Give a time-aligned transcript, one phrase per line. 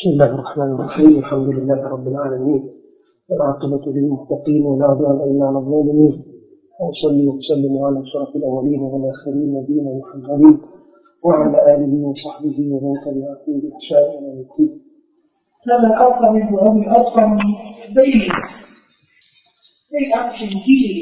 [0.00, 1.18] بسم الله الرحمن الرحيم.
[1.18, 2.62] الحمد لله رب العالمين.
[3.30, 6.14] والعاقبة للمتقين ولا عدوان إلا على الظالمين.
[6.80, 10.58] وأصلي وأسلم على أشرف الأولين والآخرين نبينا محمد
[11.24, 14.72] وعلى آله وصحبه ومن تبعهم بإحسان إلى الدين.
[15.68, 17.36] لما أرقم وهم أرقم
[17.96, 18.20] بين
[19.92, 20.94] بين أمس كثير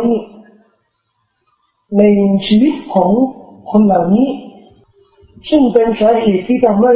[1.97, 2.03] ใน
[2.47, 3.09] ชีวิตของ
[3.70, 4.27] คนเหล่านี้
[5.49, 6.93] ซึ่งเป็นสาเหตุที่ทำให้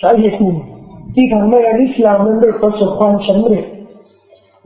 [0.00, 0.58] สาเหตุหนึ่ง
[1.14, 3.64] ที่ทำให้อิสลามนั้นได้ประสบความสำเร็จ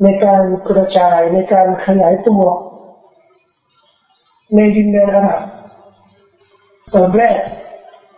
[0.03, 2.43] ในการกระจายในการขยายตัว
[4.55, 5.41] ในดินแดนอาหรับ
[6.95, 7.39] ตอนแรก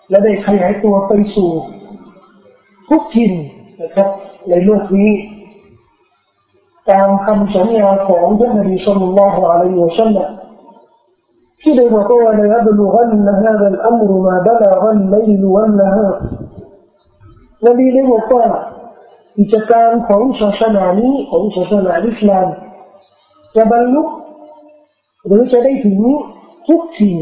[0.08, 1.50] และได้ขยายตัวไปสู่
[2.88, 3.32] ทุกถิ่น
[3.82, 4.08] นะครับ
[4.48, 5.10] ในโลกนี้
[6.89, 10.29] ตามคำสัญญาของท่านนบีสุลต่านละฮ์อะลัยฮิวสัลลัม
[11.61, 16.07] ที่ได้บอกว่าละยับลุกันนะฮะดัลอัมรุมาบลากันไลลวันนะฮะ
[17.67, 18.45] นบีได้บอกว่า
[19.37, 22.47] กิจการของศาสนานี้ของศาสนาอิสลาม
[23.55, 24.03] จะบรรลุ
[25.25, 25.99] หรือจะได้ถึง
[26.67, 27.17] ทุกถิ่น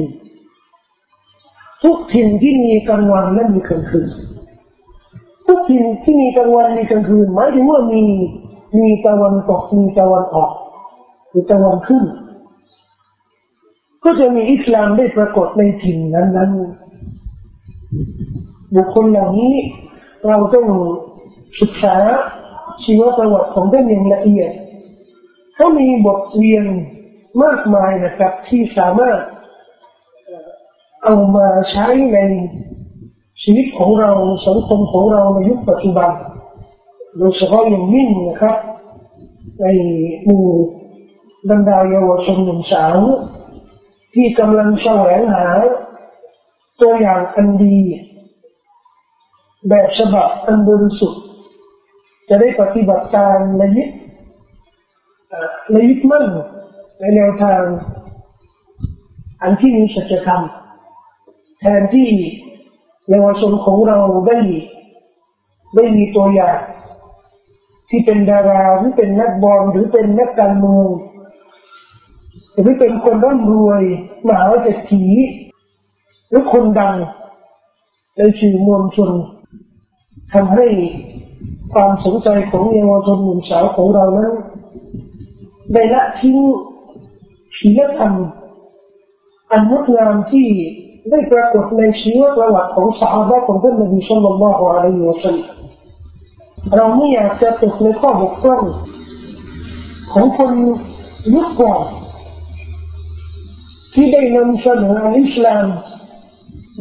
[1.84, 4.08] ทุกถิ่นที่มีกลางวันและมีกลางคืน
[5.48, 8.04] ทุกถิ่นที่มีกลางวันมีกลางคืนหมายถึงว่ามี
[8.80, 10.52] มีตะวันตกมีตะวันออก
[11.30, 12.04] หรือตะวันขึ้น
[14.04, 16.84] ก็จะมีอิสลามได้ปรากฏในถิ่นนั้นๆ
[18.76, 19.54] บุคคลเหล่านี้
[20.28, 20.68] เราต้อง
[21.62, 21.96] ศึกษา
[22.84, 24.52] ชีวประวัติของท่านอย่างละเอียด
[25.56, 26.66] เขามีบทเรียน
[27.44, 29.20] มากมายนะครับ ที่สามารถ
[31.04, 32.18] เอามาใช้ใน
[33.44, 34.12] ชีวิตของเรา
[34.48, 36.12] สังคมของเราในยุคปัจจุบัน
[37.18, 38.58] โดยเฉพาะอย่างยิ่งนะครับ
[39.62, 39.66] ใน
[40.26, 40.46] หมู่
[41.50, 42.98] บรรดาเยาวชนหนุ่มสาว
[44.14, 45.48] ที่กำลังแสวงหา
[46.82, 47.78] ตัวอย่างอันดี
[49.70, 51.24] แบบฉบับอันบริสุทธิ์
[52.30, 53.90] จะได้ปฏิบัติการในยึด
[55.72, 56.26] ในยึดมั่น
[57.00, 57.62] ในแนวทาง
[59.42, 60.42] อันที่มีสัจธรรม
[61.60, 62.10] แทนที่
[63.10, 64.38] เยาวชนของเราได้
[65.76, 66.60] ได้มีตัวอย่าง
[67.96, 70.88] ที่เป็นดาราหรือเป็นนักบอลหรือเป็นนักการเมือง
[72.60, 73.82] หรือเป็นคนร่ำรวย
[74.28, 75.06] มหาเศรษฐี
[76.30, 76.96] หรือคนดัง
[78.18, 79.12] ในสื่อมวลชน
[80.34, 80.68] ทำให้
[81.74, 84.32] ความสนใจของเยาวชนหนุ่มสาวของเรานั้น
[85.74, 86.38] ได้ละทิ้ง
[87.60, 88.14] ศีลธรรม
[89.52, 90.48] อันงดงามที่
[91.10, 95.63] ได้ปรากฏในชีวประวัติของสาวกของท่านนบีสุลต่านละฮ์อะลัยฮิวะสัลลัม
[96.76, 98.64] เราไม่อยากจะตกในข้อบกพร่อง
[100.14, 100.52] ของคน
[101.34, 101.84] ยุคก่อน
[103.94, 105.66] ที่ได้นำเสนออิสลาม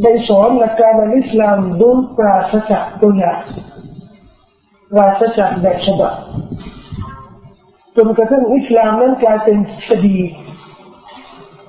[0.03, 3.41] ได้สอนหลักการอิสลามโดยปราศจากตัวอย่าง
[4.93, 6.15] ปราศจากแบบฉบับ
[7.97, 10.19] จนกระทั่งอิสลามนั้นกลายเป็นทฤษฎี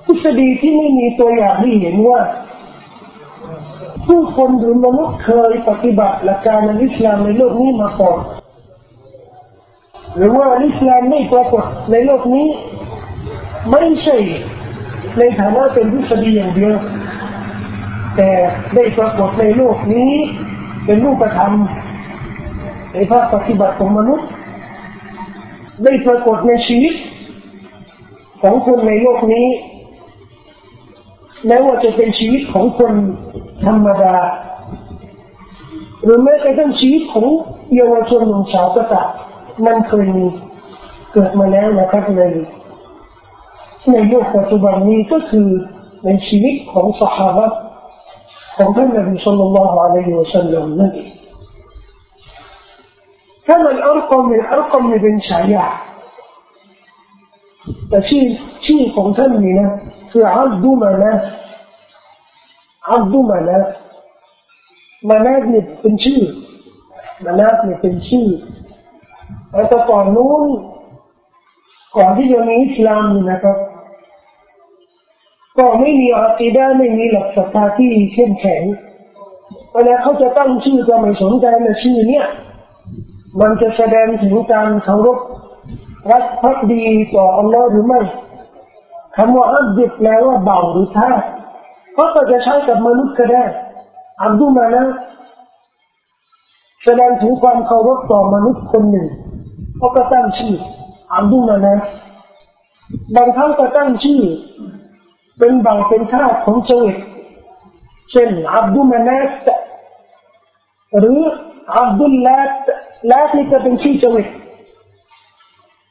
[0.06, 2.20] ทฤษฎีที่ไม่มีตัวอย่างให้เห็นว่า
[4.06, 8.18] ผู้คนหรือมนุษย์เคยปฏิบัติหลักการในอิสลามในโลกนี้มาก่อน
[10.16, 12.46] หรือว่าอิสลามไม่ปรากฏในโลกนี้
[13.70, 14.16] ไม่ใช่
[15.18, 16.74] ในฐานะเป็นทฤษฎีอย่างเดียว
[18.16, 18.30] แต่
[18.74, 20.10] ได้ปรากฏในโลกนี้
[20.84, 21.52] เป็นรูปธรรม
[22.92, 24.28] ในภาคปฏิบัติของมนุษย์
[25.84, 26.94] ได้ปรากฏในชีวิต
[28.42, 29.46] ของคนในโลกนี้
[31.46, 32.92] แม้ว่าจะเป็นชีวิตของคน
[33.64, 34.16] ธรรมดา
[36.02, 37.26] หรือแม้กระทั่งชีวิตของ
[37.74, 39.08] เยาวชนหนุ่มสาวก็ตาม
[39.66, 40.26] มันเคยมี
[41.12, 42.20] เกิดมาแล้วนะครับใน
[43.92, 45.48] ในโลกปัจจุบันนี้ก็คือ
[46.04, 47.40] ในชีวิตของสหาย
[48.56, 51.10] ของท่านนบีสุลต่านละฮ์อะลัยฮิวะสัลลัมนั่นเอง
[53.46, 55.66] ถ้ามันอัลกอมอัลกอมเป็นฉายา
[57.88, 58.24] แต่ชื่อ
[58.66, 59.70] ชื่อของท่านนี่นะ
[60.16, 61.12] คืออัลดูมานะ
[62.90, 63.58] อัลดูมานะ
[65.08, 66.20] มานาเนี่ยเป็นชื่อ
[67.24, 68.26] มานาเนี่ยเป็นชื่อ
[69.68, 70.50] แต่ก่อนนู้น
[71.96, 73.58] ก่อนที่จะมีอิสลามนี่นะครับ
[75.58, 78.62] ก็ไม่มีอัติดาไม่มีหลักศรัทธาที่เข้มแข็ง
[79.72, 82.26] เวลาเขาจะตั้งชื่อก็ไม่สนใจในชื่อเนี้ย
[83.40, 85.18] มันจะแสดงถึงการเคารพ
[86.10, 86.82] รักภักดี
[87.14, 88.00] ต่ออัลลอฮ์หรือไม่
[89.16, 91.10] คำว่าอับดุแปลว่าเบาหรือท่า
[91.94, 93.44] เขาก็จะใช้กับมนุษย์ก็ได้
[94.22, 94.84] อับดุมานะ
[96.84, 99.06] แสดงถึงความเคารพต่อมนุษย์คนหนึ่ง
[99.78, 100.54] เขาก็ตั้งชื่อ
[101.14, 101.76] อับดุลมานะ
[103.16, 104.22] บางครั้งก็ตั้งชื่อ
[105.38, 106.96] เป็นบางเป็นท่าของเจวิต
[108.10, 109.18] เช่นอับดุลมานะ
[110.98, 111.18] หรือ
[111.76, 112.50] อับดุลลาต
[113.10, 114.28] ลาตนี่ก็เป็นชื่อเจวิต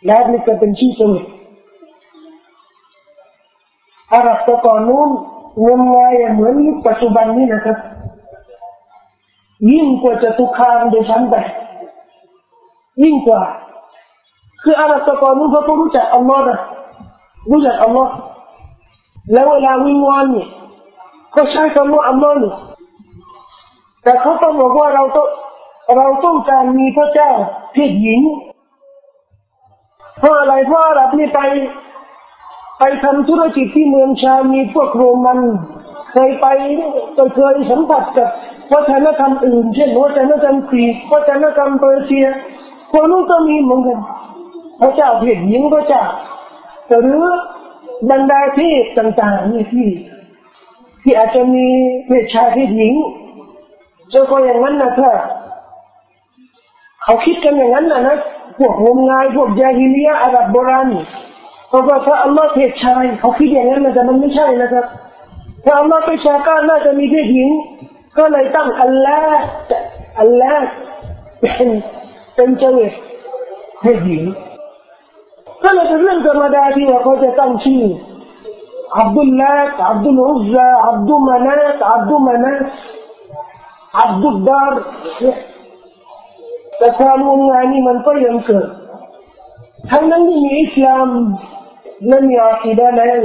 [0.10, 1.24] ลาตนี่ก็เป็นชื่อเจวิต
[4.14, 5.10] อารับตะก่อนนู้น
[5.66, 7.78] งมงายเหมือนยุคปัจจุบันนี้นะครับ
[9.72, 11.36] ยิ่งกว่าจะตุคามโดยชั้นไป
[13.04, 13.42] ยิ่งกว่า
[14.64, 16.60] คืออารับตะกอนนู้นเขาต้องรู้จักอัลลอฮ์นะ
[17.52, 18.14] รู้จักอัลลอฮ์
[19.32, 20.48] แล้วเวลาวิงวอนเนี่ย
[21.36, 22.56] ก็ใช้คำว่าอัลลอฮ์เนี่ย
[24.04, 25.28] แต่เขาต้องบอกว่าเราต้อง
[25.98, 27.32] เราต้องการมีพระเจ้า
[27.74, 28.22] เพศหญิง
[30.20, 31.40] เพราะอะไรเพราะอาหรับนี่ไป
[32.86, 35.40] ไปทำธุรกิจที่เมืองชามีพวกโรมัน
[36.12, 36.46] เคยไป
[37.36, 38.30] เคยสัมผัสกับ
[38.74, 42.28] วัฒนธรรมอื่น เช่นวัฒนธรรมกรีกวัฒนธรรมเปอร์เซีย
[42.92, 44.00] คนนู้นก็มีเหมือนกัน
[44.82, 46.04] พระเจ้าเพศหญิงพระเจ้า
[47.04, 47.26] หรือ
[48.10, 49.88] บรรดาเทพต่างๆนี่ที่
[51.04, 51.66] ที่อาจจะมี
[52.08, 52.94] เพศชายเพศหญิง
[54.10, 55.12] เจ้าก็อย่างนั้นนะถ้า
[57.04, 58.18] เขาคิดกันอย่างนั้นนะนะ
[58.58, 60.90] พวกงมงายพวกยาฮิเลียอาหรับโบราณ
[61.74, 64.86] เพราะว่าพระอัลลอฮ์เพศชายเขาคิดอย่างนั้นนะแต่มันไม่ใช่นะครับ
[65.64, 67.50] พระอัลลอฮ์เพศชายก็น่าจะมีเพศหญิง
[68.18, 69.42] ก็เลยตั้งอัลลอฮ์
[70.20, 70.68] อัลลอฮ์
[71.42, 71.70] เป็น
[72.36, 72.94] เป็นเจวิต
[73.82, 74.24] เพศหญิง
[75.64, 77.84] ก็เลยเป็นเรื่องธรรมดาที่ว่าเขาจะตั้งชื่อ
[79.00, 82.54] อับดุลลาตอับดุลอุซซาอับดุลมานาตอับดุลมานา
[84.02, 84.82] อับดุลดาร์
[86.78, 88.68] แต่ความงมงายนี่มันก็ยังเกิด
[89.92, 91.08] ทั้งนั้นที่มีอิสลาม
[92.08, 93.22] และมีอาคีดะแล้ว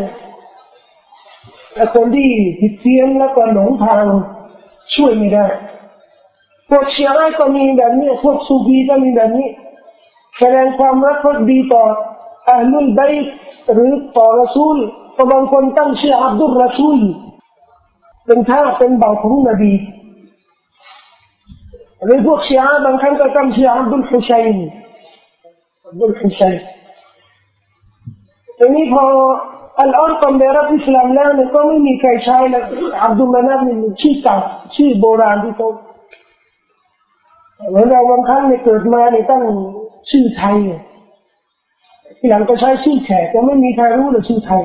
[1.72, 2.28] แต่คนที่
[2.60, 4.04] ผิดเพี้ยนแล้วก็หลงทาง
[4.94, 5.46] ช่วยไม่ได้
[6.68, 9.48] พวกเชียร์ก็มีแบบนี้พวกซูฟีก็มีแบบนี้
[10.38, 11.82] แสดงความรักพักดีต่อ
[12.50, 13.12] อัลลุลบัย
[13.72, 14.76] หรือต่อรสูล
[15.16, 16.98] ก็บางคนตั้งชื่ออับดุลรสูล
[18.26, 19.72] เป็นท่าเป็นบ่าวของนบี
[22.04, 24.46] หรือพวกเชีอะบางครั้งก็ตั้งชื่ออับดุลฮุชัย
[25.86, 26.54] อับดุลฮุชัย
[28.58, 29.04] ทีนี้พอ
[29.78, 32.64] อัลออนตอนได้รับอิสลามแล้วเนี่ยก็ไม่มีใครใช้แล้ว
[33.02, 34.36] อับดุลมานาบนี่ชื่อเก่า
[34.76, 35.68] ชื่อโบราณที่เขา
[37.68, 39.42] เหมือนเราบางครั้งเนี่ยเกิดมาเนี่ยตั้ง
[40.10, 40.56] ชื่อไทย
[42.18, 44.62] ทีหลังก็ใช้ชื่อแขกแต่ไม่มีใครรู้เลยชื่อไทย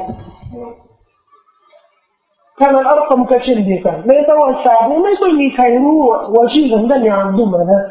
[2.60, 5.98] ถ้ามันอัลกัมก็เช่นเดียวกันในประวัติศาสตร์นี้ไม่ค่อยมีใครรู้
[6.34, 7.84] ว่าชื่อของท่านยามดุมานะ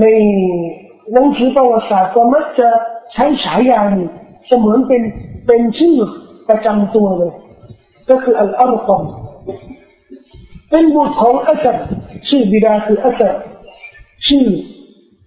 [0.00, 0.04] ใน
[1.12, 2.68] หนังสือประวัติศาสตร์ก็มักจะ
[3.16, 3.80] ช้ฉายา
[4.46, 5.02] เสมือนเป็น
[5.46, 5.96] เป็นชื่อ
[6.48, 7.32] ประจำตัวเลย
[8.10, 9.04] ก็คืออัลอัรกอม
[10.70, 11.76] เป็นบุตรของอัสซ
[12.28, 13.22] ชื่อบิดาคืออัสซ
[14.26, 14.46] ชื่อ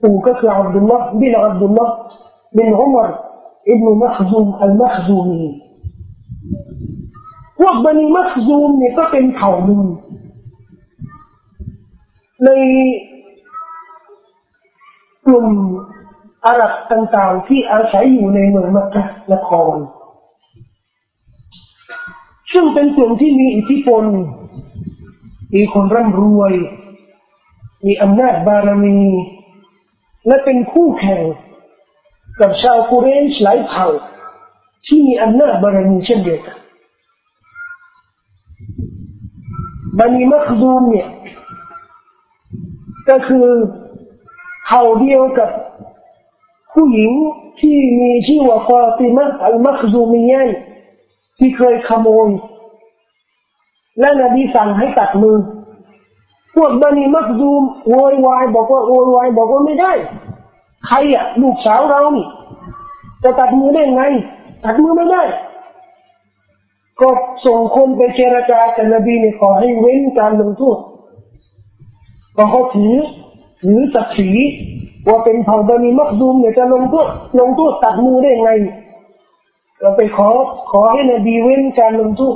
[0.02, 1.94] ปู่ก็คืออับดุลลอฮ์บินอับดุลลอฮ์
[2.58, 3.10] บินอุมร
[3.70, 5.42] อิบนุมัคซูมอัลมัคซูมี
[7.60, 9.82] พวกบันิมัคซูมเนี่ยก็เป็นเผ่าหนึ่ง
[12.46, 12.50] ใน
[15.26, 15.48] กลุ่ม
[16.46, 19.04] อาหรับต่างๆที่อาศัยอยู่ในเมืองมักกะ
[19.34, 19.76] นคร
[22.54, 24.04] ซึ่งเป็นกลุ่มที่มีอิทธิพล
[25.56, 26.54] มีคนร่ำรวย
[27.86, 29.02] มีอำนาจบารมี
[30.28, 31.24] และเป็นคู่แข่ง
[32.40, 33.88] กับชาวกุเรนชหลายเผ่า
[34.88, 36.58] ที่มีอำนาจบารมีเช่นเดียวกัน
[39.98, 41.10] บันีมักดูมเนี่ย
[43.10, 43.48] ก็คือ
[44.66, 45.50] เผ่าเดียวกับ
[46.74, 47.12] ผู้หญิง
[47.60, 50.50] ที่มีชื่อว่าฟาติมะอัลมักซูมียัน
[51.38, 52.30] ที่เคยขโมย
[54.00, 55.38] และนบีสั่งให้ตัดมือ
[56.56, 59.94] พวกบันีมักซูมโวยวายบอกว่าโวยวายบอกว่าไม่ได้
[60.88, 62.26] ใครอะลูกสาวเรานี่
[63.24, 64.04] จะตัดมือได้ไง
[64.64, 65.24] ตัดมือไม่ได้
[67.02, 67.10] ก็
[67.46, 70.78] ส่งคนไปเจรจากับนบีเนี่ยขอให้เว้นการลงโทษ
[72.34, 72.96] เพราะเขาถือ
[73.62, 74.32] ถือศักดิ์ศรี
[75.10, 77.08] ว่าเป็นเผ่าบานีมักดูมเนี่ยจะลงโทษ
[77.40, 78.52] ลงโทษตัดมือได้ไง
[79.82, 80.30] เราไปขอ
[80.72, 82.36] ขอให้นบีเว้นการลงโทษ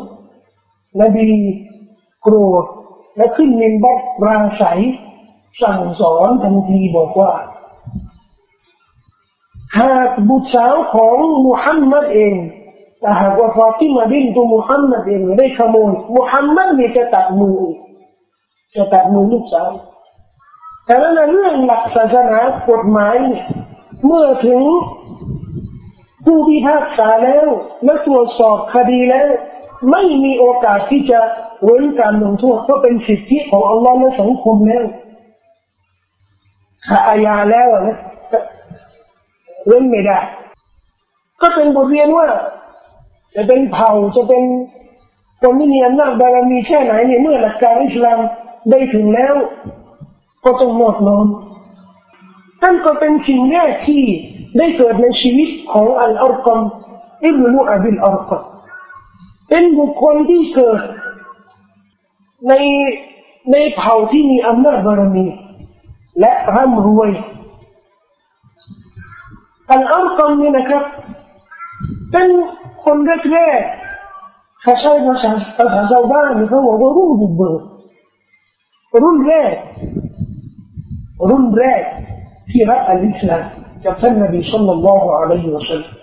[1.01, 1.27] นบี
[2.23, 2.53] โกลัว
[3.17, 4.79] และขึ้นมินบัตราศัย
[5.61, 7.31] สั่งสอนทันทีบอกว่า
[9.79, 12.33] หากบุตรสาวของมุฮัมมัดเอง
[12.99, 17.59] แต่หากว่าฟาติมาบินตัวมุฮัมมัดเองได้ขโมยมุฮัมมัดนี่จะตัดมือ
[18.75, 19.69] จะตัดมือลูกสาว
[20.85, 23.45] แต่นั้นเรื่องหลักศาสนากฎหมายเนี่ย
[24.05, 24.61] เมื่อถึง
[26.25, 27.47] ผู้พิพากษาแล้ว
[27.83, 29.27] และตรวจสอบคดีแล้ว
[29.91, 31.19] ไม่มีโอกาสที่จะ
[31.63, 34.85] เว้นการลงโทษเพราะเป็นสิทธิของอัลลอฮ์และสังคมแล้ว
[36.87, 37.97] ขาอายาแล้วนะ
[39.67, 40.19] เว้นไม่ได้
[41.41, 42.27] ก็เป็นบทเรียนว่า
[43.35, 44.43] จะเป็นเผ่าจะเป็น
[45.41, 48.19] คนที่มีอำนาจบารมีแค่ไหนเนี่ยเมื่อหลักการอิสลาม
[48.69, 49.35] ได้ถึงแล้ว
[50.43, 51.27] ก็ต้องนอบน้อม
[52.61, 54.03] ท่นก็เป็นสิ่งแรกที่
[54.57, 56.59] ได้เกิดในชีวิตของอัลอารกอม
[57.25, 58.43] อิบนุอับิลอารกอม
[59.49, 60.81] เป็นบุคคลที่เกิด
[62.49, 62.53] ใน
[63.51, 65.25] ในเผ่าที่มีอำนาจบารมี
[66.19, 67.11] และร่ำรวย
[69.71, 70.83] อัลอารกอมนี่นะครับ
[72.11, 72.29] เป็น
[72.83, 72.97] คน
[73.33, 77.61] แรกๆเขาใช้ภาษาภาษาชาวบ้านเขาบอกว่ารุ่นบุกเบิก
[79.03, 79.53] รุ่นแรก
[81.29, 81.83] รุ่นแรก
[82.49, 83.43] ที่รับอัลอิสลาม
[83.83, 85.93] จากท่านนบีสุลต่านละฮ์อะลัยฮิวะสัลลัม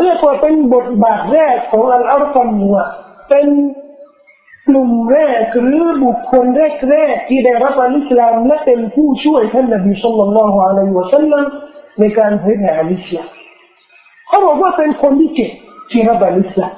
[0.00, 2.84] เรียกว่าเป็นบทบาทแรกของอัลอาร์ฟัมว่า
[3.28, 3.46] เป็น
[4.68, 11.44] กลุ่มแรกหรือบุคคลแรกแรกที่ได้รับอัลอิสลามและเป็นผู้ช่วยท่านนบีสุลต่านละฮ์อะลัยฮิวะสัลลัม
[12.00, 13.28] ในการเผยแผ่อัลอิสลาม
[14.28, 15.52] เขาบอกว่าเป็นคนที่เก่ง
[15.90, 16.72] ที่รับอัลอิสลาม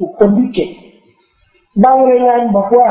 [0.00, 0.70] บุคคลที่เก่ง
[1.84, 2.88] บางรายงานบอกว่า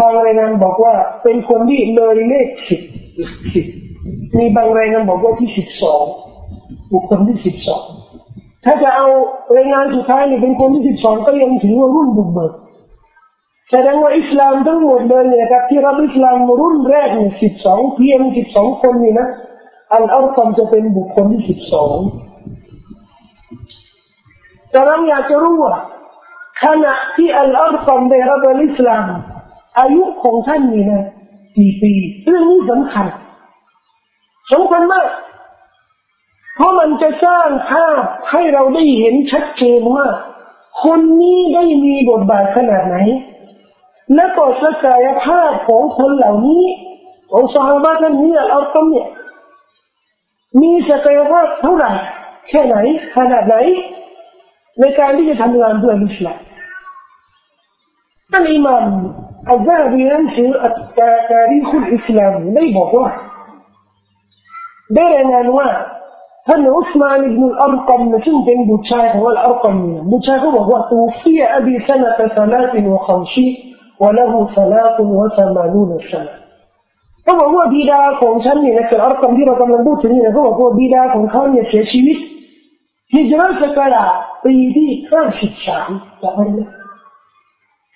[0.00, 2.80] บางรายงานบอกว่า เป็นคนที่เลยเลขสิบ
[3.54, 3.66] สิบ
[4.38, 6.04] มีบางรายงานบอกว่าที่สิบสอง
[6.92, 7.84] บุคคลที่สิบสอง
[8.64, 9.06] ถ้าจะเอา
[9.56, 12.52] รายงานสุดท้ายนี่เป็นคนที่สิบสองก็ยังถือว่ารุ่นบุกเบิก
[13.70, 19.28] แสดงว่าอิสลามทั้งหมดเลยเนี่ยครับที่รับอิสลามรุ่นแรกเนี่ยสิบสองเพียงสิบสองคนนี่นะ
[19.92, 21.96] อันอัลกัมจะเป็นบุคคลที่สิบสอง
[24.70, 25.74] แต่เราอยากจะรู้ว่า
[26.64, 29.04] ขณะที่อัลอัลกัมได้รับอิสลาม
[29.78, 31.04] อายุของท่านนี่นะ
[31.56, 31.92] กี่ปี
[32.24, 33.06] เรื่องนี้สำคัญ
[34.52, 35.08] สำคัญมาก
[36.56, 40.06] เพราะมันจะสร้างภาพให้เราได้เห็นชัดเจนว่า
[40.84, 42.96] คนนี้ได้มีบทบาทขนาดไหน
[44.14, 46.64] และก็ศักยภาพของคนเหล่านี้
[47.30, 49.08] ของสหายท่านนี้เอาต้มเนี่ย
[50.60, 51.90] มีศักยภาพเท่าไหร่
[52.48, 52.76] แค่ไหน
[53.16, 53.56] ขนาดไหน
[54.80, 56.38] ในการที่จะทำงานเพื่ออิสลาม
[58.30, 58.84] ท่านอิมาม
[59.50, 60.52] الذهب ينسي
[61.28, 63.12] تاريخ الإسلام بيضة
[64.90, 65.86] بيرنا الأنواع
[66.54, 73.56] هل عثمان بن الأرقم نتنتن بوتشاك والأرقم بوتشاك هو توفي أبي سنة ثلاث وخمسين
[74.00, 76.28] وله ثلاث وثمانون سنة.
[77.30, 82.18] هو وهو بلا فونشان لنك الأرقم دي رقم لنبوت هو هو بيدا بلا فونشان يسيشيويت
[83.14, 84.10] هجرة كلا
[84.44, 86.66] قيدي كان في الشعب تقول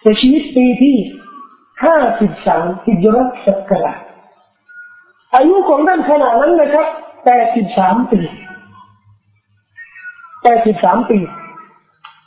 [0.05, 1.21] تشيويت قيدي
[1.85, 3.95] ห้าสิบสามที่ห้าสิบสามฮิจรัตสักรา
[5.35, 6.87] อายุของท่านขนาดนั้นนะครับ
[7.25, 8.21] แปดสิบสามปี
[10.43, 11.19] แปดสิบสามปี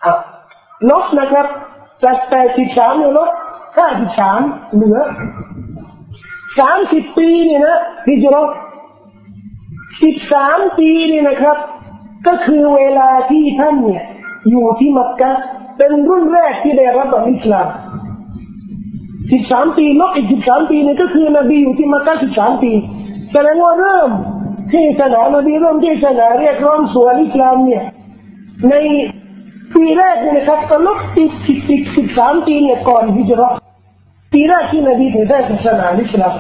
[0.03, 0.13] อะ
[0.89, 1.48] ลบนะครับ
[2.03, 3.29] จากแปดสิบสามเนี่ยลบ
[3.77, 4.39] ห้าสิบสาม
[4.74, 5.00] เหลือ
[6.60, 8.50] สามสิบปีเนี่ยนะฮิจรัต
[10.03, 11.57] สิบสามปีเนี่ยนะครับ
[12.27, 14.03] ก็คือเวลาที่ท่านเนี่ย
[14.50, 15.31] อยู่ที่มักกะ
[15.77, 17.67] เป็นรุ่นแรกที่ได้รับอิสลาม
[19.32, 22.72] สิบสามปีลบอีกสิบสามปีนี่ก็คือนบีอยู่ที่มักกะสิบสามปี
[23.32, 24.10] แสดงว่าเริ่ม
[24.72, 27.84] ที่ศาสนานบีเริ่มที่ศาสนาเรียกร้องส่วนอิสลามเนี่ย
[28.70, 28.74] ใน
[29.75, 33.53] ปีแรกเนี่ยนะครับก็ลบอีกสิบสิบสิบสามปีเนี่ยก่อนฮิจรัต
[34.34, 36.34] ปีแรกที่นบีเผยแพร่ศาสนาอิสลาม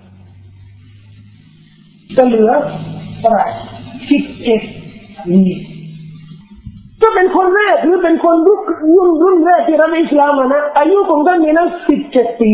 [2.17, 2.51] จะเหลือ
[3.19, 3.45] เท่าไหร่
[4.09, 4.61] สิบเอ็ด
[5.25, 5.39] ปี
[7.01, 8.61] ก็เป็นคนแรกหรือเป็นคนรุ่น
[8.95, 12.49] รุ่นรุ่นแรกที่รับอิสลามนะอายุของท่านนี่นะสิบเจ็ดปี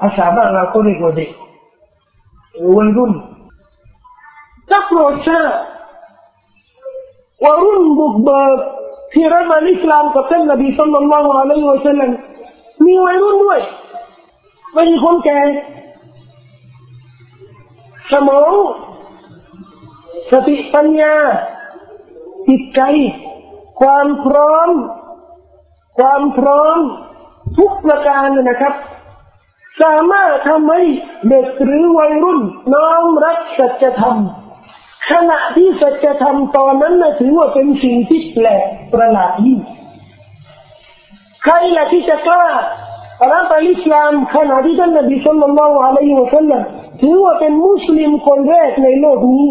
[0.00, 1.30] ภาษาบ้านเราก็เรียกว่าเด็ก
[2.56, 3.12] หรือวัยรุ่น
[4.68, 5.52] ถ้าโปรดทราบ
[7.42, 8.58] ว่ารุ่นบุกเบิก
[9.12, 12.10] ที่รับมาอิสลามกับท่านนบีสุลต่านละฮ์อะลัยฮิวะสัลลัม
[12.84, 13.60] มีวัยรุ่นด้วย
[14.72, 15.40] ไม่ใช่คนแก่
[18.12, 18.52] สมอง
[20.30, 21.14] สติปัญญา
[22.48, 22.80] จิตใจ
[23.80, 24.68] ความพร้อม
[25.98, 26.78] ความพร้อม
[27.58, 28.74] ทุกประการนะครับ
[29.82, 30.82] สามารถทำให้
[31.28, 32.40] เด็กหรือวัยรุ่น
[32.74, 34.16] น้อมรับสัจธรรม
[35.10, 39.58] ขณะที่สัจธรรมตอนนั้นนะถือว่าเป็นสิ่งที่แปลกประหลาดยิ่ง
[41.44, 42.44] ใครล่ะที่จะกล้า
[43.32, 46.62] รับอิสลามขณะที่ท่านนบีสุลต่านละอะลัยฮิวะสัลลัม
[47.02, 49.48] ถือว่าเป็นมุสลิมคนแรกในโลกนี้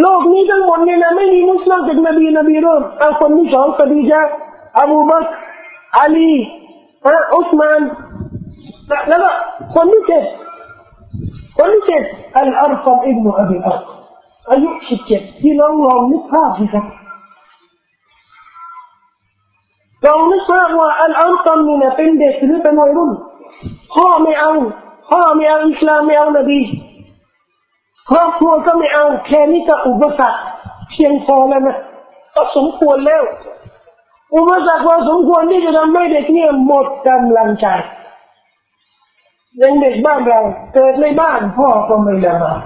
[0.00, 4.22] โลกนี้ทั้งหมดเนี่ยนะไม่มีมุสลิมจากนบีนบีรุ่นเอาคนที่สองคดีจา
[4.80, 5.24] อบูบัก
[5.98, 6.32] อาลี
[7.36, 7.80] อุสมาน
[9.08, 9.30] แล้วก็
[9.74, 10.24] คนที่เจ็ด
[11.58, 12.02] คนที่เจ็ด
[12.36, 13.78] อัลอาร์กัมอิบนุอับีอัล
[14.50, 16.84] อายุสิบเจ็ดที่น้องลองนึกภาพสิครับ
[20.06, 23.12] ลองนึกภาพว่าอัลอาร์กัมนี่นะเป็นเด็กหรือเป็นวัยรุ่น
[23.94, 24.52] พ่อไม่เอา
[25.10, 26.60] พ่อไม่เอาอิสลามไม่เอานบี
[28.10, 30.40] ครอบครัวก็ไม่เอาแค่นี้ก็อุปสรรค
[30.90, 31.78] เพียงพอแล้วนะ
[32.34, 33.22] ก็สมควรแล้ว
[34.36, 37.66] อุปสรรคพอสมควรที่จะทำให้เด็กเนี่ยหมดกำลังใจ
[39.62, 40.40] ยังเด็กบ้านเรา
[40.74, 42.60] เกิดในบ้านพ่อก็ไม่ละหมาด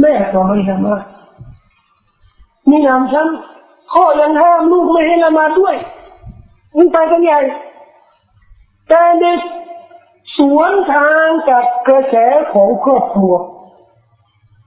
[0.00, 1.02] แม่ก็ไม่ละหมาด
[2.68, 5.76] มีน้ำซ้ำพ่อยังห้ามลูกไม่ให้ละหมาดด้วย
[6.76, 7.40] มันไปกันใหญ่
[8.88, 9.40] แต่เด็ก
[10.36, 12.14] สวนทางกับกระแส
[12.52, 13.34] ของครอบครัว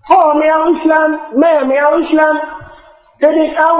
[0.07, 2.35] พ่อไม่เอาอิสลาม แม่ไม่เอาอิสลาม
[3.19, 3.73] แต่เด็กเอา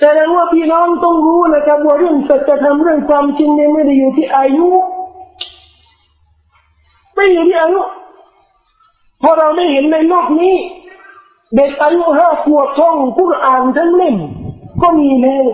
[0.00, 4.68] แสดงว่าพี่น้องต้องรู้นะครับว่าเรื่องสัจธรรมเรื่องความจริงเนี่ยไม่ได้อยู่ที่อายุ
[7.14, 7.80] ไม่อยู่ที่อายุ
[9.22, 10.54] พอเราได้เห็นในโลกนี้
[11.56, 14.16] เด็กอายุห้าขวบท่องกุรอานทั้งเล่ม
[14.82, 15.46] ก็มีแล้ว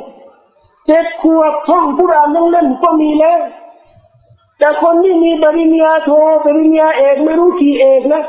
[0.86, 3.40] เจ็ดขวบท่องกุรอานทั้งเล่มก็มีแล้ว
[4.58, 6.10] แต่คนที่มีปริญญาโท
[6.44, 8.22] ปริญญาเอกไม่รู้กี่เอกนะ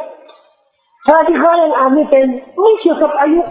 [1.08, 2.28] ถ้าที่เขายังอ่านไม่เป็น
[2.60, 3.42] ไม่เกี่ยวกับอายุ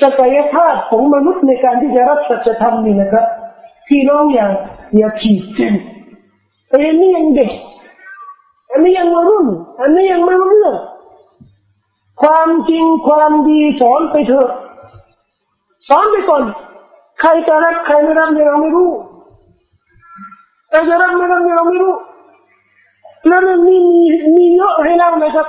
[0.00, 3.26] ศักยภาพของมนุษย์ในการที่จะรับสัจธรรมนี่นะครับ
[3.88, 4.46] พี่น้องอย่า
[4.96, 5.74] อย่าขีดเส้น
[6.70, 7.50] อันนี้ยังเด็ก
[8.70, 9.46] อันนี้ยังวัยรุ่น
[9.80, 10.76] อันนี้ยังไม่รู้เรื่อง
[12.22, 14.48] ความจริงความดีสอนไปเถอะ
[15.88, 16.42] สอนไปก่อน
[17.20, 18.90] ใครจะรักใครไม่รักเราไม่รู้
[20.70, 21.94] ใครจะรักไม่รักเราไม่รู้
[23.26, 24.00] แล้วเรื่องนี้มี
[24.36, 25.48] มีเยอะให้เล่านะครับ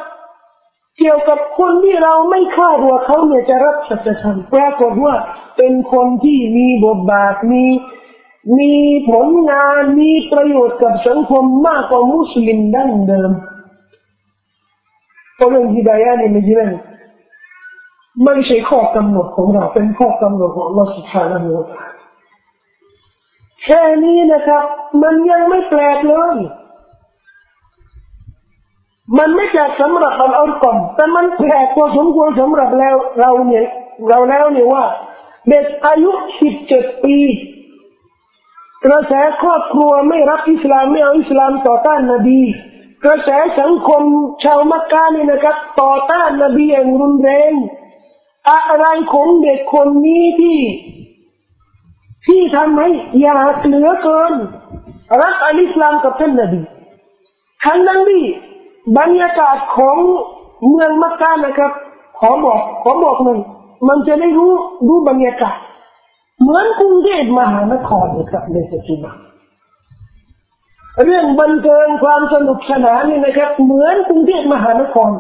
[0.97, 5.13] เกี่ยวกับคนที่เราไม่คาดว่าเขาเนี่ยจะรับศัจธรรปรากฏว่า
[5.57, 7.65] เป็นคนที่มีบทบาทมี
[8.59, 8.73] มี
[9.09, 13.31] ผลงานมีประโยชน์กับสังคมมากกว่ามุสลิมดั้งเดิม
[15.35, 16.71] เพราะเรื่องฮิดายะนี่ไม่ใช่เรื่อง
[18.23, 21.41] ไม่ใช่ข้อกำหนดของเราเป็นข้อกำหนดของเราสุภาพนะ
[23.63, 24.63] แค่นี้นะครับ
[25.03, 26.35] มันยังไม่แปลกเลย
[29.17, 33.65] มันไม่แปลกสำหรับอัลอก่อนแต่มันแปลกพอสมควรสำหรับแล้วเราเนี่ย
[34.09, 34.83] เราแล้วเนี่ยว่า
[35.49, 37.17] เด็กอายุสิบเจ็ดปี
[38.85, 42.41] กระแสครอบครัวไม่รับอิสลามไม่เอาอิสลามต่อต้านนบี
[43.05, 44.03] กระแสสังคม
[44.43, 47.51] ชาวมักกะนี่นะครับ ต่อต้านนบีอย่างรุนแรง
[48.49, 50.59] อะไรของเด็กคนนี้ที่
[52.27, 52.89] ที่ทำให้
[53.21, 54.33] อยากเหลือเกิน
[55.21, 56.61] รักอัลอิสลามกับท่านนบี
[57.65, 58.23] ทั้งนั้นที่
[58.97, 59.97] บรรยากาศของ
[60.67, 61.71] เมืองมักกะนะครับ
[62.19, 63.39] ขอบอก ขอบอกหนึ่ง
[63.87, 64.51] มันจะได้รู้
[64.87, 65.57] รู้บรรยากาศ
[66.41, 69.15] เหมือนกรุงเทพมหานครนะครับในปัจจุบัน
[71.03, 75.11] เรื่องบันเทิงความสนุกสนานนี่นะครับ เหมือนกรุงเทพมหานคร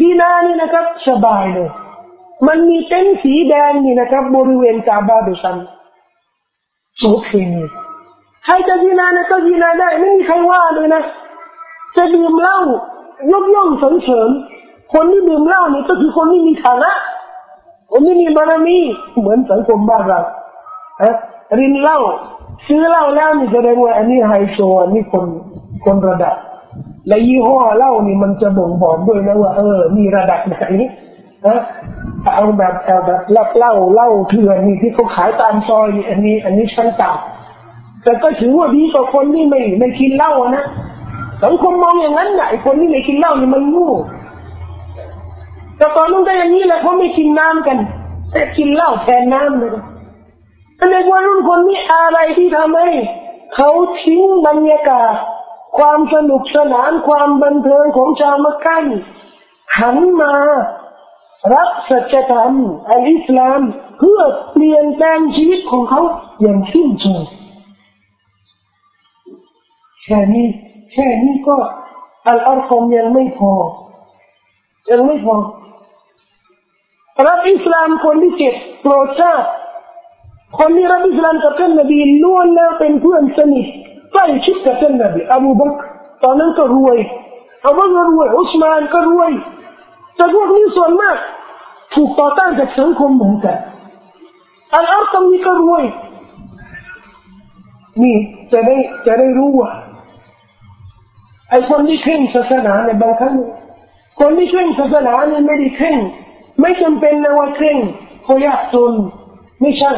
[0.00, 1.70] ดีนานี่นะครับ สบายเลย
[2.46, 5.56] มันมีเต็นท์สีแดงนี่นะครับ บริเวณกาบาดุซัน
[6.98, 7.64] โสเพณี
[8.44, 11.02] ใครจะดีนาเนี่ยก็ดีนาได้ ไม่มีใครว่าเลยนะ
[11.96, 12.58] จะดื่มเหล้า
[13.32, 14.28] ยกย่องสรรเสริญ
[14.92, 16.92] คนที่ดื่มเหล้านี่ก็คือคนที่มีฐานะ
[17.92, 18.78] คนที่มีบารมี
[19.18, 20.20] เหมือนสังคมบ้านเรา
[21.02, 21.14] ฮะ
[21.58, 21.98] รินเหล้า
[22.66, 25.24] ซื้อเหล้าแล้วนี่แสดงว่าอันนี้ไฮโซอันนี้คน
[25.84, 26.34] คนระดับ
[27.08, 30.56] และยี่ห้อเหล้านี่มันจะบ่งบอกด้วยนะว่าเออมีระดับไหน
[31.46, 31.58] นะ
[32.34, 40.64] เอาแบบเอาแบบเหล้าเหล้าเถื่อนนี่ที่เขาขายตามซอยอันนี้ อันนี้ชั้นต่ำแต่ก็ถือว่าดีกว่าคนที่ไม่ไม่กินเหล้านะ
[41.44, 43.88] สังคมมองอย่างนั้นไงคนที่ไม่กินเหล้านี่มันงู
[45.76, 47.78] แต่ตอนนู้นก็อย่างนี้แหละเขาไม่กินน้ำกัน
[48.32, 49.74] แต่กินเหล้าแทนน้ำเลย
[50.78, 52.88] อันนี้ว่ารุ่นคนนี้อะไรที่ทำให้
[53.54, 53.70] เขา
[54.02, 55.12] ทิ้งบรรยากาศ
[55.78, 58.78] ความสนุกสนานความบันเทิงของชาวมักกะ
[59.78, 60.34] หันมา
[61.54, 62.54] รับสัจธรรม
[62.90, 63.60] อัลอิสลาม
[63.98, 64.20] เพื่อ
[64.52, 66.00] เปลี่ยนแปลงชีวิตของเขา
[66.40, 67.22] อย่างสิ้นเชิง
[70.04, 70.46] แค่นี้
[70.92, 71.56] แค่นี้ก็
[72.28, 73.52] อัลอาคอมยังไม่พอ
[74.90, 75.36] ยังไม่พอ
[77.26, 79.42] รับอิสลามคนที่เจ็ดโปรดทราบ
[80.58, 83.66] คนที่รับอิสลามกับท่านนบีล้วนแล้วเป็นเพื่อนสนิท
[84.12, 85.74] ใกล้ชิดกับท่านนบีอบูบัก
[86.24, 86.98] ตอนนั้นก็รวย
[87.66, 89.30] อบูบักก็รวยอุสมานก็รวย
[90.16, 91.16] แต่พวกนี้ส่วนมาก
[91.94, 93.56] ถูกต่อต้านจากสังคมเหมือนกัน
[94.74, 95.84] อัลอาร์ตมีก็รวย
[98.02, 98.16] นี่
[98.52, 98.76] จะได้
[99.06, 99.70] จะได้รู้ว่า
[101.50, 103.34] ไอ้คนที่เคร่งศาสนาในบางครั้ง
[104.20, 105.98] คนที่เคร่งศาสนาเนี่ยไม่ได้เคร่ง
[106.60, 107.78] ไม่จำเป็นนะว่าเคร่ง
[108.22, 108.92] เพราะยากจน
[109.60, 109.92] ไม่ใช่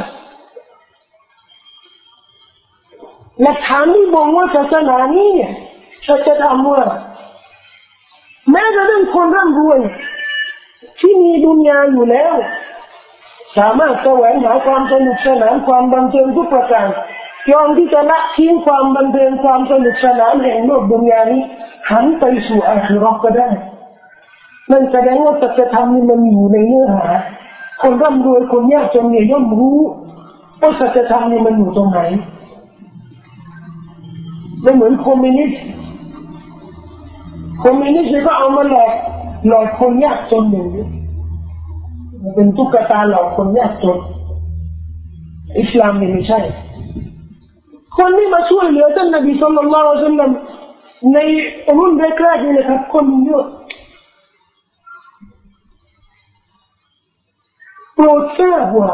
[3.43, 5.53] หลักฐานที่บอกว่าศาสนานี้เนี่ย
[6.27, 6.83] จะทำว่า
[8.51, 9.81] แม้จะเป็นคนร่ำรวย
[11.01, 12.35] ที่มีดุนยาอยู่แล้ว
[13.59, 16.87] สามารถแสวงหาความสนุกสนานความบันเทิงทุกประการ
[17.51, 21.43] ยอมที่จะละทิ้งความบันเทิงความสนุกสนานแห่งโลกดุนยานี้
[21.91, 23.49] หันไปสู่อาคีรอก็ได้
[24.71, 27.07] นั่นแสดงว่าสัจธรรมนี่มันอยู่ในเนื้อหา
[27.83, 29.79] คนร่ำรวยคนยากจนเนี่ยย่อมรู้
[30.61, 32.01] ว่าสัจธรรมนี่มันอยู่ตรงไหน
[34.63, 35.61] ไม่เหมือนคอมมิวนิสต์
[37.63, 38.93] คอมมิวนิสต์ก็เอามาหลอก
[39.49, 40.87] หลอกคนยากจนอย่างนี้
[42.35, 43.99] เป็นตุ๊กตาหลอกคนยากจน
[45.59, 46.41] อิสลามนี่ไม่ใช่
[47.99, 50.33] คนที่มาช่วยเหลือท่านนบีสุลต่านละอัลลอฮฺ
[51.13, 51.19] ใน
[51.79, 53.47] รุ่นแรกๆนี่นะครับคนเยอะ
[57.95, 58.93] โปรดทราบว่า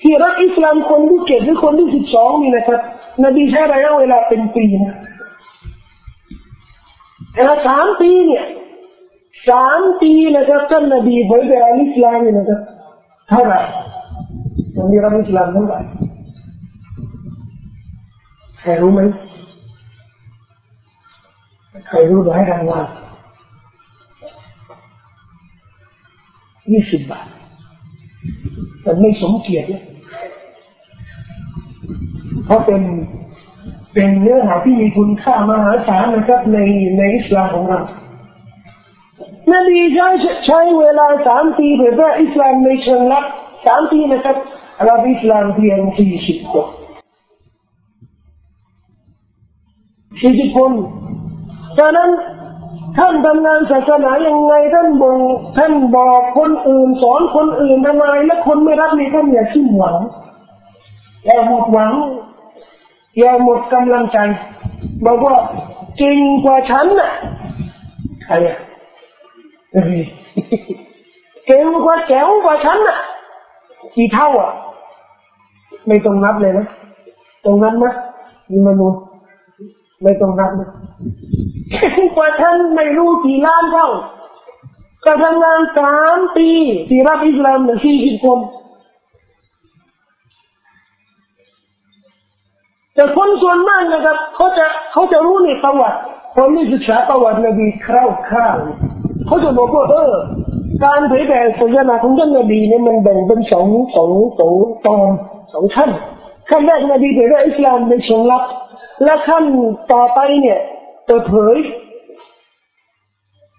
[0.00, 2.80] ที่รักอิสลามคนที่เจ็ดหรือคนที่สิบสองนี่นะครับ
[3.24, 4.96] นบีใช้ระยะเวลาเป็นปีนะ
[7.32, 8.44] แต่สามปีเนี่ย
[9.50, 12.60] สามปีนะครับท่านนบีเผยแผ่อิสลามนี่นะครับ
[13.28, 13.60] เท่าไหร่
[14.76, 15.80] ยังมีรับอิสลามเท่าไหร่
[18.60, 19.00] ใครรู้ไหม
[21.88, 22.86] ใครรู้ให้รางวัล
[26.70, 27.26] ยี่สิบบาท
[28.82, 29.68] แต่ไม่สมเกียรติ
[32.44, 32.82] เพราะเป็น
[33.94, 36.58] เป็นเนื้อหาที่มีคุณค่ามหาศาลนะครับใน
[36.98, 37.80] ในอิสลามของเรา
[39.52, 40.08] นบีใช้
[40.46, 43.24] ใช้เวลาสามปีเผยแพร่อิสลามในเชิงลับ
[43.66, 44.36] สามปีนะครับ
[44.88, 46.66] รับอิสลามเพียงสี่สิบคน
[50.20, 50.72] สี่สิบคน
[51.78, 52.10] ดังนั้น
[52.98, 55.18] ท่านทำงานศาสนายังไงท่านบอก
[55.58, 59.96] ท่านบอกคนอื่นสอนคนอื่นทำไมและคนไม่รับนี่ท่านอย่าสิ้นหวัง
[61.24, 61.92] อย่าหมดหวัง
[63.18, 64.18] อย่าหมดกำลังใจ
[65.04, 65.36] บอกว่า
[66.00, 67.10] จริงกว่าฉันน่ะ
[68.24, 68.58] ใครอะ
[71.46, 72.98] เก่งกว่าแจ๋วกว่าฉันน่ะ
[73.96, 74.50] กี่เท่าอะ
[75.88, 76.66] ไม่ต้องนับเลยนะ
[77.44, 77.92] ตรงนั้นนะ
[78.50, 79.00] มีมนุษย์
[80.02, 80.70] ไม่ต้องนับนะ
[82.16, 83.88] กว่าท่านไม่รู้กี่ล้านเท่า
[85.04, 86.48] ก็ทำงานสามปี
[86.88, 88.38] ที่รับอิสลามหนึ่งสี่สิบคน
[92.94, 95.98] แต่คนส่วนมากนะครับเขาจะเขาจะรู้ในประวัติ
[96.36, 100.12] คนที่ศึกษาประวัตินบีคร่าวๆเขาจะบอกว่าเออ
[100.84, 104.52] การเผยแผ่ศาสนาของท่านนบีเนี่ยมันแบ่งเป็นสองสองสอง
[104.86, 105.08] ตอน
[105.52, 105.90] สองขั้น
[106.50, 108.42] ขั้นแรกนบีเผยแผ่อิสลามในเชิงลับ
[109.04, 109.44] และขั้น
[109.92, 110.58] ต่อไปเนี่ย
[111.06, 111.56] เปิดเผย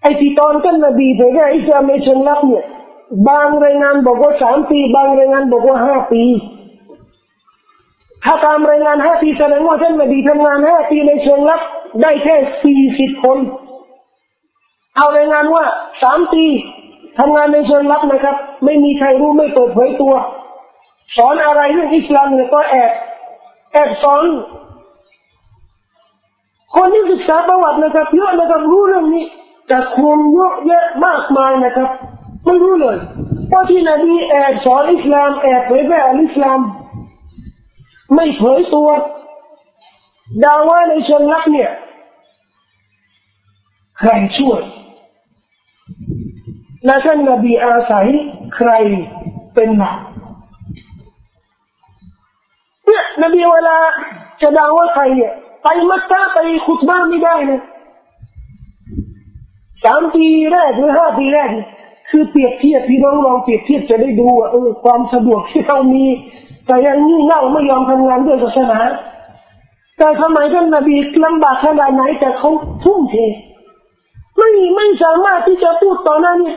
[0.02, 2.64] ไอ้ที่ตอนท่านนบีเผยแผ่อิสลามในเชิงลับเนี่ย
[3.28, 6.22] บางรายงานบอกว่าสามปี บางรายงานบอกว่าห้าปี
[8.24, 11.60] ถ้าตามรายงานห้าปีแสดงว่าท่านนบีทำงานห้าปีในเชิงลับ
[12.02, 13.38] ได้แค่สี่สิบคน
[14.96, 15.64] เอารายงานว่า
[16.02, 16.44] สามปี
[17.18, 20.14] ทำงานในเชิงลับนะครับ ไม่มีใครรู้ไม่เปิดเผยตัว
[21.16, 22.92] สอนอะไรเรื่องอิสลามเนี่ยก็แอบ
[23.72, 24.22] แอบสอน
[26.74, 29.24] คนที่ศึกษาประวัตินะครับเยอะนะครับรู้เรื่องนี้
[29.68, 31.90] แต่คนเยอะแยะมากมายนะครับ
[32.46, 32.96] ไม่รู้เลย
[33.48, 36.60] เพราะที่นบีแอบสอนอิสลามแอบเผยแผ่อิสลาม
[38.14, 38.88] ไม่เผยตัว
[40.44, 41.70] ดาว่าในเชิงลับเนี่ย
[43.98, 44.62] ใครช่วย
[46.84, 48.06] และท่านนบีอาศัย
[48.56, 48.70] ใคร
[49.54, 49.96] เป็นหลัก
[52.88, 53.76] เนี่ยนบีเวลา
[54.42, 57.60] จะดาว่าใครเนี่ยไปมักกะไปขุดบ้านไม่ได้นะ
[59.84, 61.48] สามปีแรกหรือห้าปีแรก
[62.10, 66.04] คือเปรียบเทียบพี่น้องลองเปรียบเทียบจะได้ดูว่าเออความสะดวกที่เรามี
[66.66, 68.78] แต่ยังงี่เง่าไม่ยอมทำงานด้วยศาสนา
[69.98, 72.50] แต่ทำไมท่านนบีลำบากขนาดไหนแต่เขา
[72.84, 73.16] ทุ่มเท
[74.36, 76.52] ไม่ไม่สามารถที่จะพูดต่อหน้านี่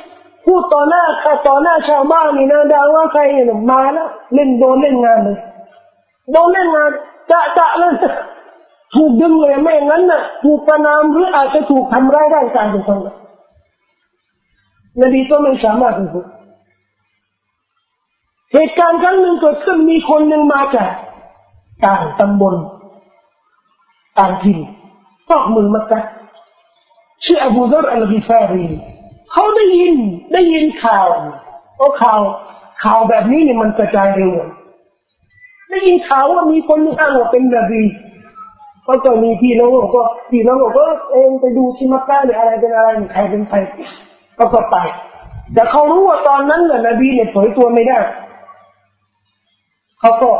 [0.45, 5.37] พูดต่อหน้าค่ะต่อหน้าชาวบ้านนี่นะดาว่าใครเนี่ยมาแล้วเล่นโดนเล่นงานเลย
[6.31, 6.91] โดนเล่นงาน
[7.31, 7.93] จะจะเลย
[8.95, 12.99] ถูกดึงเลยไม่งั้นน่ะถูกประนามหรืออาจจะถูกทำร้ายร่างกายเป็นต้น
[15.01, 16.25] นบีก็ไม่สามารถพูด
[18.53, 20.89] เหตุการณ์ครั้งหนึ่งเกิดขึ้นมีคนหนึ่งมาจาก
[21.85, 22.55] ต่างตำบล
[24.17, 24.59] ต่างถิ่น
[25.29, 25.99] นอกมือมักกะ
[27.25, 28.65] ชื่ออบูซารอัลกิฟารี
[29.31, 29.95] เขาได้ยิน
[30.33, 31.07] ได้ยินข่าว
[31.75, 32.19] เพราะข่าว
[32.83, 34.31] ข่าวแบบนี้เนี่ยมันกระจายเร็ว
[35.71, 37.81] ได้ยินข่าวว่ามีคนอ้างว่าเป็นนบี
[38.87, 43.57] ก็จะมีพี่น้องก็พี่น้องก็เองไปดูที่มักกะเนี่ยอะไรเป็นอะไรใครเป็นใคร
[44.37, 44.77] ก็ก็ไป
[45.53, 47.99] แต่เขารู้ว่าตอนนั้นน่ะนบีเนี่ยเผยตัวไม่ได้
[49.99, 50.31] เขาก็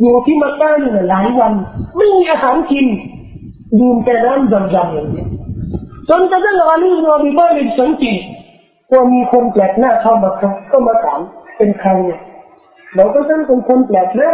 [0.00, 1.52] อยู่ที่มักกะนี่หลายวัน
[1.96, 2.86] ไม่มีอาหารกิน
[3.78, 5.28] ดื่มแต่น้ำจำๆอย่างเดียว
[6.08, 8.20] จนกระทั่งอาลีนอบีบาลิสังเกต
[8.92, 11.20] ว่ามีคนแปลกหน้าเข้ามาครับก็มาถาม
[11.56, 12.20] เป็นใครเนี่ย
[12.94, 14.32] เราก็ต้องเป็นคนแปลกหน้า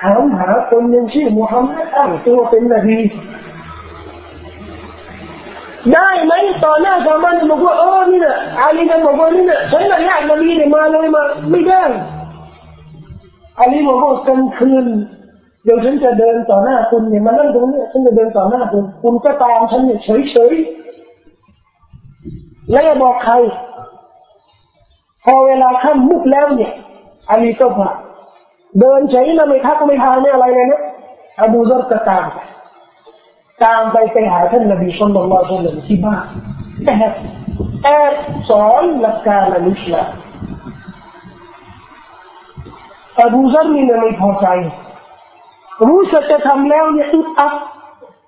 [0.00, 2.98] ถามหาคนยังชื่อมุฮัมมัดอ้างตัวเป็นนบี
[5.92, 6.32] ได้ไหม
[6.64, 11.82] ต่อหน้าชาวบ้านบอกว่าเออนี่นะอาลีนันบอกว่านี่นะฉันน่ะอยากนบีเนี่ยมาเลยมาไม่ได้
[13.58, 14.86] อาลีบอกว่ากลางคืน
[15.64, 23.34] เดี๋ยวฉันจะเดินต่อหน้าคุณเนี่ยมานั่งตรงนี้ฉันจะเดินต่อหน้าคุณคุณก็ตามฉันเนี่ยเฉยๆแล้วอย่าบอกใคร
[25.24, 26.72] พอเวลาค่ำมุกแล้วเนี่ย
[27.30, 27.90] อาลีก็พา
[28.78, 30.80] เดินเฉยนะไม่ทักไม่ทายไม่อะไรเลยนะ
[31.40, 32.38] อบูซัรก็ตามไป
[33.64, 36.24] ตามไปไปหาท่านนบีสุลต่านละสุลต่านที่บ้าน
[36.84, 36.94] แต่
[37.84, 38.14] แอบ
[38.48, 40.08] สอนหลักการอิสลาม
[43.22, 44.46] อบูซัรนี่ไม่พอใจ
[45.86, 47.54] รู้สัจธรรมแล้วเนี่ยอึดอัด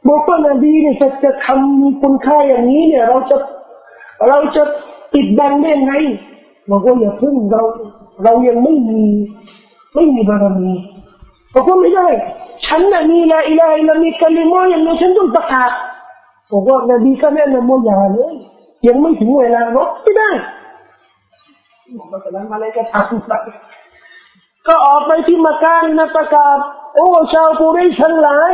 [0.08, 1.60] บอกว่านบีเนี่ยสัจธรรม
[2.02, 3.36] คุณค่าอย่างนี้เนี่ยเราจะ
[4.28, 4.62] เราจะ
[5.12, 5.92] ปิดบังได้ไง
[6.70, 7.62] บอกว่าอย่าพึ่งเรา
[8.22, 9.04] เรายังไม่มี
[9.94, 10.72] ไม่มีบารมี
[11.54, 12.08] บอกว่าไม่ได้
[12.66, 15.70] ฉันน่ะมีละอิละอิละมีกลิมออย่างนี้ฉันต้องประกาศ
[16.52, 18.34] บอกว่านบีก็แนะนำว่าอย่าเลย
[18.86, 20.30] ยังไม่ถึงเวลาเนาะไม่ได้
[21.98, 26.58] บอกว่าแต่ละมาเลยก็ทำก็ออกไปที่มักกะนะประกาศ
[26.94, 28.50] โอ้ชาวกุเรชทั้งหลาย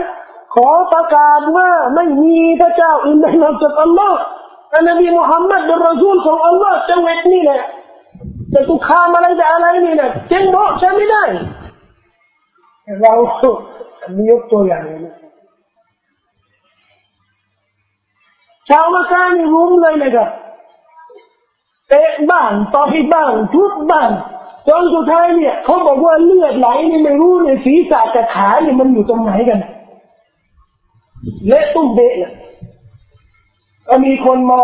[0.55, 4.19] ขอประกาศว่าไม่มีพระเจ้าอื่นใดนอกจากอัลลอฮ์
[4.75, 7.61] อันนบีมุฮัมมัดเป็นรอซูลของอัลลอฮ์จังหวัดนี่แหละ
[8.55, 11.23] จะตุคามอะไรจะอะไรนี่นะเจงบอกใช่ไม่ได้
[13.03, 13.13] เรา
[14.03, 15.15] อันนี้ยกตัวอย่างเลยนะ
[18.69, 20.29] ชาวมักกะนี่รุ้มเลยนะครับ
[21.89, 24.11] เตะบ้างต่อยบ้างทุบบ้าง
[24.69, 29.61] จนสุดท้ายเนี่ยเขาบอกว่าเลือดไหลนี่ไม่รู้ในศีรษะกับขาเนี่ยมันอยู่ตรงไหนกัน
[31.49, 32.33] เละตุ้มเบะเลย
[33.89, 34.61] ก็มีคนมา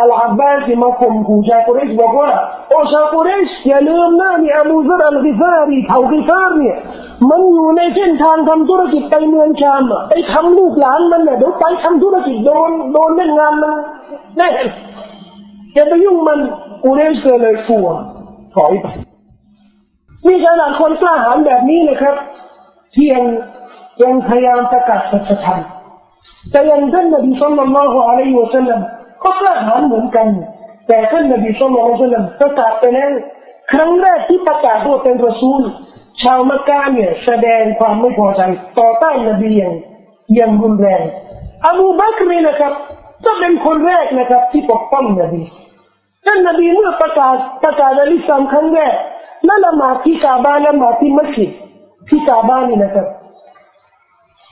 [0.00, 2.30] อัลอาบบาสมาข่มขู่ชาวกุเรชบอกว่า
[2.68, 6.76] โอ้ชาวกุเรชอย่าลืมนะนี่อบูซรอัลกิฟารีเผ่ากิฟารเนี่ย
[7.30, 13.74] มันอยู่ในเส้นทางทำธุรกิจไปเมืองชามอะไปทำลูกหลานมันเนี่ยเดี๋ยวไปทำธุรกิจโดนโดนเล่นงานมัน
[14.36, 14.48] แน่
[15.76, 16.38] จะไปยุ่งมัน
[16.84, 17.88] กุเรชเลยกลัว
[18.54, 18.86] ถอยไป
[20.26, 22.16] นี่ขนาดคนกล้าหาญแบบนี้นะครับ
[22.94, 23.24] ที่ยัง
[24.02, 25.60] ยังพยายามประกาศสัจธรรม
[26.50, 28.80] แต่ยังท่านนบีสุลต่านละฮ์อะลัยฮิวะสัลลัม
[29.22, 30.26] ก็กล้าหาญเหมือนกัน
[30.88, 33.10] แต่ท่านนบีสุลต่านละฮ์สัลลัมประกาศไปแล้ว
[33.72, 35.62] ครั้งแรกที่ประกาศว่าเป็นรอซูล
[36.22, 38.42] ชาวมักกะเนี่ยแสดงความไม่พอใจ
[38.78, 39.74] ต่อต้านนบีอย่าง
[40.34, 41.02] อย่างรุนแรง
[41.66, 42.72] อบูบักรนี่นะครับ
[43.26, 45.42] ก็เป็นคนแรกนะครับที่ปกป้องนบี
[46.26, 48.94] ท่านนบีเมื่อประกาศประกาศอิสลามครั้งแรก
[49.48, 51.50] นั่นละหมาดที่กาบานละหมาดที่มัสยิด
[52.08, 53.06] ที่กาบานนี่นะครับ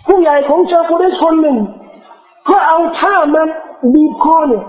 [0.09, 1.57] ผู้ใหญ่ของชาวกุเรชคนหนึ่ง
[2.49, 3.43] ก็เอาผ้ามา
[3.95, 4.65] บีบคอเนี่ย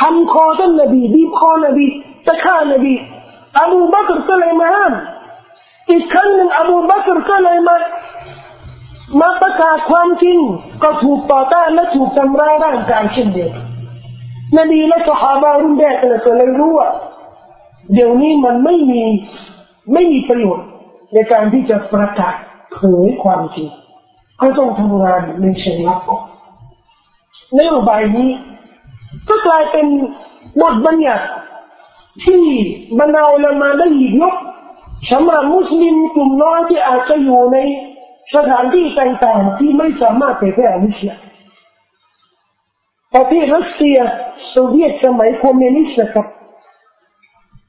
[0.00, 1.86] ทำคอท่านนบีบีบคอนบี
[2.26, 2.94] จะฆ่านบี
[3.58, 4.92] อบูบักรก็เลยมาห้าม
[5.90, 7.76] อีกครั้งหนึ่งอบูบักรก็เลยมา
[9.20, 10.38] มาประกาศความจริง
[10.82, 13.66] ก็ถูกต่อต้านและถูกทำร้ายร่างกายเช่นเดียวกัน
[14.58, 16.88] นบีและสหายรุ่นแรกก็เลยรู้ว่า
[17.94, 19.02] เดี๋ยวนี้มันไม่มี
[19.92, 20.66] ไม่มีประโยชน์
[21.14, 22.34] ในการที่จะประกาศ
[22.72, 23.68] เผยความจริง
[24.40, 26.00] ก็ต้องทำงานในเชิงลับ
[27.58, 28.30] นโยบายนี้
[29.28, 29.86] ก็กลายเป็น
[30.60, 31.26] บทบัญญัติ
[32.24, 32.42] ที่
[32.98, 34.36] บรรดาอุลามาได้หยิบยก
[35.10, 37.58] สำหรับมุสลิมกลุ่มน้อยที่อาจจะอยู่ใน
[38.34, 41.20] สถานที่ต่างๆที่ไม่สามารถเผยแพร่อิสลาม
[43.14, 43.98] ประเทศรัสเซีย
[44.50, 46.26] โซเวียตสมัยคอมมิวนิสต์ครับ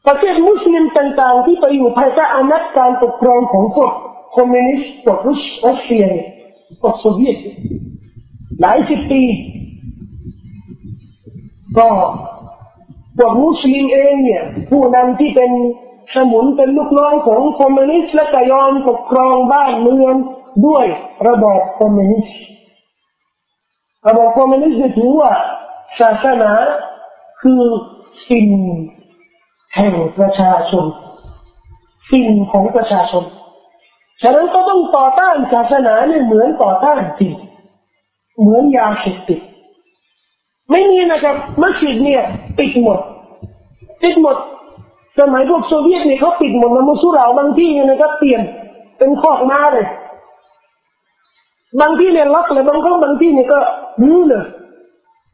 [0.07, 3.91] ประเทศมุสลิมต่างๆที่ไปอยู่ภายใต้อำนาจการปกครองของพวก
[4.35, 5.19] คอมมิวนิสต์พวก
[5.67, 6.05] รัสเซีย
[6.79, 7.37] พวกโซเวียต
[8.61, 9.21] หลายสิบปี
[11.77, 11.89] ก็
[13.17, 15.51] พวกมุสลิมเองเนี่ยผู้นำที่เป็น
[16.15, 20.15] สมุนเป็นลูกน้องของคอมมิวนิสต์และก็ยอมปกครองบ้านเมือง
[20.67, 20.85] ด้วย
[21.27, 22.35] ระบอบคอมมิวนิสต์
[24.07, 25.31] ระบอบคอมมิวนิสต์ถือว่า
[25.99, 26.51] ศาสนา
[27.41, 27.61] คือ
[28.29, 28.47] ฝิ่น
[29.75, 30.85] แห่งประชาชน
[32.11, 33.23] ฝิ่นของประชาชน
[34.21, 37.33] ฉะนั้นก็ต้องต่อต้านศาสนาเนี่ยเหมือนต่อต้านฝิ่น
[38.39, 39.39] เหมือนยาเสพติด
[40.71, 42.23] ไม่มีนะครับมัสยิดเนี่ย
[42.57, 42.99] ปิดหมด
[44.01, 44.37] ปิดหมด
[45.19, 48.41] สมัยพวกโซเวียตเนี่ยเขาปิดหมดนะมุสุราบางที่นะครับเปลี่ยน
[48.97, 49.85] เป็นคอกม้าเลย
[51.81, 53.59] บางที่เนี่ยล็อกเลยบางครั้งบางที่เนี่ยก็
[54.01, 54.45] รื้อเลย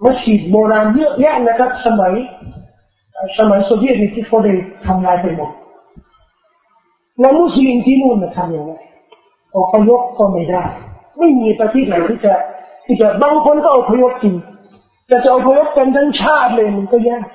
[0.04, 2.14] มัสยิดโบราณเยอะแยะนะครับ สมัย
[3.38, 4.54] สมัยโซเวียตที่เขาได้
[4.86, 5.50] ทำลายไปหมด
[7.20, 8.74] แล้วมุสลิมที่นู่นทำยังไง
[9.56, 10.64] อพยพก็ไม่ได้
[11.18, 12.34] ไม่มีประเทศไหนที่จะ
[12.86, 14.36] ที่จะบางคนก็อพยพจริง
[15.08, 17.26] แต่จะอพยพกันทั้งชาติเลยมันก็ยาก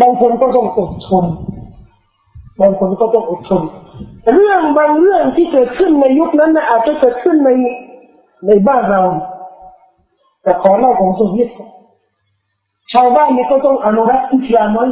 [0.00, 1.24] บางคนก็ต้องอดทน
[2.60, 3.62] บางคนก็ต้องอดทน
[4.34, 7.50] เรื่องบางเรื่องที่เกิดขึ้นในยุคนั้นนะอาจจะเกิดขึ้นใน
[8.46, 9.02] ในบ้านเรา
[10.42, 11.50] แต่ขอเล่าของโซเวียต
[12.92, 14.86] ชาวบ้านนี่ก็ต้องอนุรักษ์อิสลามไว้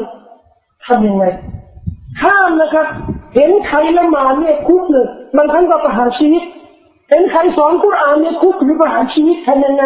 [0.86, 1.24] ทำยังไง
[2.22, 2.86] ห้ามนะครับ
[3.34, 6.42] เห็นใครละหมาดเนี่ยคุกเลยบางครั้งก็ประหารชีวิต
[7.10, 9.84] เห็นใครสอนกุรอานเนี่ยคุกหรือประหารชีวิตทำยังไง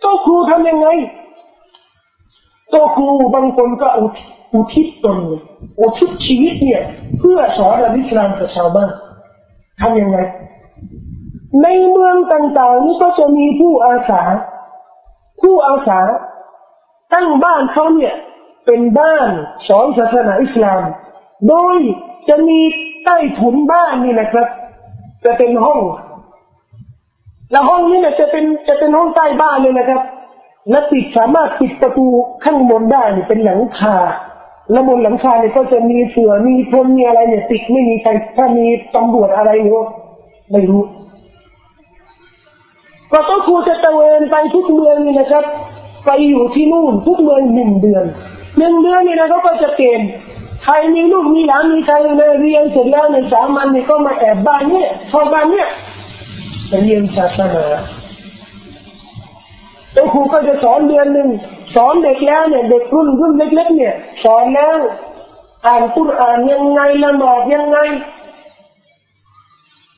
[0.00, 0.88] โตครูทำยังไง
[2.70, 5.18] โตครูบางคนก็อุทิศอุทิศตน
[5.80, 6.82] อุทิศชีวิตเนี่ย
[7.18, 8.90] เพื่อสอนอิสลามกับชาวบ้าน
[9.80, 10.18] ทำยังไง
[11.62, 14.22] ในเมืองต่างๆนี่ก็จะมีผู้อาสา
[15.40, 16.00] ผู้อาสา
[17.14, 18.14] ตั้งบ้านเขาเนี่ย
[18.66, 19.28] เป็นบ้าน
[19.68, 20.82] สอนศาสนาอิสลาม
[21.48, 21.78] โดย
[22.28, 22.58] จะมี
[23.04, 24.48] ใต้ถุนบ้านนี่นะครับ
[25.24, 25.80] จะเป็นห้อง
[27.50, 30.02] แล้วห้องนี้เนี่ยจะเป็นจะเป็นห้องใต้บ้านเลยนะครับ
[30.70, 32.06] และปิดสามารถปิดประตู
[32.44, 33.96] ข้างบนได้เป็นหลังคา
[34.72, 39.82] แล้วบนหลังคาเนี่ยก็จะมีเสือมีพรมมีอะไรเนี่ยติดไม่มีใครถ้ามีตำรวจอะไรเนี่
[40.52, 40.82] ไม่รู้
[43.12, 45.44] ก็ต้องครูจะตะเวนไปทุกเมืองนี่นะครับ
[46.06, 48.04] ไปอยู่ที่นู่นทุกเมืองหนึ่งเดือน
[48.58, 50.08] หนึ่งเดือนนี่นะเขาก็จะเกณฑ์
[50.64, 55.68] ใครมีลูกมีหลานมีใครในเรียนเสร็จแล้วในสามันนี่ก็มาแอบบ้านเนี่ยพอบ้านเนี่ย
[56.84, 57.66] เรียนศาสนา
[59.92, 61.28] แล้วครูก็จะสอนเดือนหนึ่ง
[61.74, 63.94] สอนเด็กแล้วเนี่ยเด็กรุ่นรุ่นเล็กๆเนี่ย
[64.24, 64.76] สอนแล้ว
[65.66, 67.78] อ่านกุรอ่านยังไงละหมาดยังไง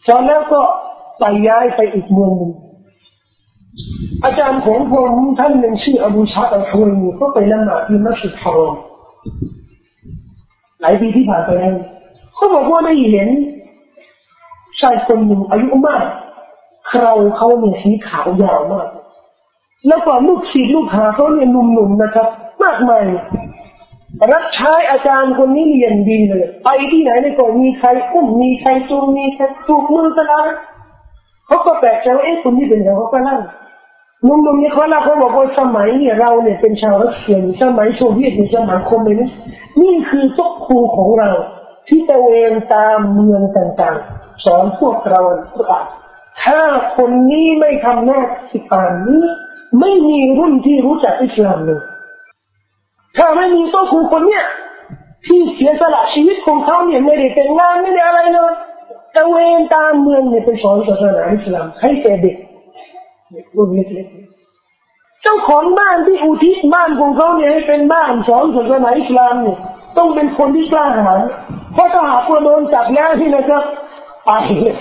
[0.06, 0.60] สอนแล้วก็
[1.18, 2.52] ไปย้ายไปอีกเมืองหนึ่ง
[4.24, 8.74] อาจารย์ของผมท่านหนึ่งชื่ออบูชาอัลฮุยมีก็ไปละหมาดที่มัสยิดฮารอม
[10.84, 11.74] หลายปีที่ผ่านไปแล้ว
[12.34, 13.28] เขาบอกว่าได้เห็น
[14.80, 16.02] ชายคนหนึ่งอายุมาก
[16.86, 18.88] เคราเขาเนี่ยสีขาวยาวมาก
[19.88, 22.28] แล้วก็ลูกศิษย์ลูกหาเขาเนี่ยหนุ่มๆนะครับ
[22.62, 23.04] มากมาย
[24.32, 30.42] รับใช้อาจารย์คนนี้เรียนดีเลยไปที่ไหนในก็มีใครอุ้มมีใครจูงมีใครจูบมือกันอะ
[31.46, 33.38] เขาก็แปลกใจว่าเอ๊ะคนนี้เป็นยังเขาก็เล่า
[34.26, 39.38] นุ่มๆนี่เขาเล่าเขาบอกว่าสมัยเนี่ยเราเนี่ยเป็นชาวรัสเซียสมัยโซเวียตในสมัยคอมมิวนิสต์
[39.82, 41.30] นี่คือต๊กครูของเรา
[41.88, 45.20] ที่ตะเวนตามเมืองต่างๆ สอนพวกเรา
[46.42, 46.60] ถ้า
[46.96, 49.22] คนนี้ไม่ทำหน้าที่ป่านนี้
[49.80, 51.80] ไม่มีรุ่นที่รู้จักอิสลามเลย
[53.16, 54.44] ถ้าไม่มีตัวครูคนเนี้ย
[55.26, 58.52] ที่เสียสละชีวิตของเขาเนี่ยไม่ได้แต่งงานไม่ได้อะไรเลย
[59.14, 62.36] ตะเวนตามเมืองเนี่ยไปสอนศาสนาอิสลามให้แก่เด็ก
[63.56, 69.58] รุ่นเล็กๆเจ้าของบ้านที่อุทิศบ้านของเขาเนี่ยให้เป็นบ้านสอนศาสนาอิสลามเนี่ย
[69.96, 71.20] ต้องเป็นคนที่กล้าหาญ
[71.74, 73.64] เพราะถ้าหากว่าโดนจับแล้วที่นะครับ
[74.24, 74.76] ไปเลย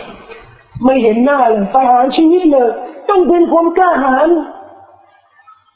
[0.84, 2.70] ไม่เห็นหน้าเลยไปหาชีวิตเลย
[3.10, 4.28] ต้องเป็นคนกล้าหาญ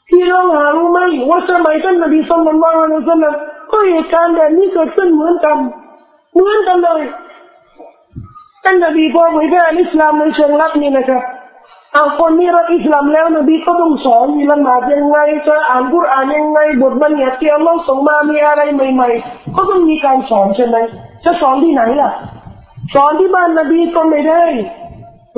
[0.08, 0.98] พี่น้องหารู้ไหม
[1.30, 3.34] ว่าสมัยท่านนบีสุลต่านละอัลลอฮฺสัลลัม
[3.72, 5.56] ก็เหตุการณ์แบบนี้เกิดขึ้นเหมือนกัน
[6.32, 7.00] เหมือนกันเลย
[8.64, 11.22] ท่านนบีพอเผยแพร่อิสลามในเชิงลับนี่นะครับ
[11.94, 20.76] เอาคนนี้รักอิสลามแล้วนบีก็ต้องสอนมีละหมาดยังไงจะอ่านกุรอานยังไงบทบัญญัติที่อัลลอฮ์ส่งมามีอะไรใหม่ๆก็ต้องมีการสอนใช่ไหม
[21.24, 22.10] จะสอนที่ไหนล่ะ
[22.94, 24.44] สอนที่บ้านนบีก็ไม่ได้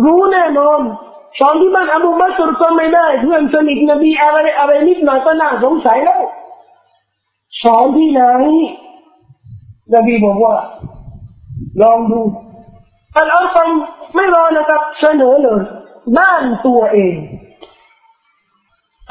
[0.05, 0.81] รู้แน่นอน
[1.39, 6.23] สอนที่บ้านอบูบักรก็ไม่ได้ เพื่อนสนิทนบีอะไรอะไรนิดหน่อยก็น่าสงสัยแล้ว
[7.65, 8.23] สอนที่ไหน
[9.95, 10.55] นบีบอกว่า
[11.83, 12.21] ลองดู
[13.17, 13.69] อัลอาซัม
[14.15, 15.61] ไม่รอนะครับเสนอเลย
[16.19, 17.17] บ้านตัวเอง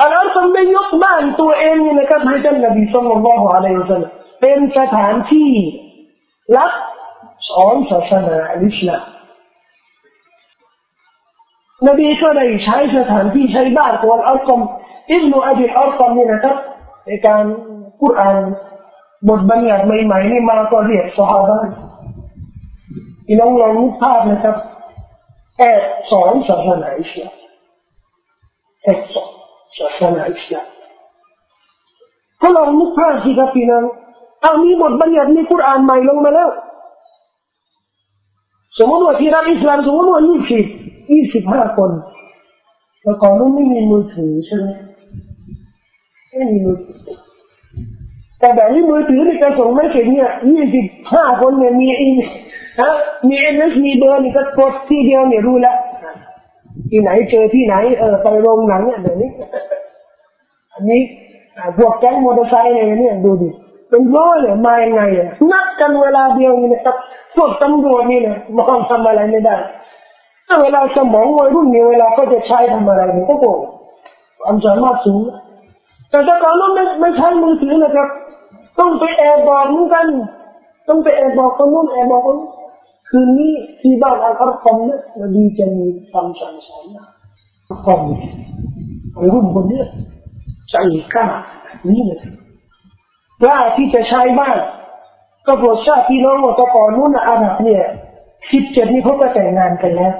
[0.01, 5.51] อัลอาซัมได้ยกบ้านตัวเองนี่นะครับให้ท่านนบีสุลต่านละฮ์อะลัยฮิสัลลัมเป็นสถานที่
[6.57, 6.71] รับ
[7.49, 9.03] สอนศาสนาอิสลาม
[11.87, 14.61] นบีก็ได้ใช้สถานที่ใช้บ้านของอัลกอม
[15.13, 16.55] อิบนุอับิอัลกอมนี่นะครับ
[17.05, 17.43] ในการ
[18.01, 18.37] กุรอาน
[19.29, 21.67] บทบัญญัติใหม่ๆนี่มาก็เรียกสหาย
[23.27, 24.55] พี่น้องลองนึกภาพนะครับ
[25.59, 27.33] แอบสอนศาสนาอิสลาม
[28.83, 29.31] แอบสอน
[29.79, 30.67] ศาสนาอิสลาม
[32.41, 33.83] ก็ลองนึกภาพสิครับพี่น้อง
[34.41, 36.49] เอามีบทบัญญัติในกุรานใหม่ลงมาแล้ว
[38.77, 40.65] สมมติว่าที่รับอิสลามสมมติว่านี่สิบ
[41.11, 41.91] ยี่สิบห้าคน
[43.01, 44.67] แต่ก่อนนั้นไม่มีมือถือใช่ไหม
[46.29, 46.97] ไม่มีมือถือ
[48.39, 52.38] แต่แบบนี้มือถือในการส่งไม่เสร็จเนี่ยยี่สิบห้าคนเนี่ยมีอีฮะ
[53.27, 55.77] มีเอ็นเอสมีเบอร์นี่ก็กดที่เดียวเนี่ยรู้แล้ว
[56.89, 59.29] ที่ไหนเจอที่ไหนเออไปโรงหนังเนี่ยเดี๋ยวนี้
[60.73, 61.01] อันนี้
[61.77, 63.49] พวกแก๊งมอเตอร์ไซค์เนี่ยเนี่ยดูดิ
[63.89, 66.95] เป็นร้อยเลยมายังไงอะนัดกันเวลาเดียวนี่นะครับ
[67.35, 69.55] พวกตำรวจนี่นี่ยมองทำอะไรไม่ได้
[70.47, 73.45] ถ้าเวลาสมองวัยรุ่นมีเวลาก็จะใช้ทำอะไรนี่ก็โก
[74.41, 75.21] ความสามารถสูง
[76.09, 78.07] แต่ถ้าก่อนนั้นไม่ไม่ใช้มือถือนะครับ
[78.79, 80.07] ต้องไปแอบบอกเหมือนกัน
[80.87, 82.37] ต้องไปแอบบอกคนนู้นแอบบอกคน
[83.09, 87.05] คืนนี้ที่บ้านอัลอาร์คอมเนี่ยวันบีจะมีคำสั่งสอนนะ
[87.83, 88.01] คอม
[89.13, 89.85] ไอ้รุ่นคนเนี้ย
[90.69, 90.75] ใจ
[91.13, 91.25] กล้า
[91.89, 92.19] นี่เลย
[93.41, 94.57] กล้าที่จะใช้บ้าน
[95.45, 97.83] ก็โปรดทราบพี่น้องตะก่อนนู้นอาหรับเนี่ย
[98.51, 100.13] สิบเจ็ดนี่เขาก็แต่งงานกันแล้ว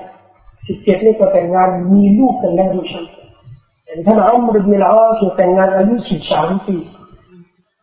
[0.68, 6.76] สิบเจ็ดนี่ก็แต่งงานมีลูกกันแล้วด้วยซ้ำแต่ท่านอัลมรุบิลอาสแต่งงานอายุสิบสามปี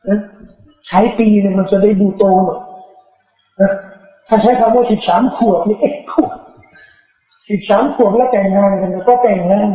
[0.08, 0.18] นะ
[0.86, 2.60] ใช้ปีเนี่ยมันจะได้ดูโตหน่อย
[3.60, 3.70] นะ
[4.28, 6.32] ถ้าใช้คำว่าสิบสามขวบนี่เอ็กขวบ
[7.50, 9.66] สิบสามขวบแล้วแต่งงานกันก็แต่งแล้ว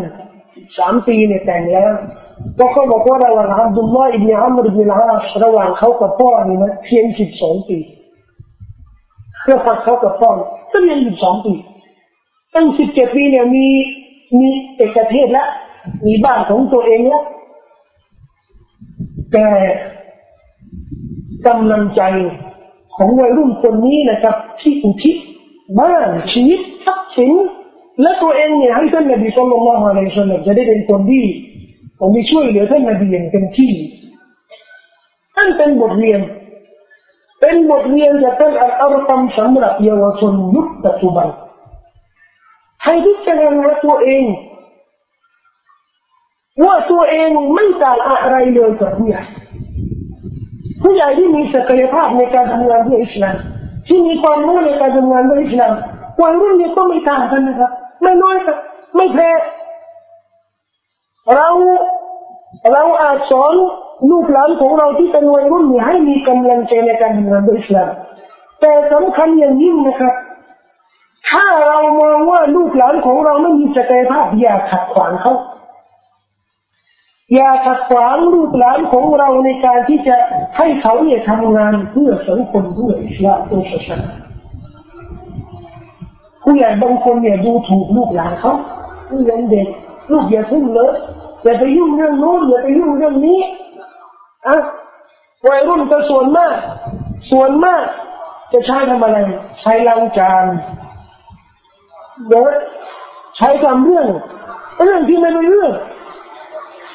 [0.55, 1.91] สิบสามปีเนี่ยแต่งแล้ว
[2.57, 7.77] ก็เขาบอกว่าระหว่างอับดุลลอฮ์อิบนาอัมรอิบนาอาสระหว่างเขากับพ่อนี่นะเพียงสิบสองปี
[9.49, 10.29] ระหว่างเขากับพ่อ
[10.71, 11.53] ก็เพียงสิบสองปี
[12.53, 13.67] ตั้งสิบเจ็ดปีเนี่ยมี
[14.39, 15.47] มีเอกเทศแล้ว
[16.05, 17.23] มีบ้านของตัวเองแล้ว
[19.31, 19.47] แต่
[21.47, 22.01] กำลังใจ
[22.97, 25.15] ของวัยรุ่นคนนี้นะครับ ที่อุทิศ
[25.79, 27.31] บ้านชีวิตทรัพย์สิน
[28.01, 31.23] และตัวเองเนี่ยให้ท่านนบีสุลต่านละฮ์อะลัยฮิสซามจะได้เป็นคนที่
[31.99, 33.71] ผมมีช่วยเหลือท่านนบีอย่างเต็มที่
[35.37, 36.21] นั่นเป็นบทเรียน
[37.41, 41.27] เป็นบทเรียนจากท่านอัลอาร์ตัมสำหรับเยาวชนยุคปัจจุบัน
[42.83, 44.23] ให้พิจารณาตัวเอง
[46.63, 49.21] ว่าตัวเองไม่ต่างอะไรเลยกับผู้ใหญ่
[50.81, 53.35] ผู้ใหญ่ที่มีศักยภาพในการทำงานเพื่ออิสลาม
[53.87, 55.73] ที่มีความรู้ในการทำงานเพื่ออิสลาม
[56.21, 57.71] วัยรุ่นเนี่ยก็ไม่ต่างกันนะครับ
[58.01, 58.57] ไม่น้อยครับ
[58.95, 59.29] ไม่แพ้
[61.35, 61.49] เรา
[62.73, 63.53] เราอาจสอน
[64.11, 67.89] ลูกหลานของเราที่เป็นวัยรุ่นเนี่ยให้มีกำลังใจในการทำงานเพื่ออิสลาม
[68.61, 70.15] แต่สำคัญอย่างยิ่งนะครับ
[71.29, 75.33] ถ้าเรามองว่าลูกหลานของเราไม่มีศักยภาพอย่าขัดขวางเขา
[77.33, 80.15] อย่าขัดขวางลูกหลานของเราในการที่จะ
[80.57, 84.09] ให้เขาเนี่ยทำงานเพื่อสังคมเพื่ออิสลามเพื่อศาสนา
[86.43, 88.53] ผู้ใหญ่บางคนเนี่ยดูถูกลูกหลานเขา
[89.07, 89.67] ผู้เลี้ยงเด็ก
[90.11, 90.91] ลูกอย่าพึ่งเลย
[91.43, 93.39] อย่าไปยุ่งเรื่องโน้นอย่าไปยุ่งเรื่องนี้
[94.47, 94.57] อะ
[95.47, 96.55] วัยรุ่นก็ส่วนมาก
[97.31, 97.83] ส่วนมาก
[98.51, 99.17] จะใช้ทำอะไร
[99.61, 100.45] ใช้ล้างจาน
[102.27, 102.43] เดี๋ยว
[103.37, 104.07] ใช้ทำเรื่อง
[104.83, 105.71] เรื่องที่ไม่เป็นเรื่อง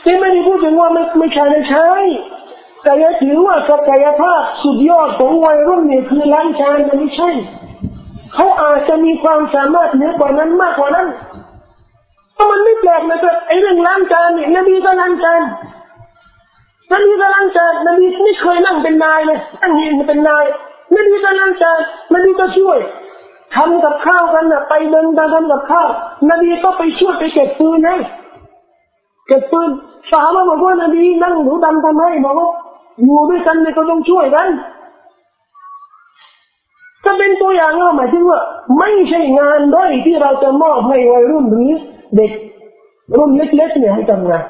[0.06, 1.88] ที่ไม่ได้พูดถึงว่าไม่ไม่ใช่ไม่ใช่
[2.82, 7.30] แต่ยังถือว่าศักยภาพสุดยอดของวัยรุ่นเนี่ยคือล้างจานมันไม่ใช่
[8.34, 11.08] เขาอาจจะมีความสามารถเหนือกว่านั้นมากกว่านั้น
[12.34, 15.42] เพราะมันไม่แปลกนะครับไอ้เรื่องล้างจานเนี่ยนบีก็ล้างจาน
[16.92, 20.44] นบีก็ล้างจานนบีไม่เคยนั่งเป็นนายเลยนั่งยืนเป็นนาย
[20.94, 21.78] นบีก็ล้างจาน
[22.14, 22.78] นบีก็ช่วย
[23.56, 25.88] ทำกับข้าวกันนะไปเดินทำกับข้าว
[26.30, 27.96] นบีก็ไปช่วยไปเก็บปืนให้
[29.26, 29.70] เก็บปืน
[30.12, 32.48] สามาบอกว่านบีนั่งหูดำทำให้บอกว่า
[33.02, 34.48] อยู่ด้วยกันเนี่ยก็ต้องช่วยกัน
[37.04, 38.40] ก็เป็นตัวอย่างเราหมายถึงว่า
[38.78, 41.70] ไม่ใช่งานด้อยที่เราจะมอบให้วัยรุ่นหรือ
[42.16, 42.32] เด็ก
[43.16, 44.44] รุ่นเล็กๆเนี่ยให้ทำงาน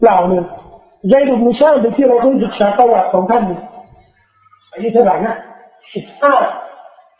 [0.00, 0.44] เปล่าเนี่ย
[1.08, 3.42] ใจดุมุชาเด็กที่เราเคยศึกษาประวัติของท่าน
[4.72, 5.34] อายุเท่าไหร่นะ
[5.94, 6.34] สิบห้า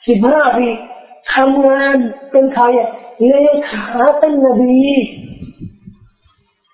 [0.09, 0.67] สิบห้าปี
[1.35, 1.97] ทำงาน
[2.31, 2.65] เป็นใคร
[3.27, 3.33] เล
[3.69, 3.87] ขา
[4.19, 4.77] เป็นนบี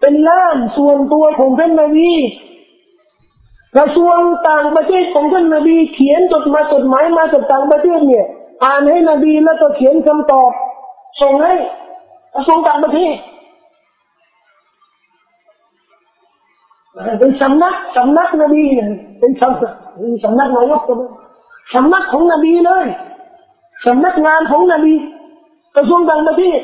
[0.00, 2.10] เป็นล่ามส่วนตัวของท่านนบี
[3.76, 8.26] กระทรวงต่างประเทศของท่านนบี เขียนจดมาจดหมายมาจากต่างประเทศเนี่ย
[8.64, 10.50] อ่านให้นบีแล้วก็เขียนคำตอบ
[11.22, 11.54] ส่งให้
[12.34, 13.14] กระทรวงต่างประเทศ
[17.18, 18.62] เป็นสำนักสำนักนบี
[19.20, 19.74] เป็นสำนัก
[20.24, 20.94] สำนักนายกก็
[21.74, 22.84] สำนักของนบีเลย
[23.86, 24.94] สำนักงานของนบี
[25.76, 26.60] กระทรวงต่างประเทศ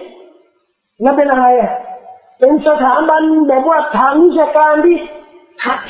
[1.03, 1.73] แล้วเป็นอะไรอะ
[2.39, 4.97] เป็นสถาบันแบบว่าทางวิชาการที่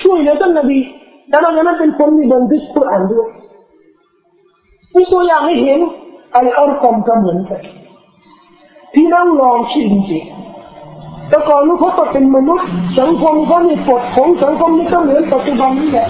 [0.03, 0.79] ช่วยเหลือท่านนบี
[1.29, 3.29] แต่ตอนนั้นเป็นคนมีบันทึกกุรอานด้วย
[4.95, 5.81] มีตัวอย่างให้เห็น
[6.35, 7.61] อัลอาร์คอมก็เหมือนกัน
[8.95, 10.19] พี่น้องลองคิดดูสิ
[11.29, 12.69] แต่ก่อนนู้เขาก็เป็นมนุษย์
[12.99, 16.09] สังคมเขามีกฎของสังคมนี่ก็เหมือนปัจจุบันนี่แหละ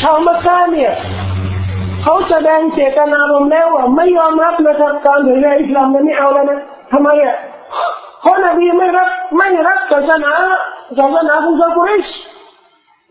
[0.00, 0.92] ชาวมักกะเนี่ย
[2.02, 6.58] เขาแสดงเจตนารมณ์แล้วว่าไม่ยอมรับนะครับการเผยแพร่อิสลามนั้นไม่เอาแล้วนะ
[6.92, 7.36] ทำไมอะ
[8.28, 10.32] ราะนบีไม่รับไม่รับศาสนา
[10.98, 12.06] ศาสนาของชาวกุเรช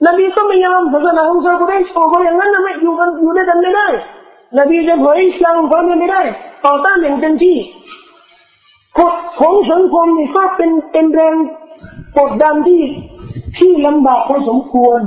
[0.06, 3.88] นบีก็ไม่ยอมศาสนาของชาวกุเรชบอกว่าอย่างนั้นนะไม่อยู่กันอยู่ด้วยกันไม่ได้
[4.58, 6.22] นบีจะเผยอิสลามเขาไม่ได้
[6.66, 7.58] ต่อต้านอย่างเต็มที่
[9.00, 11.36] กฎของสังคมนี่ก็เป็นเป็นแรง
[12.18, 12.82] กดดันที่
[13.58, 15.00] ที่ลำบากพอสมควร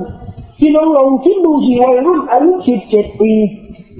[0.58, 3.32] ที่ลองลองคิดดูสิวัยรุ่นอายุสิบเจ็ดปี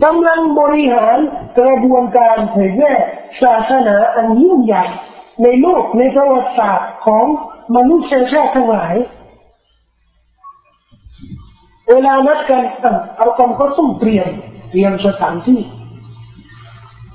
[0.05, 1.19] กำลังบริหาร
[1.59, 2.93] กระบวนการเผยแพร่
[3.43, 4.85] ศาสนาอันยิ่งใหญ่
[5.43, 7.25] ในโลกในประวัติศาสตร์ของ
[7.77, 8.95] มนุษยชาติทั้งหลาย
[11.91, 12.65] เวลานัดกัน
[13.17, 14.29] เอาคำก็ต้องเตรียม
[14.71, 15.61] เตรียมสถานที่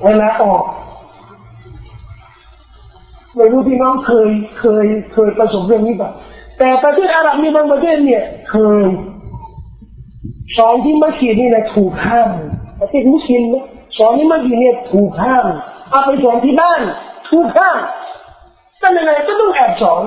[0.03, 0.63] เวลาออก
[3.36, 6.11] ไม่รู้พี่น้องเคยเคยเคยประสบเรื่องนี้ป่ะ
[6.59, 8.55] แต่ประเทศอาหรับมีบางประเทศเนี่ยเค
[8.86, 8.88] ย
[10.57, 12.30] สอนที่มัสยิดนี่นะถูกห้าม
[12.82, 13.65] ประเทศมุสลิมนะ
[13.97, 15.45] สอนที่มัสยิดเนี่ยถูกห้าม
[15.89, 16.82] เอาไปสอนที่บ้าน
[17.30, 17.78] ถูกห้าม
[18.86, 20.02] แต่ยังไงก็ต้องแอบสอน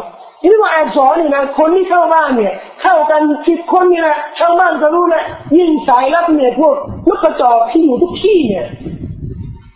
[0.45, 5.25] นี่ว่าแอบสอนนี่นะคนที่เข้าบ้านเนี่ย เข้ากันสิบคนนี่นะชาวบ้านก็รู้นะ
[5.57, 6.75] ยิ่งสายรับเนี่ยพวก
[7.09, 8.67] นกกระจอกที่อยู่ทุกที่เนี่ย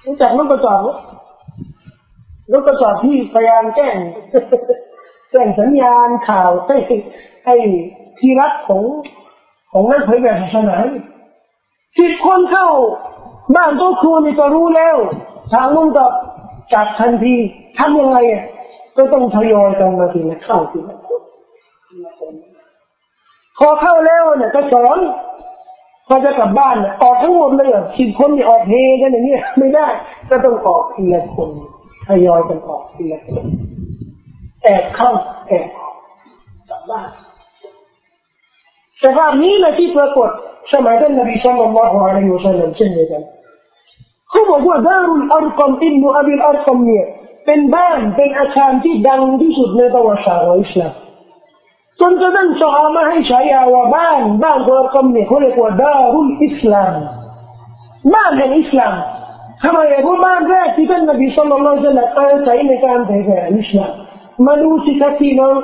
[0.06, 0.88] รู้จักนกกระจอกไหม
[2.52, 3.96] นกกระจอกที่พยายามแจ้ง
[5.30, 6.76] แจ้งสัญญาณข่าวให้
[7.46, 7.54] ให้
[8.18, 8.82] ที่รักของ
[9.72, 10.76] ของนักเผยแผ่ศาสนา
[11.98, 12.68] สิบคนเข้า
[13.56, 14.96] บ้านตัวครูนี่ก็รู้แล้ว
[15.52, 16.06] ทางนู้นก็
[16.72, 17.34] จับทันที
[17.78, 18.44] ทำยังไงอะ
[18.96, 22.34] ก็ต้องทยอยกันมาทีละเข้าทีละคน
[23.58, 24.98] พอเข้าแล้วเนี่ยก็สอน
[26.08, 29.86] พอจะกลับบ้านเนี่ยออกทั้งหมดเลยอะสิบคนนี่ออกเฮกันอย่างเงี้ยไม่ได้
[30.30, 31.50] ก็ต้องออกทีละคน
[32.08, 33.44] ทยอยกันออกทีละคน
[34.62, 35.10] แอบเข้า
[35.48, 35.94] แอบออก
[36.70, 37.08] กลับบ้าน
[39.02, 40.28] สภาพนี้นะที่ปรากฏ
[40.72, 43.22] สมัยท่านนบีสุลต่านละฮ์อะลัยฮิวะสัลลัมเช่นเดียวกัน
[44.30, 47.06] เขาบอกว่าดารุลอัรกอมอิบนุอะบิลอัรกอมเนี่ย
[47.46, 50.92] เป็นบ้านเป็นอาคารที่ดังที่สุดในประวัติศาสตร์ของอิสลาม
[52.00, 56.94] จนกระทั่งซอฮาบะฮ์ให้ฉายาว่าบ้านบ้านอัรกอมเนี่ยเขาเรียกว่า دار الإسلام
[58.14, 58.94] บ้านแห่งอิสลาม
[59.62, 63.92] ทำไมเพราะบ้านแรกที่ท่านนบี صلى الله عليه وسلم อาศัยในการเผยแผ่อิสลาม
[64.46, 65.56] มาดูสิครับพี่น้อง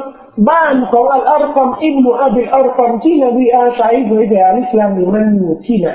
[0.51, 5.89] บ้านของอัลอาร์กัมอิบนุอับิลอาร์กัมที่นบีอาศัยเผยแผ่อิสลามมันอยู่ที่ไหน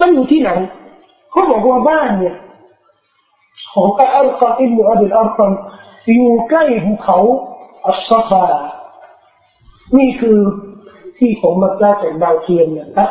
[0.00, 0.50] มันอยู่ที่ไหน
[1.30, 2.34] เขาบอกว่าบ้านเนี่ย
[3.78, 5.52] ของอัลอัรกอมอิบนุอะบิลอัรกอม
[6.14, 7.18] อยู่ใกล้ภูเขา
[7.86, 8.44] อัสซาฟา
[9.98, 10.38] นี่คือแผน
[11.18, 13.10] ที่ของมักกะฮ์จากดาวเทียมนะครับ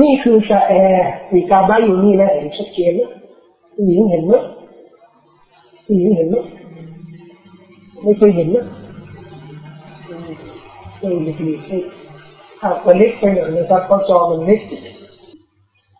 [0.00, 3.10] นี่คือสะแอมีกะอ์บะฮ์อยู่นี่นะเห็นชัดเจนนะ
[3.86, 4.32] หญิงเห็นไหม
[5.86, 6.36] หญิงเห็นไหม
[8.02, 8.66] ไม่เคยเห็นนะ
[11.00, 11.32] เออเล็
[11.82, 14.60] กๆถ้าตัวเล็กไปหน่อยนะครับเพราะจอมันเล็ก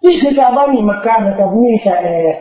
[0.05, 2.37] นี่คือกาบ้านี่มักกะนะครับนี่ชาแอร์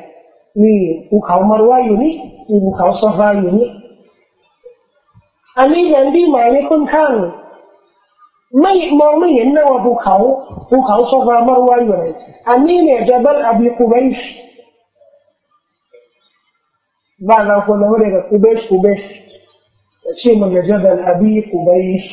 [0.64, 0.80] นี่
[1.10, 2.14] ภูเขามารวาอยู่นี่
[2.49, 3.68] มีภูเขาซาฟาอยู่นี่
[5.58, 7.12] อันนี้แผนที่หมายในค่อนข้าง
[8.62, 10.16] ไม่มองไม่เห็นนะว่าภูเขา
[10.70, 12.06] ภูเขาซาฟามารวาอยู่ไหน
[12.49, 14.16] อันนี้เนี่ยจะบัลอบีกูเบช
[17.30, 19.02] บ้านเราคนเราเรียกกูเบชกูเบช
[20.22, 21.70] ชื่อมันจะบัลอบีกูเบ
[22.02, 22.04] ช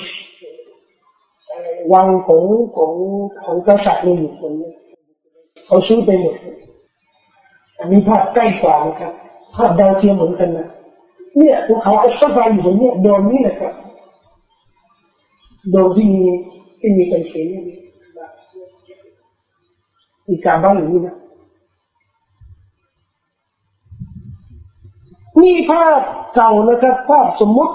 [1.92, 2.42] วังของ
[2.76, 2.92] ของ
[3.44, 4.70] ของกษัตริย์นี่อยู่คนนี้
[5.66, 6.34] เขาชื่อไปหมด
[7.78, 9.12] อันนี้ภาพใกล้กว่านะครับ
[9.56, 10.68] ภาพดาวเทียมเหมือนกันนะ
[11.36, 13.72] เนี่ยภูเขาอัสซาฟาอยู่บนเนี่ยโดมนี่นะครับ
[15.70, 16.22] โดมที่มี
[16.80, 17.62] ที่มีเป็นเสียงนี่
[20.28, 21.16] มีการบ้านอยู่นี่นะ
[25.40, 26.00] นี่ภาพ
[26.34, 27.74] เก่านะครับภาพสมมุติ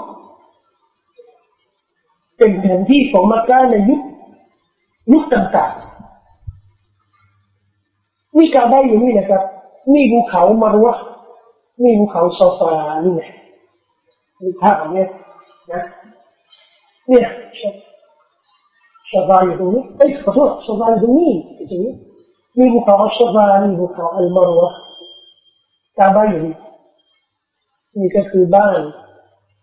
[2.38, 4.00] เป็นแผนที่ของมักกะในยุค
[5.12, 9.42] ยุคต่างๆมีการบ้านอยู่นี่นะครับ
[9.92, 10.94] นี่ภูเขามารวะ
[11.82, 12.72] นี่ภูเขาโซฟา
[13.04, 13.22] นี่ไง
[14.40, 15.06] มีภาพอย่างนี้
[15.72, 15.80] นะ
[17.08, 17.26] เนี่ย
[19.08, 21.92] โซฟาอยู่ตรงนี้เอ้ขอโทษโซฟาอยู่ตรงนี้ตรงนี้
[22.56, 24.70] นี่ภูเขาโซฟานี่ภูเขาอัลมารวะ
[25.98, 26.54] กาบ้านอยู่นี่
[27.96, 28.78] นี่ก็คือบ้าน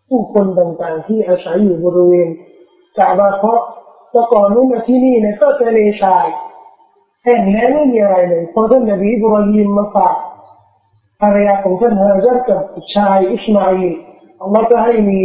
[0.08, 2.28] ผู้คนต่างๆที่อาศัยอยู่บริเวณ
[2.98, 3.62] กาบาเพราะ
[4.12, 6.26] แต่ก่อนนู้นที่นี่เนี่ยก็ทะเลทราย
[7.24, 10.16] แห่งนี้ไม่มีอะไรเลยพอท่านนบีบรอฮิมมาฝาก
[11.22, 12.62] ภรรยาของท่านฮาจัรกับ
[12.94, 13.94] ชายอิสมาอิล
[14.42, 15.22] อัลลอฮฺก็ให้มี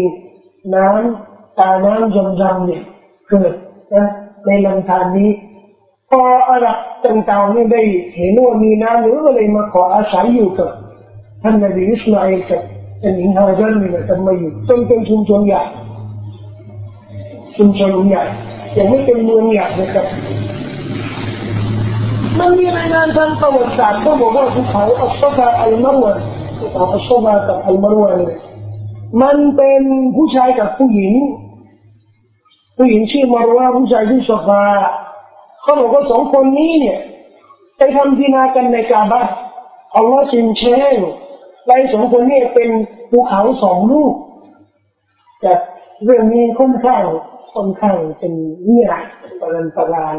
[0.74, 2.82] น้ำตาน้ำจำจำเนี่ย
[3.28, 3.53] เกิด
[3.94, 4.07] นะ
[4.47, 5.30] ในลำธารนี้
[6.11, 6.20] พอ
[6.51, 7.82] อาหรับต่างๆนี่ได้
[8.16, 10.70] เห็นว่ามีน้ำหรือก็เลยมาขออาศัยอยู่กับ
[11.42, 12.62] ท่านนบีอิสมาอิลกับ
[13.03, 15.62] ท่านหญิงฮาจัรนี่นะทำมาอยู่จนเป็นชุมชนใหญ่
[17.57, 18.24] ชุมชนใหญ่
[18.76, 20.07] ยังไม่เป็นเมืองใหญ่นะครับ
[22.39, 26.12] มันมีรายงานทางประวัติศาสตร์ก็บอกว่าภูเขาอัสซาฟาอัลมารวะ
[26.59, 28.39] ภูเขาอัสซาฟากับอัลมารวะเนี่ย
[29.22, 29.82] มันเป็น
[30.16, 31.14] ผู้ชายกับผู้หญิง
[32.76, 34.62] ผู้หญิงชื่อมารวะผู้ชายชื่อซาฟา
[35.62, 36.99] เขาบอกว่าสองคนนี้เนี่ย
[37.78, 39.22] ไปทำพินากันในกาบะ
[39.97, 40.62] อัลลอฮ์ชินเช
[40.95, 40.97] ง
[41.66, 42.70] ไล่สองคนนี้เป็น
[43.11, 44.14] ภูเขาสองลูก
[45.41, 45.53] แต่
[46.05, 47.05] เรื่องนี้ค่อนข้าง
[47.55, 48.32] ค่อนข้างเป็น
[48.64, 48.93] เงียบ
[49.41, 50.16] ประหลาดประหลาด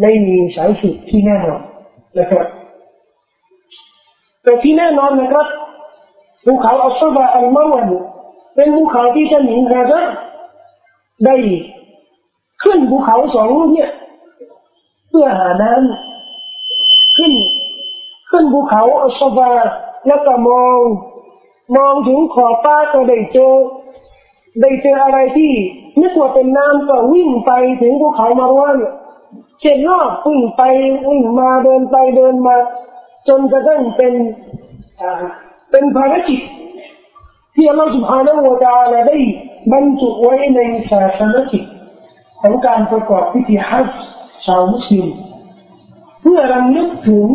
[0.00, 1.62] ไม่มีสายสุดที่แน่นอน
[2.18, 2.46] นะครับ
[4.42, 5.46] แต่ที่แน่นอนนะครับ
[6.44, 7.88] ภูเขาอัสบะอัลมาวัน
[8.54, 10.00] เป็นภูเขาที่ท่านหญิงฮาดะ
[11.24, 11.36] ได้
[12.62, 13.90] ขึ้นภูเขาสองลูกเนี่ย
[15.08, 17.32] เพื่อหาน้ำขึ้น
[18.30, 19.52] ขึ้นภูเขาอัสฟา
[20.06, 20.78] แล้วก็มอง
[21.76, 23.54] มองถึงขอบฟ้าก็ได้เจอ
[24.60, 25.52] ได้เจออะไรที่
[26.00, 28.76] นึกว่าเป็นน้ำก็วิ่งไปถึงภูเขามาร้วน
[29.60, 30.62] เช็ดรอบวิ่งไป
[31.08, 32.56] วิ่งมาเดินไปเดินมา
[33.28, 34.14] จนกระทั่งเป็น
[35.70, 36.40] เป็นภารกิจ
[37.54, 38.32] ที่อัลลอฮฺสุบฮานา
[38.64, 39.18] ตาละได้
[39.72, 41.64] บรรจุไว้ในศาสนกิจ
[42.40, 43.98] ของการประกอบพิธีฮัจญ์
[44.46, 45.06] ชาวมุสลิม
[46.20, 47.28] เพื่อรำลึกถึง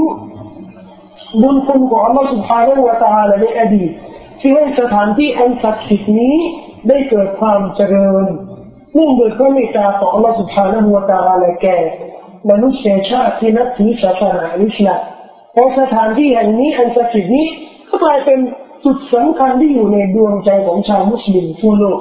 [1.41, 3.91] บุญคุณของอัลลอฮฺสุบฮานาอูตาละในอดีต
[4.39, 6.37] ที่ให้สถานที่อันศักดิ์สิทธิ์นี้
[6.87, 8.25] ได้เกิดความเจริญ
[8.97, 11.77] นื่งโดยพระเมตตาของอัลลอฮฺสุบฮานาอูตาละแก่
[12.49, 15.01] มนุษยชาติที่นับถือศาสนาอิสลาม
[15.53, 17.47] เพราะสถานที่แห่งนี้อันศักดิ์สิทธิ์นี้
[17.89, 18.39] ก็กลายเป็น
[18.85, 21.99] จุดสำคัญที่อยู่ในดวงใจของชาวมุสลิมทั่วโลก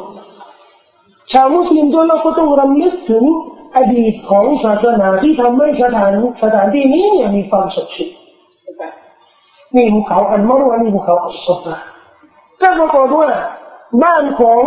[1.33, 3.25] ชาวมุสลิมทั่วโลกก็ต้องรำลึกถึง
[3.77, 6.13] อดีตของศาสนาที่ทำให้สถาน
[6.43, 8.17] สถานที่นี้เนี่ยมีความศักดิ์สิทธิ์
[9.77, 11.75] นี่ภูเขาอันมรวานี่ภูเขาอัสซฟา
[12.61, 13.29] ก็ปรากฏว่า
[14.03, 14.63] บ้านของ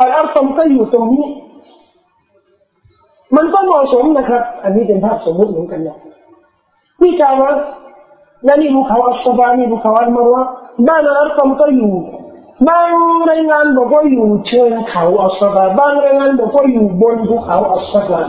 [0.00, 1.26] อัลอาร์ตมก็อยู่ตรงนี้
[3.36, 5.98] มันก็เหมาะสมนะครับ อันนี้เป็นภาพสมมติเหมือนกันนะ
[7.00, 7.52] ที่กะอ์บะฮ์
[8.44, 10.42] และนี่ภูเขาอัสซฟานี่ภูเขาอันมรวา
[10.88, 11.92] บ้านอัลอัรกอมก็อยู่
[12.68, 12.90] บาง
[13.30, 18.20] รายงานบอกว่าอยู่เชิงเขาอัสซฟาบางรายงานบอกว่าอยู่บนภูเขาอัสซฟา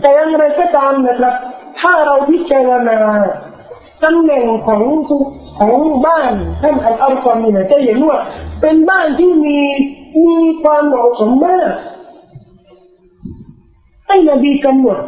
[0.00, 1.34] แต่อย่างไรก็ตามนะครับ
[1.80, 2.98] ถ้าเราพิจารณา
[4.04, 4.82] ตำแหน่งของ
[5.58, 5.74] ของ
[6.06, 8.18] บ้านท่านอัลอัรกอมเนี่ยจะเห็นว่า
[8.60, 9.58] เป็นบ้านที่มี
[10.24, 11.70] มีความเหมาะสมมาก
[14.06, 14.98] ให้นบีกำหนด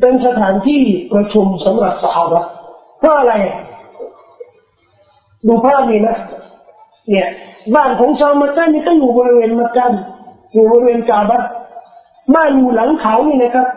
[0.00, 0.80] เป็นสถานที่
[1.12, 2.34] ประชุมสำหรับสหาย
[2.98, 3.32] เพราะอะไร
[5.46, 6.16] ดูภาพนี้นะ
[7.08, 7.28] เนี่ย
[7.74, 9.86] บ้านของชาวมักกะนี่ก็อยู่บริเวณมักกะ
[10.52, 11.40] อยู่บริเวณกาบะ
[12.34, 13.68] บ้านอยู่หลังเขานี่นะครับ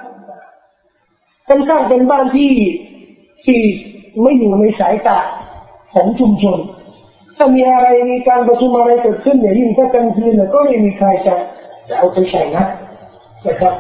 [1.48, 2.52] ค่อนข้างเป็นบ้านที่
[3.46, 3.60] ที่
[4.22, 5.20] ไม่อยู่ในสายตา
[5.94, 6.58] ของชุมชน
[7.38, 11.36] ถ้ามีอะไรมีการประชุมอะไรเกิดขึ้นเนี่ยยิ่งถ้ากลางคืนเนี่ยก็ไม่มีใครจะ
[11.90, 12.66] จะเอาไปใส่นะ
[13.48, 13.74] นะครับ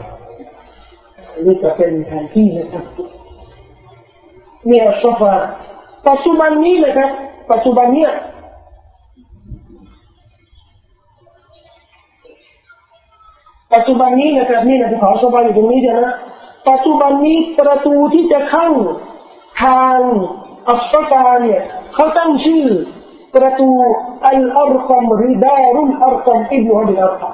[1.46, 2.86] นี่จะเป็นแผนที่นะครับ
[4.68, 5.34] เนี่ยโซฟา
[6.10, 7.10] ปัจจุบันนี้นะครับ
[7.52, 8.12] ปัจจุบันเนี่ย
[13.74, 16.16] ปัจจุบันนี้นะครับนี่นะที่ขอโซฟาอยู่ตรงนี้นะ
[16.70, 18.68] ปัจจุบันนี้ประตูที่จะเข้า
[19.64, 20.00] ทาง
[20.70, 21.62] มักกะฮ์เนี่ย
[21.94, 22.66] เขาตั้งชื่อ
[23.36, 23.70] ประตู
[24.28, 27.34] อัลอาร์กัมหรือดารุลอาร์กัมอิบนุอับดุลอาร์กัม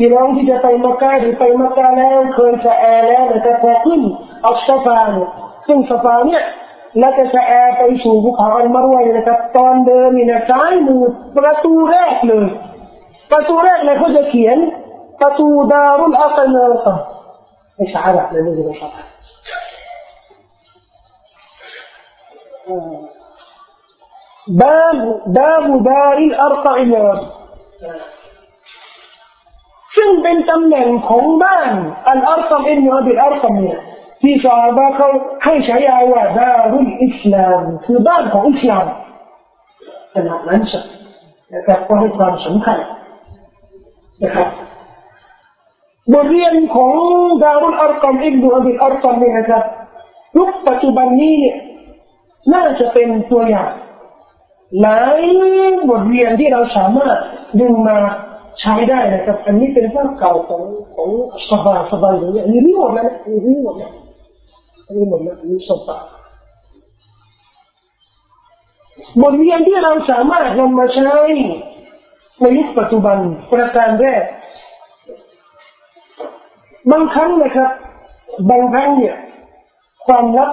[0.00, 4.00] พี่น้องที่จะไปมักกะหรือไปมักกะแล้วเคยสะแอแล้วจะพอขึ้น
[4.46, 5.30] อัลซฟาเนี่ย
[5.66, 6.42] ซึ่งสฟาเนี่ย
[6.98, 11.02] และจะสะแอไปสู่ภูเขาอัลมัรวะฮ์นะครับตอนเดินนี่นะซ้ายมือ
[11.36, 12.46] ประตูแรกเลย
[13.32, 14.58] ประตูแรกเลยเขาจะเขียน
[15.20, 16.94] ประตูดารุลอัตนาค่ะ
[17.76, 18.90] ไม่ใช่แบบนั้นเลยนะครับ
[24.60, 24.96] บาบ
[25.38, 27.06] ดาบดาริลอัรตอิยา
[29.98, 31.72] ซึ่งเป็นตำแหน่งของบ้าน
[32.08, 33.78] อัลอัรกอมอิบนุอะบิลอัรกอมเนี่ย
[34.22, 35.08] ที่ซอฮาบะฮ์เขา
[35.44, 38.86] ให้ฉายาว่า دار الإسلام คือบ้านของอิสลาม
[40.14, 40.84] ขนาดนั้นสัก
[41.54, 42.78] นะครับก็ให้ความสำคัญ
[44.22, 44.48] นะครับ
[46.12, 46.94] บทเรียนของ
[47.42, 49.62] ดารุลอาร์กัมอิบนุอับิลอาร์กัมเนี่ยนะครับ
[50.36, 51.56] ยุคปัจจุบันนี้เนี่ย
[52.54, 53.70] น่าจะเป็นตัวอย่าง
[54.82, 55.20] หลาย
[55.90, 57.18] บทเรียนที่เราสามารถ
[57.60, 57.98] ดึงมา
[58.60, 60.62] ใช้ได้นะครับ อันนี้เป็นภาพเก่าของ
[60.94, 61.08] ของ
[61.50, 63.92] สะแอสะแออย่างนี้อันนี้หมดแล้วอันนี้หมดแล้ว
[64.86, 66.04] อันนี้หมดแล้วอันนี้สะแอ
[69.20, 71.10] บทเรียนที่เราสามารถนำมาใช้
[72.40, 73.18] ในยุคปัจจุบัน
[73.52, 74.22] ประการแรก
[76.90, 77.70] บางครั้งนะครับ
[78.50, 79.16] บางครั้งเนี่ย
[80.06, 80.50] ความลับ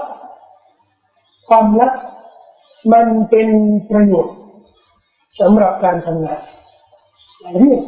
[1.49, 1.93] ความลับ
[2.93, 3.47] มันเป็น
[3.89, 4.35] ประโยชน์
[5.39, 6.41] สำหรับการทำงาน
[7.58, 7.80] เรื่อง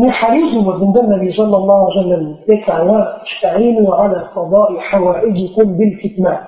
[0.00, 6.40] มีฮะดีษบทหนึ่งท่านนบีสัลลัลลอฮุอะลัยฮิวะซัลลัมได้กล่าวว่า استعينوا على قضاء حوائجكم بالكتمان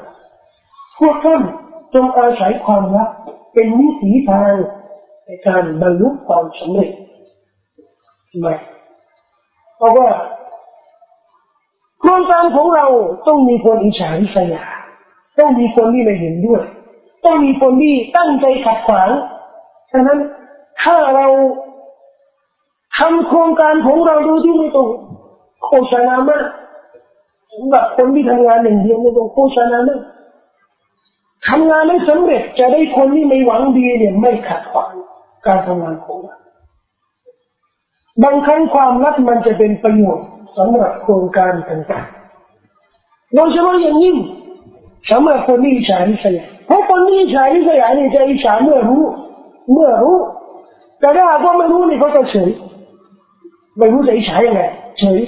[0.99, 1.41] พวกท่าน
[1.95, 3.11] จงอาศัยความลับ
[3.55, 4.53] เป็นวิถีทาง
[5.27, 6.91] ในการบรรลุความสำเร็จ
[8.31, 8.49] ทำไม
[9.77, 10.09] เพราะว่า
[12.01, 12.87] โครงการของเรา
[13.27, 14.65] ต้องมีคนอิจฉาริษยา
[15.39, 16.63] ต้องมีคนที่ไม่เห็นด้วย
[17.25, 19.09] ต้องมีคนที่ตั้งใจขัดขวาง
[19.93, 20.19] ฉะนั้น
[20.83, 21.27] ถ้าเรา
[22.98, 24.88] ทำโครงการของเราโดยที่ไม่ต้อง
[25.66, 26.44] โฆษณามาก
[27.52, 30.02] สำหรับคนที่ทำงานหนึ่งเดียวไม่ต้องโฆษณามาก
[31.48, 34.94] ทำงานไม่สำเร็จจะได้คนที่ไม่หวังดีเนี่ยไม่ขัดขวาง
[35.46, 36.38] การทำงานของเรา
[38.24, 40.28] บางครั้งความลับมันจะเป็นประโยชน์
[40.58, 44.18] สำหรับโครงการต่างๆโดยเฉพาะอย่างยิ่ง
[45.12, 49.04] สำหรับคนที่อิจฉาริษยาเพราะคนที่อิจฉาริษยาเนี่ยจะอิจฉาเมื่อรู้
[49.72, 50.18] เมื่อรู้
[51.00, 52.50] แต่ถ้าก็ไม่รู้นี่เขาจะเฉย
[53.78, 54.62] ไม่รู้จะอิจฉายังไง
[55.00, 55.20] เฉย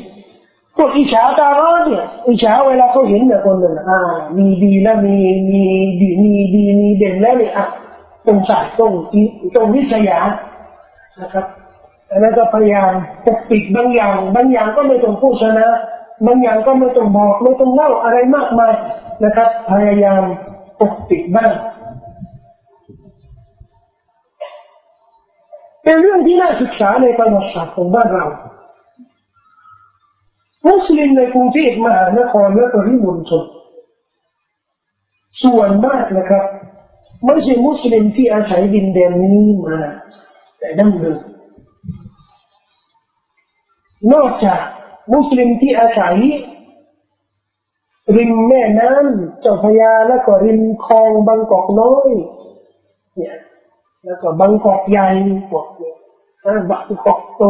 [0.75, 3.99] พวกอิจฉาตาร้อนเนี่ยอิจฉาเวลาเขาเห็นเนี่ยคนหนึ่งอ่า
[4.37, 5.15] มีดีแล้วมี
[5.49, 5.61] มี
[6.01, 7.65] ดีมีดีมีเด่นแล้วเนี่ยอะ
[8.25, 8.93] ตรงสายตรง
[9.55, 10.19] ตรงวิทยา
[11.21, 11.45] นะครับ
[12.21, 12.91] แล้วก็พยายาม
[13.25, 15.69] ปกปิดบางอย่าง บางอย่างก็ไม่ต้องพูดนะ
[16.25, 18.73] บางอย่างก็ไม่ต้องบอกไม่ต้องเล่าอะไรมากมาย
[19.23, 20.23] นะครับ พยายาม
[20.79, 21.51] ปกปิดบ้าง
[25.87, 28.25] เป็นเรื่องที่น่าศึกษาในประวัติศาสตร์ของบ้านเรา
[30.67, 33.43] มุสลิมในกรุงเทพมหานครและปริมณฑล
[35.43, 36.43] ส่วนมากนะครับ
[37.25, 39.79] ไม่ใช่มุสลิมที่อาศัยดินแดนนี้มา
[40.59, 41.19] แต่ดั้งเดิม
[44.13, 44.61] นอกจาก
[45.13, 46.15] มุสลิมที่อาศัย
[48.15, 52.09] ริมแม่น้ำเจ้าพยาแล้วก็ริมคลองบางกอกน้อย
[53.15, 53.37] เนี่ย
[54.07, 55.07] แล้วก็บางกอกใหญ่
[55.49, 55.95] พวกเนี่ย
[56.69, 57.43] บางกอกโต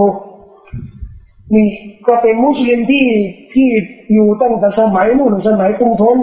[1.53, 1.67] นี่
[2.07, 3.07] ก็เป็นมุสลิมที่
[3.53, 3.67] ที่
[4.13, 6.17] อยู่ตั้งแต่สมัยนู่นสมัยกรุงธน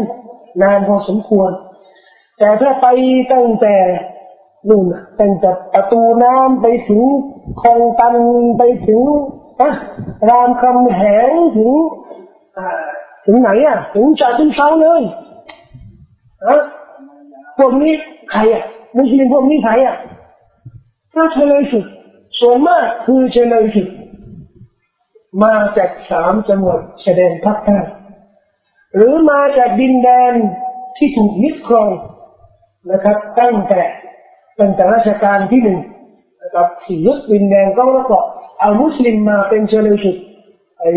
[0.63, 1.51] นานพอสมควร
[2.39, 2.87] แต่ถ้าไป
[3.33, 3.75] ตั้งแต่
[4.69, 4.85] นู่น
[5.21, 7.03] ตั้งแต่ประตูน้ำไปถึง
[7.63, 8.15] คลองตัน
[8.59, 9.03] ไปถึง
[9.61, 9.71] อะ
[10.29, 11.71] รามคำแหงถึง
[13.27, 15.03] ถึงไหนอะ ถึงจ่าถึงเช้าเลย
[16.47, 16.57] อะ
[17.59, 17.93] พวกนี้
[18.31, 18.65] ใครอะ
[18.97, 19.97] มุสลิมพวกนี้ใครอะ
[21.17, 21.85] ก็เฉลยสุด
[22.41, 23.89] ส่วนมากคือเฉลยสุด
[25.43, 27.79] มาจากสามจังหวัดชายแดนภาคใต้
[28.95, 30.33] หรือมาจากดินแดน
[30.97, 31.91] ที่ถูกยึดครอง
[32.93, 33.83] นะครับ ตั้งแต่
[34.59, 35.79] ตั้งแต่ราชการที่หนึ่ง
[36.43, 38.19] นะครับที่ยึดดินแดนก็แล้วก็
[38.61, 40.17] เอามุสลิมมาเป็นเชลชุด
[40.79, 40.89] ไอ้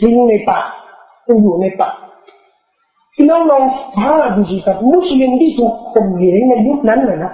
[0.00, 0.60] ทิ้งในป่า
[1.26, 1.90] ต้องอยู่ในป่า
[3.14, 3.62] พี่น้องลอง
[3.96, 7.32] พาดูสิครับมุสลิมที่ถูกข่มเหงในยุคนั้นนะ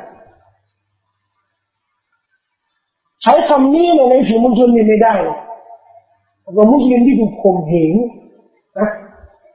[3.23, 5.15] ใช้คำนี้ในสื่อมวลชนนี่ไม่ได้
[6.57, 7.93] ว่ามุสลิมที่ถูกข่มเหง
[8.79, 8.89] นะ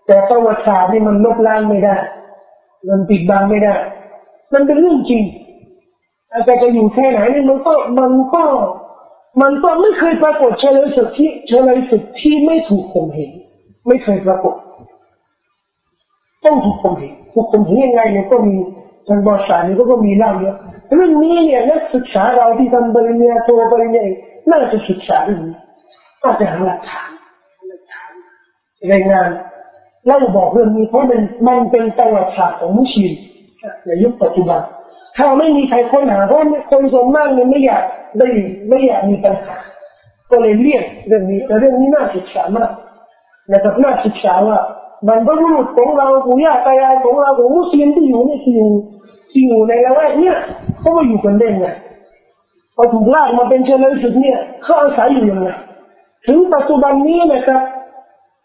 [0.05, 1.95] แต่ประวัติศาสตร์นี่มันลบล้างไม่ได้
[2.89, 3.73] มันปิดบังไม่ได้
[4.53, 5.23] มันเป็นเรื่องจริง
[6.45, 8.43] แต่จะอยู่แค่ไหนนี่มันก็มันก็
[9.41, 13.31] มันก็ไม่เคยปรากฏเฉลยสุดที่เฉลยสุดที่ไม่ถูกข่มเหง
[13.87, 14.55] ไม่เคยปรากฏ
[16.45, 18.55] ต้องถูกข่มเหงถูกข่มเหงยังไงเนี่ยก็มี
[19.07, 20.57] ทางบริษัทนี่ก็มีเล่าเยอะ
[20.91, 24.17] เรื่องนี้เนี่ยนักศึกษาเราที่ทำปริญญาโทปริญญาเอก
[24.51, 25.57] น่าจะศึกษาเรื่องนี้
[26.23, 27.09] ก็จะหาหลักฐาน
[28.91, 29.29] รายงาน
[30.05, 33.13] เล่าบอกเรื่องนี้เพราะมันมันเป็นประวัติศาสตร์ของมุสลิม
[33.85, 34.61] ในยุคปัจจุบัน
[35.17, 36.39] ถ้าไม่มีใครค้นหาเพราะ
[36.71, 37.83] คนส่วนมากเนี่ยไม่อยาก
[38.19, 38.27] ได้
[38.69, 39.55] ไม่อยากมีปัญหา
[40.31, 42.71] ก็เลยเรียกเรื่องนี้แต่เรื่องนี้น่าศึกษามาก
[43.51, 44.57] นะครับน่าศึกษาว่า
[45.07, 48.71] บรรพบุรุษของเราปู่ย่าตายายของเราของมุสลิมที่อยู่ในที่อยู่
[49.33, 50.37] ที่อยู่ในละแวกเนี่ย
[50.79, 51.67] เขามาอยู่กันได้ไง
[52.75, 55.49] พอถูกลากมาเป็นเชลสุดเนี่ยเขาอาศัยอยู่ยังไง
[56.27, 57.61] ถึงปัจจุบันนี้นะครับ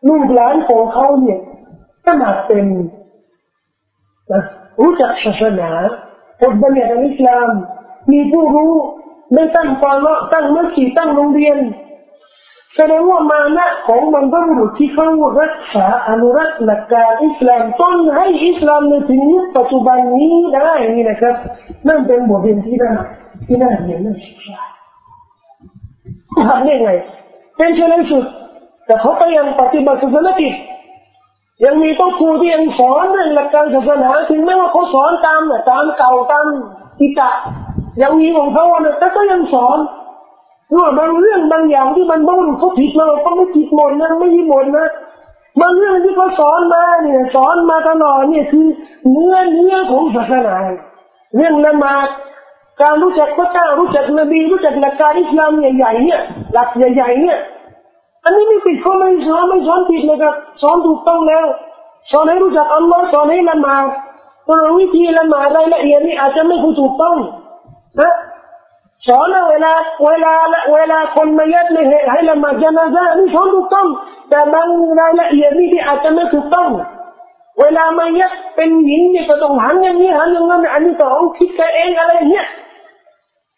[0.09, 1.39] ลูกหลานของเขาเนี่ย
[2.07, 2.65] ขนาดเป็น
[4.33, 4.43] นะ
[4.81, 5.71] รู้จักศาสนา
[6.43, 7.49] กฎบัญญัติอิสลาม
[8.13, 8.73] มีผู้รู้
[9.35, 11.57] ได้ตั้งฟาละตั้งมัสยิดตั้งโรงเรียน
[12.79, 15.09] แสดงว่ามานะของบรรพบุรุษที่เขา
[15.41, 21.35] รักษาอนุรักษ์หลักการอิสลามต้นให้อิสลามในถึงยุคปัจจุบันนี้ได้นี่นะครับ
[21.89, 22.93] นั่นเป็นบทเรียนที่น่า
[23.47, 24.61] ที่น่าเรียนน่าศึกษา
[26.47, 26.91] ทำได้ไง
[27.57, 28.25] เป็นเช่นนั้นสุด
[28.87, 30.49] แต่เขาก็ยังปฏิบัติศาสนาติ
[31.65, 36.47] ยังมีต้องครูที่ยังสอนเรื่องหลักการศาสนาถึงแม้ว่าเขาสอนตามเนี่ยตามเก่าตาม
[37.01, 37.31] อิจา
[38.03, 39.79] ยังมีของเขาเนี่ยแต่ก็ยังสอน
[40.77, 44.87] ว่าบางเรื่องบางอย่างที่มันบ้งเขาผิดเราก็ไม่ผิดหมดนะไม่ผิดหมดนะ
[45.61, 48.67] บางเรื่องที่เขาสอนมาเนี่ยสอนมาตลอดเนี่ยคือ
[49.11, 50.57] เนื้อเนื้อของศาสนา
[51.37, 52.09] เรื่องละหมาด
[52.83, 56.21] การรู้จักพระเจ้ารู้จักนบีรู้จักหลักการอิสลามใหญ่ๆเนี่ย
[56.53, 57.39] หลักใหญ่ๆเนี่ย
[58.25, 61.47] อันนี้ไม่ผิดเขาไม่สอนไม่สอนผิดนะครับสอนถูกต้องแล้ว
[62.11, 63.87] สอนให้รู้จักอัลลอฮ์สอนให้ละหมาด
[64.49, 67.17] ตัววิธีละหมาดรายละเอียดนี่อาจจะไม่ถูกต้อง
[68.01, 68.15] นะ
[69.09, 69.73] สอนเวลา
[70.07, 70.33] เวลา
[70.75, 71.79] เวลาคนมายัดใน
[72.11, 73.87] ให้ละมาจนาซานี่สอนถูกต้อง
[74.29, 74.67] แต่บาง
[75.01, 76.69] รายละเอียดนี่ที่อาจจะไม่ถูกต้อง
[77.61, 82.47] เวลามายัดเป็นหญิงเนี่ยก็ต้องหันอย่างนี้หันอย่างนั้นอันนี้ต้องคิดกันเองอะไรเงี้ย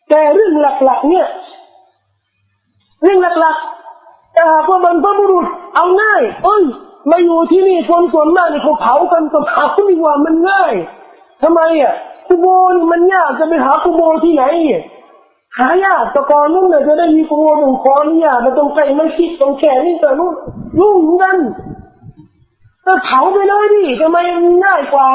[0.08, 0.52] แต่เรื่อง
[0.84, 1.26] หลักๆเนี่ย
[3.02, 6.62] เรื่องหลักๆแต่หากว่าบรรพบุรุษเอาง่ายเอ้ย
[7.10, 10.72] มาอยู่ที่นี่คนส่วนมากเนี่ยเขาเผากันก็เผาดีกว่ามันง่าย
[11.42, 11.94] ทำไมอะ
[12.26, 14.44] คุโบนี่มันยากจะไปหาคุโบที่ไหน
[15.58, 20.34] หายากตะกอนนู่นเลยจะได้มีครัวหนึ่งคอนี่ยมันต้องใส่ไม่คิดต้องแค่นี่แต่นู่น
[20.78, 21.36] ยุ่งกัน
[22.86, 24.16] ก็เผาไปเลยดิทำไม
[24.64, 25.08] ง่ายกว่า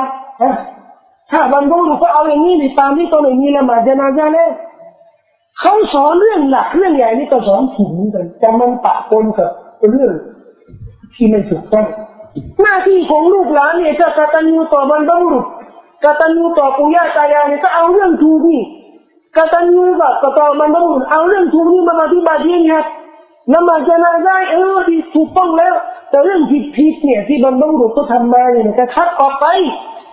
[1.32, 4.50] ถ้าบรรพบุรุษก็เอาอย่างนี้ดิตามที่ตัวไหนมีละหมาดจนาจาเนี่ย
[5.60, 9.50] เขาสอนเรื่องหลักเรื่องใหญ่นี่ก็สอนถึงกันแต่มันปะปนกับ
[9.92, 10.12] เรื่อง
[11.14, 11.86] ที่ไม่ถูกต้อง
[12.62, 15.46] หน้าที่ของลูกหลานเนี่ยจะกตัญญูต่อบรรพบุรุษ
[16.04, 18.64] กตัญญูต่อปู่ย่าตายายเนี่ยก็เอาเรื่องถูกนี่
[19.38, 22.86] กตัญญูกับต่อบรรพบุรุษเอาเรื่องถูกนี่มาปฏิบัติเองครับ
[23.52, 25.74] นมาจะนาได้เออดีถูกต้องแล้ว
[26.10, 29.46] แต่เรื่องผิดผิดเนี่ยที่บรรพบุรุษก็ทำมาเนี่ยจะคัดออกไป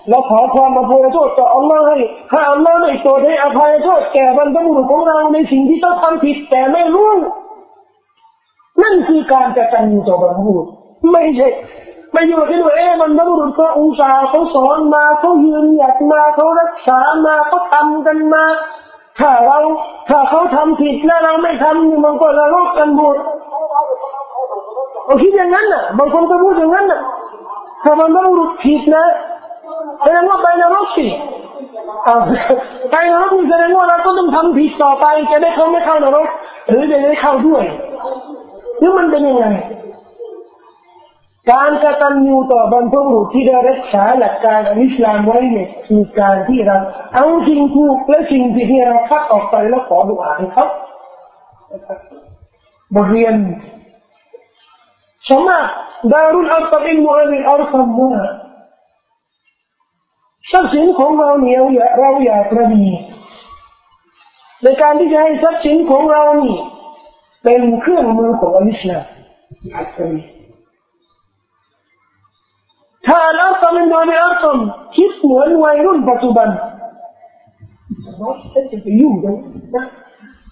[0.08, 1.98] เราขอความอภัยโทษต่ออัลลอฮ์ให้
[2.30, 7.10] ถ้าอัลลอฮ์ไม่โปรดให้อภัยโทษแก่บรรพบุรุษของเราในสิ่งที่ต้องทำผิดแต่ไม่รู้
[8.82, 10.66] นั่นคือการกตัญญูต่อบรรพบุรุษ
[11.12, 11.48] ไม่ใช่
[12.12, 18.44] ไม่อยู่ที่ว่าเอ๊ะบรรพบุรุษเขาอุตส่าห์เขาสอนมาเขายืนหยัดมาเขารักษามาเขาทำกันมา
[19.18, 19.58] ถ้าเรา
[20.08, 23.16] ถ้าเขาทำผิดแล้วเราไม่ทำมันก็ละลกกันหมด
[25.06, 27.00] เราคิดอย่างนั้นน่ะบางคนก็พูดอย่างนั้นน่ะ
[27.84, 29.04] ถ้าบรรพบุรุษผิดนะ
[30.02, 31.06] แสดงว่าไปนรกสิ
[32.90, 36.26] ไปนรกนี่แสดงว่าเราก็ต้องทำผิดต่อไปจะได้เขาไม่เข้านรก
[36.68, 37.64] หรือจะได้เข้าด้วย
[38.78, 39.46] หรือมันเป็นยังไง
[41.50, 46.76] การกระตัญญูต่อบรรพบุรุษที่ได้รักษาหลักการอิสลามไว้เนี่ยคือการที่เรา
[47.14, 50.66] เอาสิ่งถูกและสิ่งที่ที่เราคัดออกไปแล้วขอดุอาให้เขา
[52.94, 53.34] บทเรียน
[55.28, 55.70] สมัคร
[56.12, 58.14] ดารุลอัลตับินมุอัลลิอัลซัมว่า
[60.52, 61.58] ทรัพย์สินของเราเนี่ย
[62.00, 62.86] เราอยากระดี
[64.62, 66.56] ในการที่จะให้ทรัพย์สินของเรานี่
[67.44, 69.04] เป็นเครื่องมือของอิสลาม
[69.70, 70.22] อยากระดี
[73.74, 74.58] เราทำเป็นโดยไม่อาตม
[74.96, 76.48] คิดเหมือนวัยรุ่นปัจจุบัน
[78.20, 78.34] น้อง
[78.70, 79.34] จะไปยุ่งกัน
[79.74, 79.84] นะ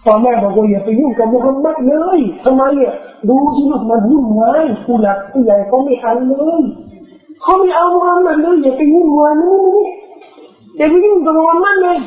[0.05, 2.95] พ่อแม่บอกว่าอย่าไปยุ่งกับมุฮัมมัดเลยทำไมอะ
[3.29, 4.43] ดูที่ลูกมันยุ่งไง
[4.85, 6.63] ผู้หลักผู้ใหญ่เขาไม่เอาเลย
[7.43, 9.59] เขาไม่เอามุฮัมมัดเลยอย่าไปยุ่งวายนี่
[10.77, 11.99] อย่าไปยุ่งกับมุฮัมมัดเลย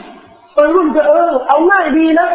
[0.55, 2.27] วัยรุ่นจะเออเอาง่ายดีนะ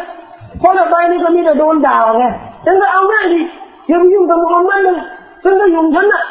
[0.59, 2.25] เพราะต่อไปนี่ก็มีแต่โดนด่าไง
[2.65, 3.41] ฉันก็เอาง่ายดี
[3.87, 4.99] อย่าไปยุ่งกับมุฮัมมัดเลย
[5.43, 6.23] ฉันก็ยุ่งฉันน่ะ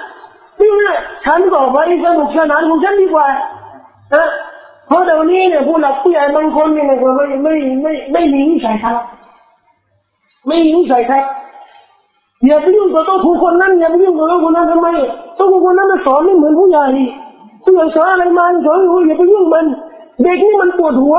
[0.61, 3.27] นี่แหละฉันก็ไปสนุกสนานของฉันดีกว่า
[4.13, 4.25] นะ
[4.87, 6.95] เพราะเดี๋ยวนี้เนี่ยผู้หลักผู้ใหญ่บางคนเนี่ยไม่
[7.43, 8.95] ไม่ไม่ไม่มีนิสัยครับ
[10.47, 11.23] ไม่มีนิสัยครับ
[12.45, 14.87] อย่าไปยุ่งกับตัวผู้คนนั้นอย่าไปยุ่งกับตัวคนนั้นทำไม
[15.37, 16.85] ตัวผู้คนนั้นมันสอนไม่เหมือนผู้ใหญ่
[17.63, 19.65] ผู้ใหญ่สอนอะไรมาสอนอย่าไปยุ่งมัน
[20.21, 21.17] เด็กนี่มันปวดหัว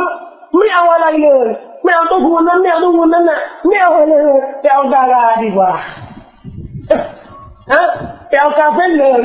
[0.58, 1.46] ไม่เอาอะไรเลย
[1.82, 5.70] ไม่เอาตัวผู้นั้นไม่เอาตัวคนนั้นน่ะไม่เอาอะไรเลยไปเอาดาราดีกว่า
[7.72, 7.82] ฮะ
[8.28, 9.20] ไปเอากาเฟ่เลย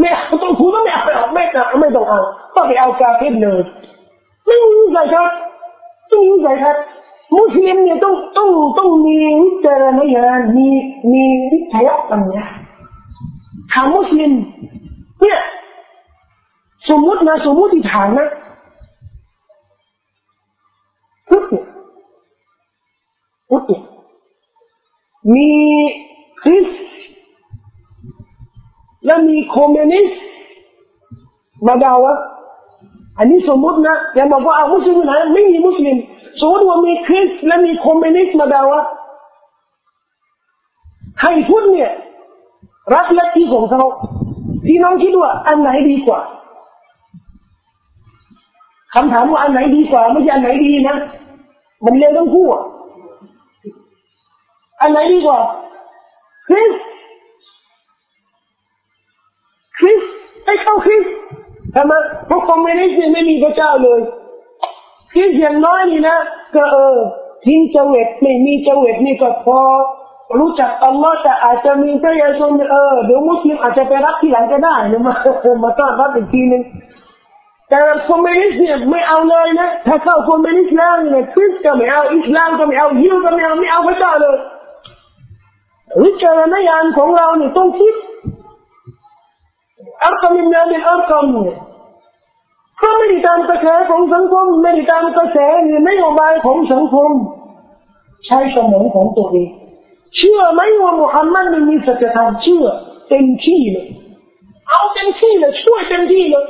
[0.00, 1.02] ไม่เอาต้องคุณก็ไม่เอา
[1.34, 2.20] ไม่เอาไม่ต้องเอา
[2.54, 3.60] ก็ไปเอากาเฟ่เลย
[4.44, 5.30] ไม่มีใส่ครับ
[6.10, 6.76] ต้องมีใส่ครับ
[7.36, 10.66] มุสลิมเนี่ยต้องต้องต้องมีวิจารณญาณมี
[11.12, 11.22] มี
[11.52, 12.46] วิทยาปัญญา
[13.72, 14.32] ถามมุสลิม
[15.20, 15.38] เนี่ย
[16.88, 18.28] สมมตินะสมมติฐานนะ
[21.28, 21.52] พุทธ
[23.50, 23.70] พุทธ
[25.34, 25.48] มี
[26.42, 26.66] คริส
[29.08, 30.18] และมีคอมมิวนิสต์
[31.66, 32.14] มาดาวะ
[33.18, 35.96] อันนี้สมมตินะอย่าบอกว่าเอามุสลิมไหนไม่มีมุสลิม
[36.40, 38.80] สมมติว่ามีคริสและมีคอมมิวนิสต์มาดาวะ
[41.22, 41.90] ให้พุทธเนี่ย
[42.94, 43.82] รักลัทธิของเขา
[44.66, 46.20] พี่น้องคิดว่าอันไหนดีกว่า
[48.94, 50.96] คำถามว่าอันไหนดีกว่าไม่ใช่อันไหนดีนะ
[51.84, 52.46] มันเลวทั้งคู่
[54.80, 55.38] อันไหนดีกว่า
[56.48, 56.70] คริส
[59.78, 60.00] คริส
[60.46, 61.04] ให้เข้าคริส
[61.74, 61.92] ทำไม
[62.28, 64.00] พราะคอมมิวนิสต์ไม่มีพระเจ้าเลย
[65.12, 66.18] คริสอย่างน้อยนี่นะ
[66.54, 66.96] ก็เออ
[67.44, 69.60] ทิ้งเวิตไม่มีเวิตนี่ก็พอ
[70.38, 75.14] รู้จักอัลลอฮ์แต่อาจจะมีพระเยซูเออเดี๋ยวมุสลิมอาจจะไปรับที่หลังก็ได้นะมา
[75.64, 76.62] มาต้อนรับอีกทีนึง
[77.68, 84.36] แต่คอมมิวนิสต์เนี่ยไม่เอาเลยนะถ้าเข้าคอมมิวนิสต์แล้วเนี่ยคริสต์ก็ไม่เอาอิสลามก็ไม่เอายิวก็ไม่เอาไม่เอาพระเจ้าเลย
[86.02, 87.94] วิจารณญาณของเราเนี่ยต้องคิด
[90.04, 91.58] อัลอัรกอมอิบนุอะบิลอัรกอมเนี่ย
[92.82, 97.10] ก็ไม่ได้ตามกระแสของสังคมไม่ได้ตามกระแสหรือนโยบายของสังคม
[98.26, 99.48] ใช้สมองของตัวเอง
[100.16, 102.66] เชื่อไหมว่ามุฮัมมัดมันมีสัจธรรมเชื่อ
[103.08, 103.88] เต็มที่เลย
[104.70, 106.46] เอาเต็มที่เลยช่วยเต็มที่เลย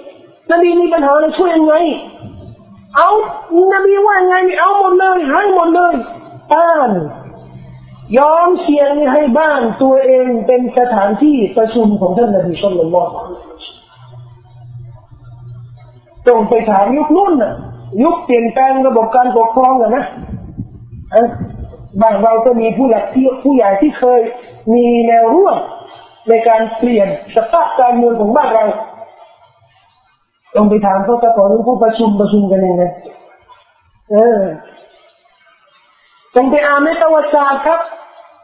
[0.51, 1.75] นบีมีปัญหาเลยช่วยยังไง
[2.97, 3.09] เอา
[3.73, 5.95] นบีว่าไงเอาหมดเลยให้หมดเลย
[6.53, 6.91] อ่าน
[8.17, 13.07] ยอมเสี่ยงให้บ้านตัวเองเป็นสถานที่ประชุมของท่านนบีสุลต่านละ
[16.27, 17.55] ต้องไปถามยุคนู้นน่ะ
[18.03, 20.05] ยุคเปลี่ยนแปลงระบบการปกครองอะนะ
[22.01, 24.21] บานเราก็มีผู้หลักที่ผู้ใหญ่ที่เคย
[24.75, 25.57] มีแนวร่วม
[26.29, 28.65] ในการเปลี่ยนสภาพการเมืองของบ้านเรา
[30.57, 32.85] ลองไปถามเขาแต่ก่อนผู้ประชุมประชุมกันยังไง
[34.11, 34.39] เออ
[36.39, 37.81] จงไปอ่านในประวัติศาสตร์ครับ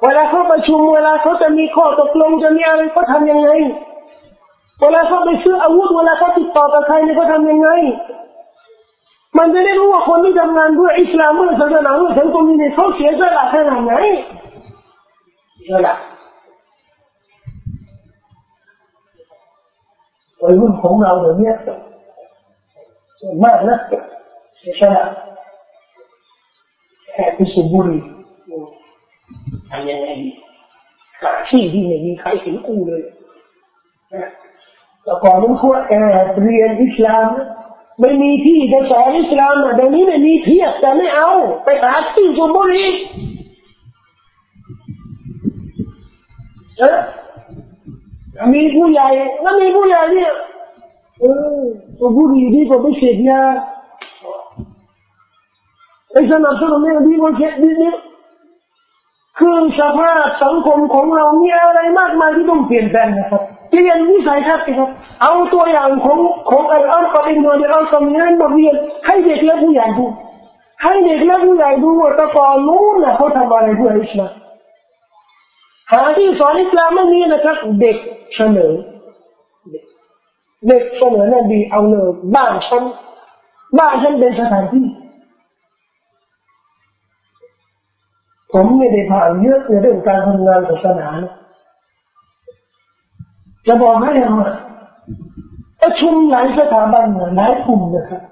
[0.02, 3.50] เวลาเขาประชุมเวลาเขาจะมีข้อตกลงจะมีอะไรเขาทำยังไง
[4.80, 7.68] เวลาเขาไปซื้ออาวุธเวลาเขาติดต่อกับใครเนี่ยเขาทำยังไง
[9.38, 13.92] มันจะได้รู้ว่าคนที่ทำงานเพื่ออิสลามเพื่อศาสนาเพื่อสังคมนี้เขาเสียสละขนาดไหน
[15.56, 15.94] เสียสละ
[20.42, 21.52] วัยรุ่นของเราเดี๋ยวนี้
[23.20, 23.78] ส่วนมากนะ
[24.58, 25.04] เสียสละ
[27.14, 28.00] แค่ไปสูบบุหรี่
[29.68, 30.30] ทำยังไงดี
[31.20, 33.02] หาที่ที่ไม่มีใครเห็นกูเลย
[35.04, 35.94] แต่ก่อนมันควรแอ
[36.24, 37.26] บเรียนอิสลาม
[38.00, 41.30] ไม่มีที่จะสอนอิสลามอะเดี๋ยวนี้ไม่มีเทียบแต่ไม่เอา
[41.64, 42.88] ไปหาที่สูบบุหรี่
[46.78, 46.98] เออ
[48.54, 49.08] มีผู้ใหญ่
[49.42, 50.32] แล้วมีผู้ใหญ่เนี่ย
[51.20, 51.24] เอ
[51.56, 51.62] อ
[51.98, 53.40] สูบบุหรี่ดีกว่าไปเสพยา
[56.14, 57.96] ไอ้สนับสนุนเนี่ยดีกว่าเสพดีนี่ย
[59.38, 64.90] คือสภาพสังคมของเรามีอะไรมากมายที่ต้องเปลี่ยนแปลงนะครับเปลี่ยนวิสัยทัศน์ครับ
[65.22, 66.18] เอาตัวอย่างของ
[66.50, 70.04] ของอัลอัลกับอินโดนีเซียอัลกัมนั้นมาเรียนให้เด็กและผู้ใหญ่ดู
[70.82, 74.32] ให้เด็กและผู้ใหญ่ดูว่าตะกอนนู้นนะเขาทำอะไรเพื่ออิสลาม
[75.92, 77.96] หาที่สอนอิสลามไม่มีนะครับเด็ก
[78.36, 78.72] เสนอ
[80.68, 82.82] เด็กเสนอนบีเอาเลยบ้านฉัน
[83.78, 84.86] บ้านฉันเป็นสถานที่
[88.54, 91.08] ผมไม่ได้ผ่านเยอะในเรื่องการทำงานศาสนา
[93.66, 94.42] จะบอกให้ยังไง
[95.82, 98.22] ประชุมหลายสถาบันหลายกลุ่มนะครับ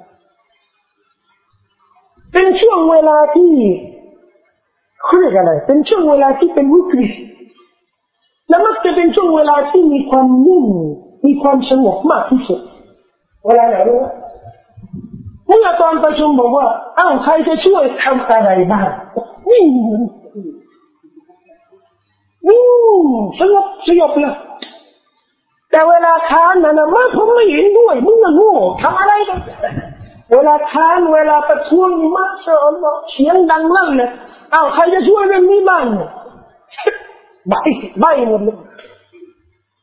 [2.32, 3.52] เป็นช่วงเวลาที่
[5.02, 7.10] เขาเรียกอะไร เป็นช่วงเวลาที่เป็นวิกฤต
[8.48, 10.64] และมักจะเป็นช่วงเวลาที่มีความนิ่ง
[11.26, 12.60] มีความสงบมากที่สุด
[13.46, 14.06] เวลาไหนรู้ไหม
[15.52, 16.66] เมื่อตอนประชุมบอกว่า
[16.98, 18.88] อ้าวใครจะช่วยทำอะไรบ้าง
[19.50, 19.64] นี่
[22.48, 22.62] นี่
[23.38, 24.34] สงบสยบเลย
[25.70, 29.40] แต่เวลาค้านนะนะมาผมไม่เห็นด้วยมึงน่ะโง่ทำอะไรกัน
[30.32, 32.74] เวลาค้านเวลาประท้วงมาเสียง
[33.12, 34.10] เสียงดังลั่นเลย
[34.54, 35.84] อ้าวใครจะช่วยเรื่องนี้บ้าง
[37.48, 37.54] ใบ
[38.00, 38.58] ใบหมดเลย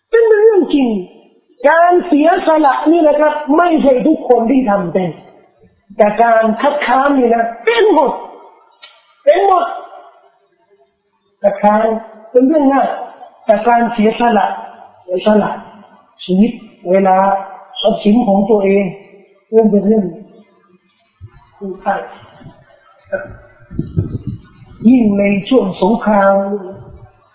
[0.10, 0.88] เป็นเรื่องจริง
[1.70, 5.10] การเสียสละนี่นะครับ ไม่ใช่ทุกคนที่ทำเป็น
[5.96, 8.12] แต่การคัดค้านนี่นะเป็นหมด
[9.24, 9.66] เป็นหมด
[11.42, 11.86] คัดค้าน
[12.32, 12.88] เป็นเรื่องง่าย
[13.46, 14.48] แต่การเสียสละ
[15.04, 15.52] เสียสละ
[16.24, 16.52] ชีวิต
[16.92, 17.18] เวลา
[17.82, 18.84] ทรัพย์สินของตัวเอง
[19.50, 20.04] เรื่องเป็นเรื่อง
[21.58, 21.96] คุณค่า
[24.88, 26.36] ยิ่งในช่วงสงคราม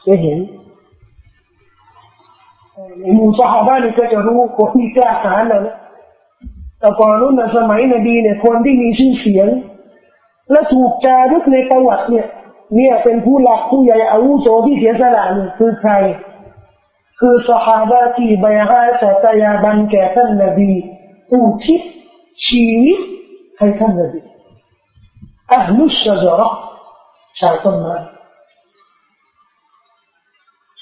[0.07, 0.39] จะเห็น
[3.01, 5.77] ในมู่สหบ้านนี่ก็จะรู้คนที่กล้าหาญนะนะ
[6.85, 9.49] แต่ก่อนนู้นนสมัยนบีเนี่ยคนที่มีชื่อเสียง
[10.51, 12.27] และถูกจารึกในประวัติเนี่ย
[12.77, 15.93] เนี่ยเป็นผู้หลักผู้ใหญ่อาวุโสที่เสียสละเนี่ยคือใคร
[17.21, 20.73] คือสหายที่บให้สัตยาบันแก่ท่านนบี
[21.33, 21.81] อุทิศ
[22.47, 22.99] ชีวิต
[23.59, 24.21] ให้ท่านนบี
[25.53, 26.53] อัลลุชจระ
[27.41, 27.97] ชาวต้นไม้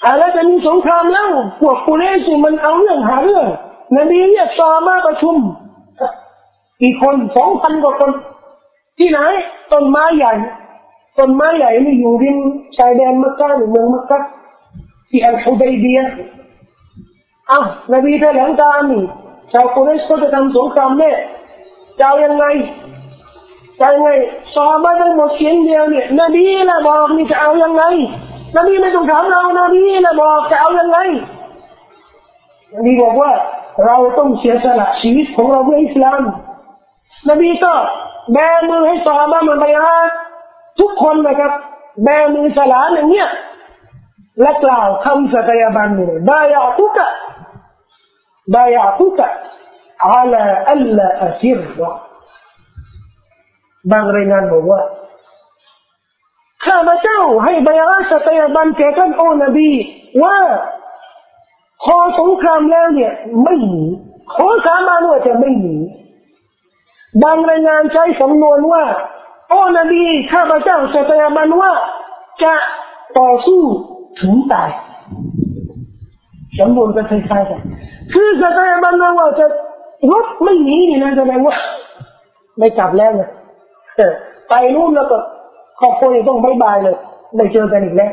[0.05, 1.29] อะไรจะมีสงครามแล้ว
[1.59, 3.45] พวกกุเรชมันเอาเรื่องหาเรื่อง
[3.97, 5.37] นบีเรียกซอมาประชุม
[6.81, 8.11] กี่คนสองพันกว่าคน
[8.97, 9.19] ที่ไหน
[9.71, 10.33] ต้นไม้ใหญ่
[11.17, 12.37] ต้นไม้ใหญ่นี่อยู่ริม
[12.77, 14.19] ชายแดนมักกะหรือเมืองมักกะ
[15.09, 15.99] ที่อัลฮุดัยเบีย
[17.51, 19.03] อ้าวนบีแถลงการนี่
[19.51, 21.11] ชาวกุเรชก็จะทำสงครามแน่
[21.97, 22.45] จะเอายังไง
[23.79, 24.09] จะยังไง
[24.53, 27.83] ซอมาทั้งหมดเสียงเดียวเนี่ยนบีละบอกนี่จะเอายังไง
[28.57, 30.97] นบีไม่ต้องถามเรานบีละบอกจะเอายังไง
[32.75, 33.31] นบีบอกว่า
[33.85, 36.21] เราต้องเสียสละชีวิตของเราเพื่ออิสลาม
[37.28, 37.74] นบีก็
[38.32, 38.38] แบ
[38.68, 39.98] มือให้ซอมามาไปฮะ
[40.80, 41.52] ทุกคนนะครับ
[42.04, 43.28] แบมือสลาอย่างเนี้ย
[44.40, 47.08] และกล่าวคำสัตยาบันเลยบายาตุกะ
[48.54, 49.30] บายาตุกะ
[50.02, 50.42] على
[50.72, 51.60] ألا أسر
[53.90, 54.80] บางรายงานบอกว่า
[56.64, 59.70] ข้าพเจ้าให้บยาสัตยาบันแก่ท่านโอนบี
[60.22, 60.38] ว่า
[61.84, 63.84] พอสงครามแล้วเนี่ย ไม่หนี
[64.34, 65.76] ขอสาบานว่าจะไม่หนี
[67.21, 68.83] บางรายงานใช้สำนวนว่า
[69.49, 70.03] โอนบี
[70.33, 71.71] ข้าพเจ้าสัตยาบันว่า
[72.43, 72.53] จะ
[73.19, 73.61] ต่อสู้
[74.21, 74.69] ถึงตาย
[76.59, 77.61] สำนวนก็คล้ายๆกัน
[78.13, 79.45] คือสัตยาบันว่าจะ
[80.11, 81.55] รบไม่หนีนี่นะแสดงว่า
[82.57, 83.23] ไม่กลับแล้วไง
[84.49, 85.17] ไปนู่นแล้วก็
[85.79, 86.97] ครอบครัวต้อง bye bye เลย
[87.35, 88.11] ไม่เจอกันอีกแล้ว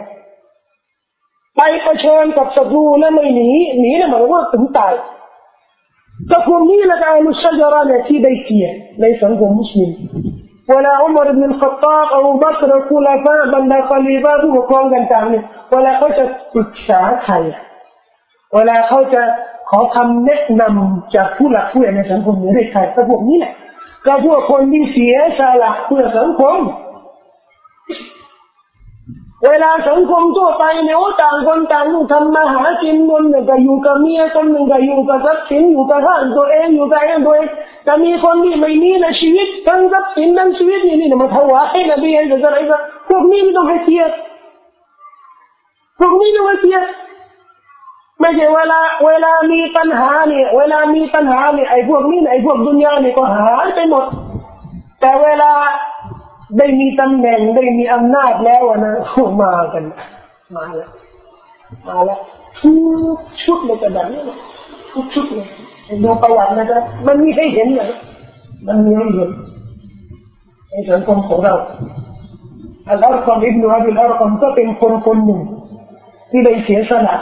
[1.56, 4.92] ไปเผชิญกับศัตรูแล้วไม่หนีหนีเนี่ยหมายว่าถึงตาย
[6.30, 9.90] ก็พวกนี้แหละأهل الشجرة เนี่ยที่ได้เกียรติในสังคมมุสลิม
[10.70, 16.24] เวลาอุมารบินขัตตาบอบูบักรخلفاء บรรดาคอลีฟะฮ์ผู้ปกครองต่างๆเนี่ยเวลาเขาจะ
[16.54, 17.34] ปรึกษาใคร
[18.54, 19.22] เวลาเขาจะ
[19.70, 23.52] ขอคำแนะนำจากผู้หลักผู้ใหญ่ในสังคมนี้ได้ใครก็พวกนี้แหละ
[24.06, 26.58] ก็พวกคนที่เสียสละเพื่อสังคม
[29.46, 37.48] เวลาสังคมทั่วไปเนี่ยโอ้ต่างคนต่างทำมาหากินคนหนึ่งก็อยู่กับเมียคนหนึ่งก็อยู่กับทรัพย์สินอยู่กับบ้านตัวเองอยู่กับเองตัวเอง
[37.84, 42.76] แต่มีคนที่ไม่มีในชีวิตทั้งทรัพย์สินทั้งชีวิตนี่นี่มาถวายให้นบีให้อะไรก็
[43.08, 44.14] พวกนี้ไม่ต้องให้เกียรติ
[45.98, 46.88] พวกนี้ไม่ต้องให้เกียรติ
[48.20, 54.04] ไม่ใช่เวลาเวลามีปัญหาเนี่ยเวลามีปัญหาเนี่ยไอ้พวกนี้ไอ้พวกดุนยาเนี่ยก็หายไปหมด
[55.00, 55.52] แต่เวลา
[56.58, 58.94] ได้มีตำแหน่งได้มีอำนาจแล้วนะ
[59.42, 59.84] มากัน
[60.56, 60.90] มาแล้ว
[61.88, 62.20] มาแล้ว
[62.60, 62.72] ทุ
[63.16, 64.20] กชุดเลยกระดับนี้
[64.92, 65.46] ทุกชุดเลย
[66.02, 67.90] ดูประวัตินะครับมันมีให้เห็นเลย
[68.66, 69.30] มันมีให้เห็น
[70.70, 71.54] ในสังคมของเรา
[72.88, 75.40] อัลลอฮ์คอมอิบนุอับดุลอาร์คอมก็เป็นคนคนหนึ่ง
[76.30, 77.16] ที่ได้เสียสละ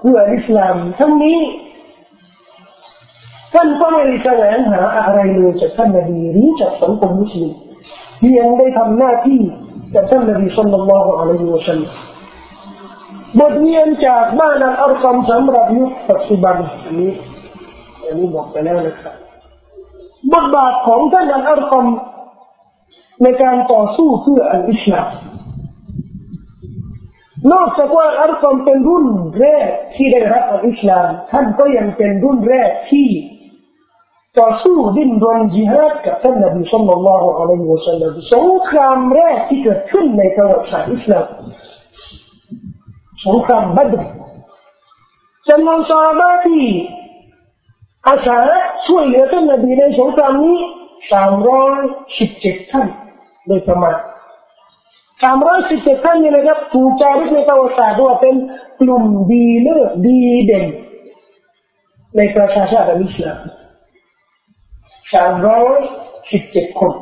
[0.00, 1.38] เพื่ออิสลามทั้งนี้
[3.54, 7.52] ท่านก็ไม่ได้แสวงหาอะไรเลยจากท่านนบีหรือจากสังคมมุสลิม
[8.18, 9.40] เพียงได้ทำหน้าที่
[9.94, 11.92] กับท่านนบีสุลต่านละฮ์อะลัยฮิวะสัลลัม
[13.40, 17.12] บทเรียนจากบ้านอัลอาร์กัมสำหรับยุคปัจจุบันอันนี้
[18.04, 19.14] อันนี้บอกไปแล้วนะครับ
[20.32, 21.86] บทบาทของท่านอัลอาร์กัม
[23.22, 25.08] ในการต่อสู้เพื่ออัลอิสลาม
[27.52, 29.06] นอกจากว่าอัลกัมเป็นรุ่น
[29.40, 33.08] แรกที่ได้รับอัลอิสลามท่านก็ยังเป็นรุ่นแรกที่
[34.36, 41.26] ต่อสู้ดิ้นรนจิฮาดกับท่านนบีสุลต่านละฮ์อะลัยฮิวะสัลลัมสงครามแรกที่เกิดขึ้นในประวัติศาสตร์อิสลาม
[43.26, 43.96] สงครามบัตร
[45.48, 46.66] จำนวนซาบะที่
[48.08, 48.38] อาสา
[48.86, 50.58] ช่วยเหลือท่านนบีในสงครามนี้
[51.12, 51.78] สามร้อย
[52.18, 52.88] สิบเจ็ดท่าน
[53.46, 53.96] โดยประมาณ
[55.22, 58.34] สามร้อยสิบเจ็ดท่านนี่นะครับถูกจารึกในประวัติศาสตร์ว่าเป็น
[58.80, 60.66] กลุ่มดีเลิศดีเด่น
[62.16, 63.38] ในประชาชาติอิสลาม
[65.14, 65.78] สามร้อย
[66.30, 66.92] สิบเจ็ดคน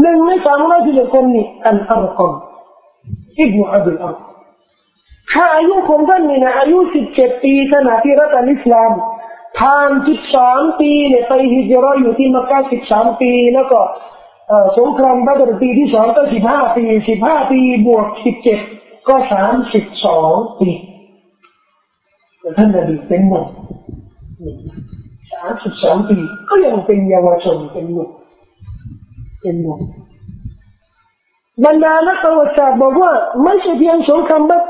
[0.00, 2.34] หนึ่งในสามร้อยสิบเจ็ดคนนี่อันอัลกอม
[3.40, 4.14] อิบนุอับดุลอัล
[5.32, 8.90] ถ้าอายุของท่านนี่นะอายุสิบเจ็ดปีขณะที่รัฐอิสลาม
[9.58, 13.80] ผ่านสิบสามปีเนี่ยไปฮิจรัอยู่ที่มักกะสิบสามปีแล้วก็
[14.78, 18.58] สงครามบัตรปีที่สองก็สิบห้าปีสิบห้าปีบวกสิบเจ็ด
[19.08, 20.70] ก็สามสิบสองปี
[22.58, 23.46] ท่านนบีเป็นหนุ่ม
[25.36, 26.18] สามสิบสองปี
[26.48, 28.10] ก็ยังเป็นเยาวชนเป็นหนุ่ม
[29.40, 29.78] เป็นหนุ่ม
[31.64, 33.12] บรรดานักปวตาสตรบอกว่า
[33.44, 34.62] ไม่ใช่เพียงสงครามบัต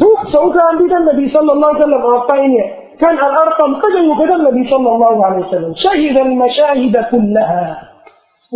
[0.00, 2.66] ทุกสงครามที่ท่านนบีสัลลัลลอฮุอะลัยฮิวะสัลลัมออกไปเนี่ย
[3.02, 7.64] ท่านอัลอาร์ตัมก็จะอยู่กับท่านนบีสัลลัลลอฮุอะลัยฮิวะสัลลัมชาฮิดันมาชาฮิดะคุลละฮา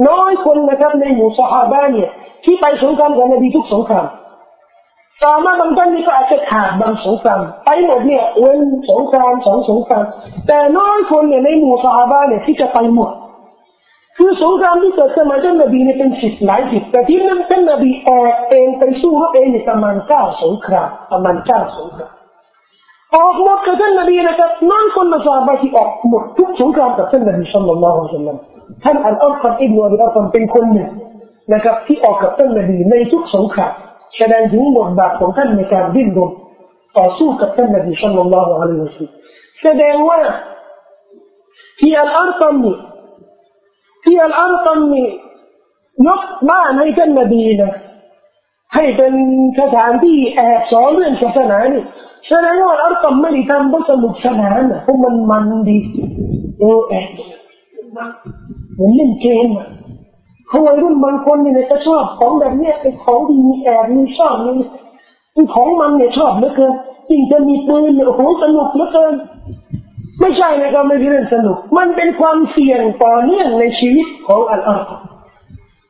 [0.09, 2.11] น้อยคนนะครับในหมู่สหายเนี่ย
[2.45, 4.07] ที่ไปสงครามกับนบีทุกสงคราม
[5.23, 8.61] สามาบางท่านนี่ก็อาจจะขาดบางสงครามไปหมดเนี่ยเว้น
[8.91, 10.05] สงครามสองสงคราม
[10.47, 13.11] แต่น้อยคนเนี่ยในหมู่สหาบ้าเนี่ยที่จะไปหมด
[14.19, 22.13] คือสงครามที่เกิดขึ้นมาท่านนบีเนี่ยเป็นสิบหลายสิบแต่ที่นั่นท่านนบีออกเองไปสู้รบเองเนี่ยประมาณเก้าสงครามประมาณเก้าสงคราม
[23.17, 28.37] ออกหมดกับท่านนบีนะครับน้อยคนมาสาบาที่ออกหมดทุกสงครามกับท่านนบีสุลต่านละฮ์สัลลัม
[28.85, 30.91] ท่านอัลอัลกัมอิบนุอับดุลอัลกัมเป็นคนหนึ่ง
[31.53, 33.73] นะครับที่ออกกับท่านนบีในทุกสงคราม
[34.17, 36.33] แสดงถึงบทบาทของท่านในการดิ้นรน
[36.99, 39.21] ต่อสู้กับท่านนบีสุลต่านละฮ์อะลัยฮิวะสัลลัม
[39.63, 40.21] แสดงว่า
[41.81, 42.77] ที่อัลอัลกัมนี่
[44.05, 45.09] ที่อัลอัลกัมนี่
[46.07, 47.73] ยกบ้านให้ท่านนบีนะ
[48.75, 49.13] ให้เป็น
[49.61, 51.83] สถานที่แอบสอนเรื่องศาสนานี่
[52.29, 55.79] แสดงว่าอัลกัมไม่ได้ทำเพราะสนุกสนานนะเพราะมันมันดี
[56.61, 57.09] เออแอบ
[58.75, 59.69] เหมือนเล่นเกมอะ
[60.51, 64.35] เขาวัยรุ่นบางคนเนี่ยก็ชอบของแบบเนี้ยเป็นของดีมีแอบมีชอบ
[65.37, 66.75] มีของมันเนี่ยชอบเหลือเกิน
[67.09, 69.15] จริงจะมีปืนเนี่ยโอ้โหสนุกเหลือเกิน
[70.21, 74.85] ไม่ใช่นะครับไม่ใช่เรื่องสนุก มันเป็นความเสี่ยงต่อเนื่องในชีวิตของอัลลอฮ์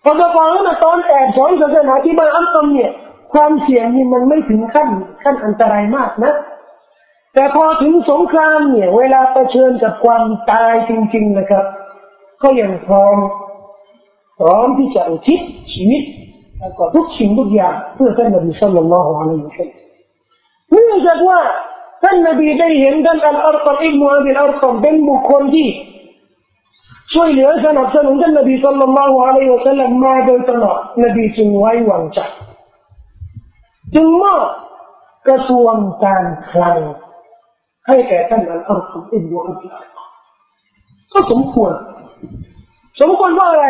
[0.02, 2.90] พอจะฟังแล้วนะตอนแอบสอนศาสนาที่บ้านอัลลอฮ์เนี่ย
[3.34, 4.88] ความเสี่ยงนี่มันไม่ถึงขั้น
[5.22, 6.34] ขั้นอันตรายมากนะ
[7.34, 11.64] แต่พอถึงสงครามเนี่ย เวลาเผชิญกับความตายจริง ๆนะครับ
[12.42, 13.16] ก็ยังพร้อม
[14.40, 15.40] พร้อมที่จะอุทิศ
[15.72, 16.02] ชีวิต
[16.58, 19.80] แล้วก็ทุกสิ่งทุกอย่างเพื่อท่านนบี صلى الله عليه وسلم
[20.70, 21.40] เนื่องจากว่า
[22.02, 25.68] ท่านนบีได้เห็นท่านอัลอาร์กัมอิบนุอับิลอาร์กัมเป็นบุคคลที่
[27.14, 32.18] ช่วยเหลือสนับสนุนท่านนบี صلى الله عليه وسلم มาโดยตลอดนบีจึงไว้วางใจ
[33.94, 34.42] จึงมอบ
[35.28, 36.76] กระทรวงการคลัง
[37.88, 39.74] ให้แก่ท่านอัลอัลกุมอิบนุอับดุล
[41.12, 41.72] ก็สมควร
[43.00, 43.66] สมควรว่าอะไร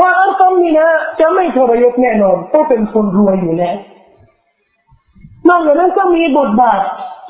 [0.00, 0.88] ว่าอัลกุมนี่นะ
[1.20, 3.76] จะไม่ทรยศแน่นอนเพราะเป็นคนรวยอยู่แล้ว
[5.48, 6.80] นอกจากนั้นก็มีบทบาท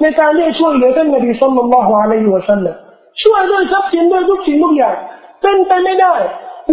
[0.00, 2.74] ในการที่ช่วยเหลือท่านนบีสุลต่านละฮ์อะลัยฮิวะสัลลัม
[3.22, 4.96] ช่วยด้วยทรัพย์สินด้วยทุกสิ่งทุกอย่าง
[5.42, 6.14] เป็นไปไม่ได้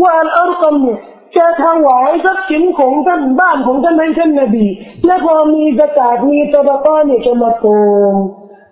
[0.01, 0.99] ว่าอัลกุมเนี่ย
[1.37, 4.65] จะถวายทรัพย์สินของท่านบ้านของท่านให้ท่านนบี
[5.05, 7.65] และพอมีกระจาดมีตะบะก้อนเนี่ยจะมาโก
[8.11, 8.13] ง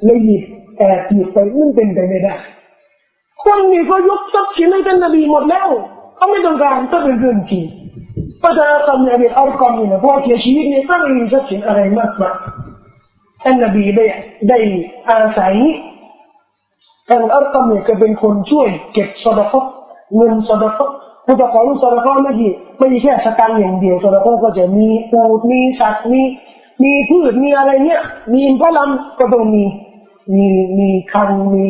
[0.05, 0.43] และหยิบ
[0.77, 2.35] แอบหยิบไปมันเป็นไปไม่ได้
[3.43, 5.69] คนนี้ก็ยกทรัพย์สินให้ท่านนบีหมดแล้ว
[6.23, 7.65] เขาไม่ต้องการก็เป็นเรื่องจริง
[8.41, 12.35] พระเจ้ากำเนิดอัลกุมเนี่ยพอเสียชีวิตเนี่ยก็ไมมีทรัพย์สินอะไรมากมาย
[13.43, 14.05] ท่านนบีได้
[14.49, 14.59] ได้
[15.09, 15.53] อาศัย
[17.09, 19.53] ท่านอัลกุมเนี่ยก็เป็นคนช่วยเก็บสอดก
[20.15, 20.79] เงินสอดก
[21.25, 26.21] ผู้ประกอบสอดกไม่ใช่ไม่ใช่แค่สตังค์อย่างเดียวสอดกก็จะมีปูดมีสัตว์มี
[26.83, 28.01] มีพืชมีอะไรเนี่ย
[28.31, 28.89] มีอินทรัม
[29.19, 29.63] ก็ต้องมี
[30.35, 30.45] มี
[30.79, 31.67] มีคันมี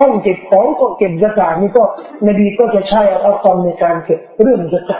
[0.00, 1.84] ห้องเก็บของก็เก็บจักานี่ก็
[2.26, 4.98] นบีก็จะใช้อัลกุมในการเก็บเรื่องจักา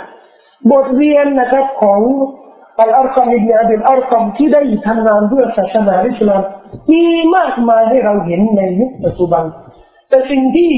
[0.70, 2.00] บทเรียนนะครับของ
[2.80, 6.42] อัลอัลกุมอิบนาบิลอัลกุมที่ได้ทำงานเพื่อศาสนาอิสลาม
[6.90, 7.04] มี
[7.36, 9.44] มากมายให้เราเห็นในยุคปัจจุบัน
[10.08, 10.72] แต่สิ่งที่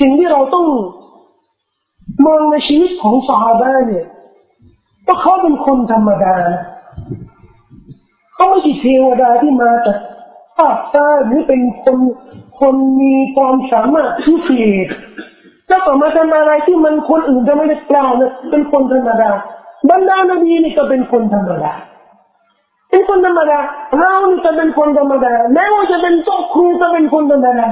[0.00, 0.66] สิ่งที่เราต้อง
[2.26, 4.06] มองในชีวิตของสาบาเนี่ย
[5.06, 6.36] ก็เขาเป็นคนธรรมดา
[8.34, 9.98] เขาไม่ใช่เทวดาที่มาจาก
[10.58, 11.96] ภาคใต้หรือเป็นคน
[12.60, 14.50] คนมีความสามารถพิเศ
[14.84, 14.86] ษ
[15.68, 19.30] แล้วต่อมาทำอะไรที่มันคนอื่นจะไม่ได้กล่านะเป็นคนธรรมดา
[19.90, 21.72] บรรดานบีนี่ก็เป็นคนธรรมดา
[22.90, 23.58] เป็นคนธรรมดา
[23.98, 27.68] เรานี่จะเป็นคนธรรมดาแม้ว่าจะเป็นโต๊ะครูจะเป็นคนธรรมดา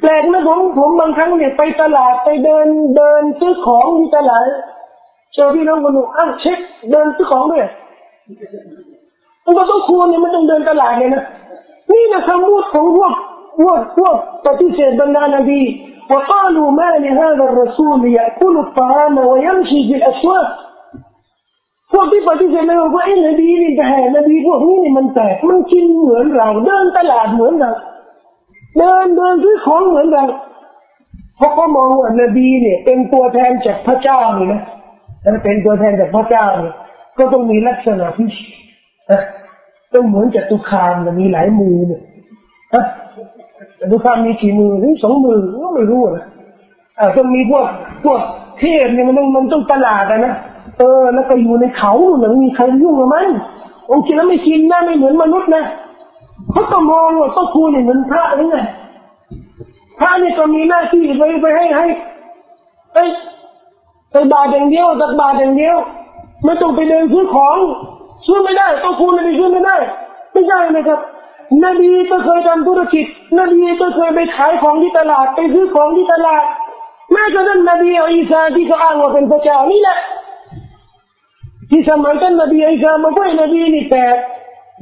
[0.00, 2.66] แปลกนะผมผมบางครั้งเนี่ยไปตลาดไปเดิน
[2.96, 4.46] เดินซื้อของที่ตลาด
[5.34, 6.58] เจอพี่น้องคนหนุ่มอ้าวเช็ค
[6.90, 7.66] เดินซื้อของด้วย
[9.44, 11.24] มันก็ต้องควรเนี่ยมันต้องเดินตลาดเนี่ยนะ
[11.92, 13.12] นี่นะคำพูดของพวก
[13.59, 14.15] พวกพวก
[14.45, 15.61] ปฏิเสธบรรดานบี
[16.11, 20.47] وقالوا ما لهذا الرسول يأكل الطعام ويمشي في الأسواق
[21.91, 23.85] พวกที่ปฏิเสธเลยว่าไอ้นบีนี่แต่
[24.17, 27.71] นบีพวกนี้นี่มันแตกมันกินเหมือนเราเดินตลาดเหมือนเรา
[28.77, 30.27] เดินเดินซื้อของเหมือนกัน
[31.37, 34.61] เพราะเขามองว่านบีเนี่ยเป็นตัวแทนจากพระเจ้านี่นะ
[35.23, 36.75] ถ้าเป็นตัวแทนจากพระเจ้าเนี่ย
[37.17, 38.29] ก็ต้องมีลักษณะที่
[39.93, 42.01] ต้องเหมือนจตุคามมีหลายมือเนี่ย
[43.80, 46.24] จตุคามมีกี่มือหรือสองมือก็ไม่รู้นะ
[46.98, 47.64] อ่าต้องมีพวก
[48.04, 48.20] พวก
[48.58, 50.34] เทพเนี่ยมันต้องมันต้องตลาดนะ
[50.78, 53.26] เออแล้วก็อยู่ในเขาหนึ่งมีใครยุ่งกับมัน
[53.90, 55.64] องค์จริงแล้วไม่กินนะไม่เหมือนมนุษย์นะ
[56.52, 58.56] เขาก็มองว่าต้องคูณเหมือนพระนี่ไง
[59.98, 61.86] พระนี่ก็มีหน้าที่ไปไปให้ให้
[62.92, 62.96] ไป
[64.10, 65.76] ไปบาทอย่างเดียวตักบาทอย่างเดียว
[66.44, 67.56] ไม่ต้องไปเดินซื้อของ
[68.26, 69.76] ซื้อไม่ได้ต้องคูณนบีซื้อไม่ได้
[70.32, 71.00] ไม่ใช่นะครับ
[71.64, 73.06] นบีก็เคยทำธุรกิจ
[73.38, 76.44] นบีก็เคยไปขายของที่ตลาด ไปซื้อของที่ตลาด
[77.12, 79.98] แม้กระทั่งนบีอีสาที่เขาอ้างว่าเป็นพระเจ้านี่แหละ
[81.70, 84.04] ที่สมัยท่านนบีอีสามาด้วยนบีนี่แต่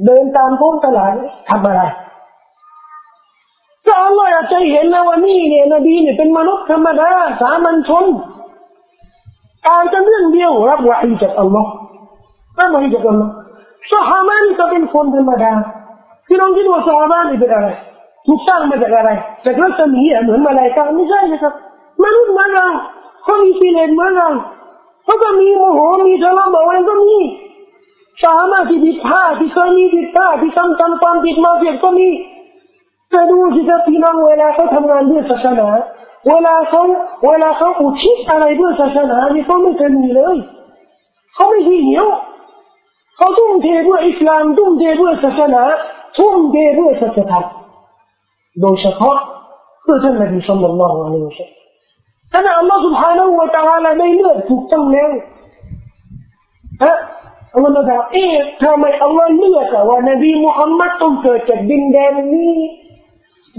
[0.05, 1.13] เดินตามท้องตลาด
[1.49, 1.81] ทำอะไร
[3.85, 7.09] ก็อัลลอฮ์อยากจะเห็นนะว่านี่เนี่ยนบีเนี่ยเป็นมนุษย์ธรรมดา
[7.41, 8.05] สามัญชน
[9.67, 11.69] อ่านกันเรื่องเดียวรับวะฮีจากอัลลอฮ์
[12.59, 13.31] รับวะฮีจากอัลลอฮ์
[13.91, 15.53] สหามานี่ก็เป็นคนธรรมดา
[16.27, 17.67] พี่น้องคิดว่าสหามานี่เป็นอะไร
[18.27, 19.11] ถูกสร้างมาจากอะไร
[19.45, 21.53] จากรัศมีเหมือนมาลายกาไม่ใช่นะครับ
[22.03, 22.67] มนุษย์เหมือนเรา
[23.23, 24.29] เขามีสิเลนเหมือนเรา
[25.05, 27.15] เขาก็มีโมโหมีทะเลาะเบาแวงก็มี
[28.25, 32.09] สามารถที่ผิดพลาดที่เคยมีผิดพลาดที่ทำทำความผิดมาเพียก็มี
[33.11, 35.67] แต่ดูสิครับพี่น้องเวลาเขาทำงานเพื่อศาสนา
[36.27, 36.81] เวลาเขา
[37.25, 40.35] เวลาเขาอุทิศอะไรเพื่อศาสนานี่เขาไม่เคยมีเลย
[41.35, 42.07] เขาไม่ขี้เหนียว
[43.17, 45.63] เขาทุ่มเทเพื่ออิสลามทุ่มเทเพื่อศาสนา
[46.16, 47.38] ทุ่มเทเพื่อศาสนา
[48.60, 49.16] โดยเฉพาะ
[49.82, 51.60] เพื่อท่านนบีสุลต่านละฮ์อะลัยฮิวะสัลลัม
[52.32, 55.10] ท่านอัลลอฮ์ سبحانه และ تعالى ได้เลือกถูกต้องแล้ว
[56.84, 56.96] ฮะ
[57.54, 62.54] อัลลอฮ์บอกเอ๊ะทำไมอัลลอฮ์เลือกว่านบีมุฮัมมัดต้องเกิดจากดินแดนนี้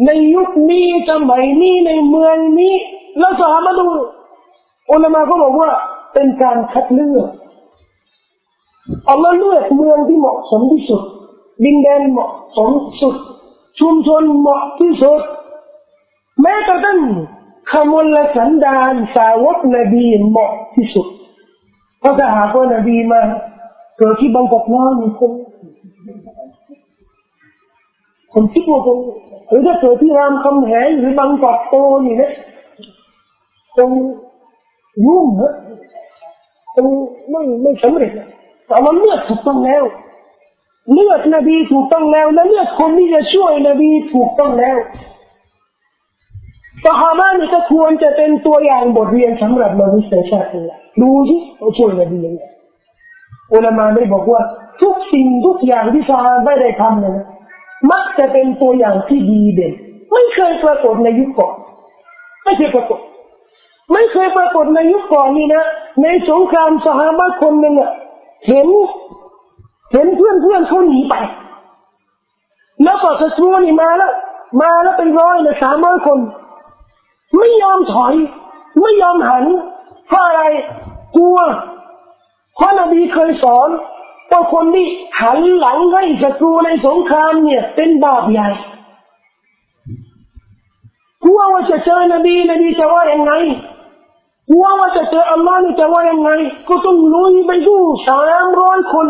[0.05, 2.75] ในยุคนี้สมัยนี้ในเมืองนี้
[3.19, 3.87] แล้วสหมาดู
[4.91, 5.71] อุลามะก็บอกว่า
[6.13, 7.27] เป็นการคัดเลือก
[9.09, 11.01] อัลลอฮ์เลือกเมืองที่เหมาะสมที่สุด
[11.64, 12.70] ดินแดนเหมาะสม
[13.00, 13.16] สุด
[13.80, 15.20] ชุมชนเหมาะที่สุด
[16.40, 17.00] แม้กระทั่ง
[17.72, 21.06] ขมลสันดานสาวกนบีเหมาะที่สุด
[22.00, 23.20] เพราะถ้าหากว่านบีมา
[23.98, 25.32] เกิดที่บางกอกน้อยมีคน
[28.32, 28.98] คนคิดว่าคน
[29.48, 31.74] หรือถ้าเกิดที่รามคำแหงหรือบางกอกโต
[32.06, 32.30] นี่นะ
[33.76, 33.90] คคง
[35.06, 35.52] ยุ่งนะ
[36.74, 36.86] คง
[37.30, 38.10] ไม่ไม่สำเร็จ
[38.66, 39.84] แต่ว่าเลือดถูกต้องแล้ว
[40.92, 44.76] เลือดนบีถูกต้องแล้วและเลือดคนที่จะช่วยนบีถูกต้องแล้ว
[46.84, 50.48] สหานี่ก็ควรจะเป็นตัวอย่างบทเรียนสำหรับมนุษยชาติ
[51.02, 52.42] ดูสิเขาช่วยนบียังไง
[53.52, 54.40] อุลามาได้บอกว่า
[54.82, 57.16] ทุกสิ่งทุกอย่างที่ซาไม่ได้ทำเนี่ย
[57.92, 59.72] มักจะเป็นตัวอย่างที่ดีเด่น
[60.12, 61.54] ไม่เคยปรากฏในยุคก่อน
[62.44, 63.00] ไม่เคยปรากฏ
[63.92, 65.64] ไม่เคยปรากฏในยุคก่อนนี่นะ
[66.02, 67.74] ในสงครามสหายคนหนึ่ง
[68.48, 68.68] เห็น
[69.92, 71.14] เห็นเพื่อนเพื่อนเขาหนีไป
[72.84, 74.12] แล้วก็ศัตรูนี่มาแล้ว
[74.60, 76.18] มาแล้วเป็นร้อยเลยสามร้อยคน
[77.38, 78.14] ไม่ยอมถอย
[78.80, 79.44] ไม่ยอมหัน
[80.08, 80.42] เพราะอะไร
[81.16, 81.38] กลัว
[82.56, 83.68] เพราะนบีเคยสอน
[84.30, 84.86] ว่าคนที่
[85.20, 88.48] หันหลังให้ศัตรูในสงครามเนี่ย เป็นบาปใหญ่
[91.24, 93.32] กลัวว่าจะเจอนบีนบีจะว่ายังไง
[94.50, 96.30] กลัวว่าจะเจออัลลอฮ์นี่จะว่ายังไง
[96.68, 99.08] ก็ต้องลุยไปสู้สามร้อยคน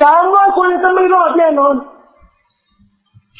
[0.00, 1.74] สามร้อยคนจะไม่รอดแน่นอน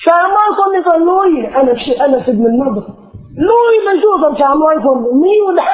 [0.06, 2.78] สามร้อยคนนี่ก็ลุยอันนั้นอันนั้นสิบมันนับ
[3.48, 5.70] ลุยไปสู้กับสามร้อยคนมีอยู่ดา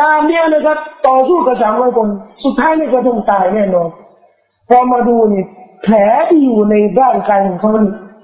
[0.00, 2.08] ดามเนี่ยนะครับต่อสู้กับสามร้อยคน
[2.44, 3.88] สุดท้ายนี่ก็ต้องตายแน่นอน
[4.68, 5.42] พอมาดูนี่
[5.82, 5.94] แผล
[6.28, 7.70] ที่อยู่ในร่างกายของเขา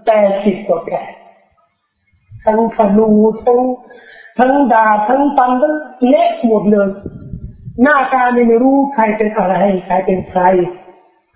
[0.06, 0.96] แปดสิบกว่าแผล
[2.44, 3.10] ทั้งขนู
[3.44, 3.60] ทั้ง
[4.38, 5.74] ทั้งดาทั้งตันทั้ง
[6.08, 6.88] เละหมดเลย
[7.82, 9.54] หน้าตาไม่รู้ใครเป็นอะไร
[9.86, 10.40] ใครเป็นใคร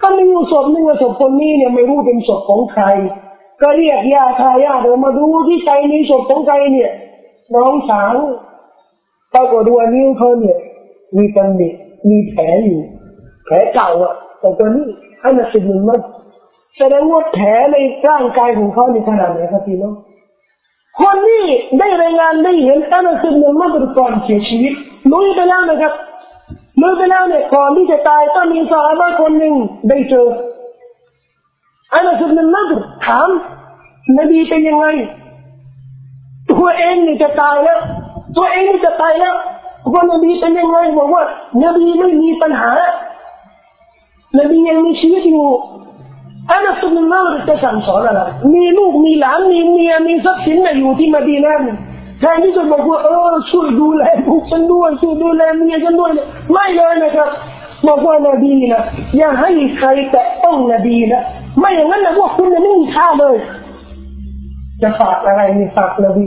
[0.02, 2.84] ก็มีอยู่ศพหนึ่งศพคนนี้เนี่ยไม่รู้เป็นศพของใคร
[3.62, 6.90] ก็เรียกญาติญาติเดินมาดูที่ใจมีศพของใครเนี่ย
[7.54, 8.14] น้องสาว
[9.34, 10.58] ปรากฏว่านิ้วเขาเนี่ย
[11.16, 11.68] มีตำหนิ
[12.08, 12.80] มีแผลอยู่
[13.44, 14.86] แผลเก่าอะ แต่ตัวนี้
[15.22, 16.00] อันนั้นสิ่งหนึ่งมัน
[16.78, 17.76] แสดงว่าแผลใน
[18.08, 19.94] ร่างกายของเขาในขนาดไหนครับพี่น้อง
[20.98, 21.44] คนนี้
[21.78, 24.72] ได้รายงานได้เห็นอันนั้นสิ่งหนึ่งมันเป็นก่อนเสียชีวิต
[25.10, 25.92] รู้ไปแล้วนะครับ
[26.80, 29.54] เมื่อไปแล้วเนี่ยก่อนที่จะตายก็มีสาวบ้าคนหนึ่ง
[29.88, 30.26] ได้เจอ
[31.92, 32.66] อันนั้นสุดนั้นนัก
[33.06, 33.28] ถาม
[34.18, 34.86] นบีเป็นยังไง
[36.50, 37.78] ตัวเองนี่จะตายแล้ว
[38.36, 39.34] ตัวเองนี่จะตายแล้ว
[39.92, 41.22] ว่านบีเป็นยังไงบอกว่า
[41.62, 42.70] นบีไม่มีปัญหา
[44.38, 45.48] นบียังมีชีวิตอยู่
[46.50, 48.22] อันนั้นสุดนั้นนักจะสั่งสอนอะไร
[48.54, 51.62] มีลูกมีหลานมีเมียมีทรัพย์สินอยู่ที่มาดีนั่น
[52.20, 57.28] แทนที่จะบอกว่าเออช่วยดูแลลูกฉันด้วยช่วยดูแลเมียฉันด้วยเนี่ยไม่เลยนะครับ
[57.86, 58.82] บอกว่านบีนะ
[59.16, 61.22] อย่าให้ใครแตะต้องนบีนะ
[61.58, 63.34] ไม่อย่างนั้นนะพวกคุณจะไม่มีค่าเลย
[64.82, 66.26] จะฝากอะไรนี่ฝากนบี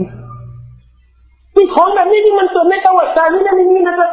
[1.54, 4.10] ที่ของแบบนี้ที่มันเกิดในประวัติศาสตร์นี่ไม่มีนะครับ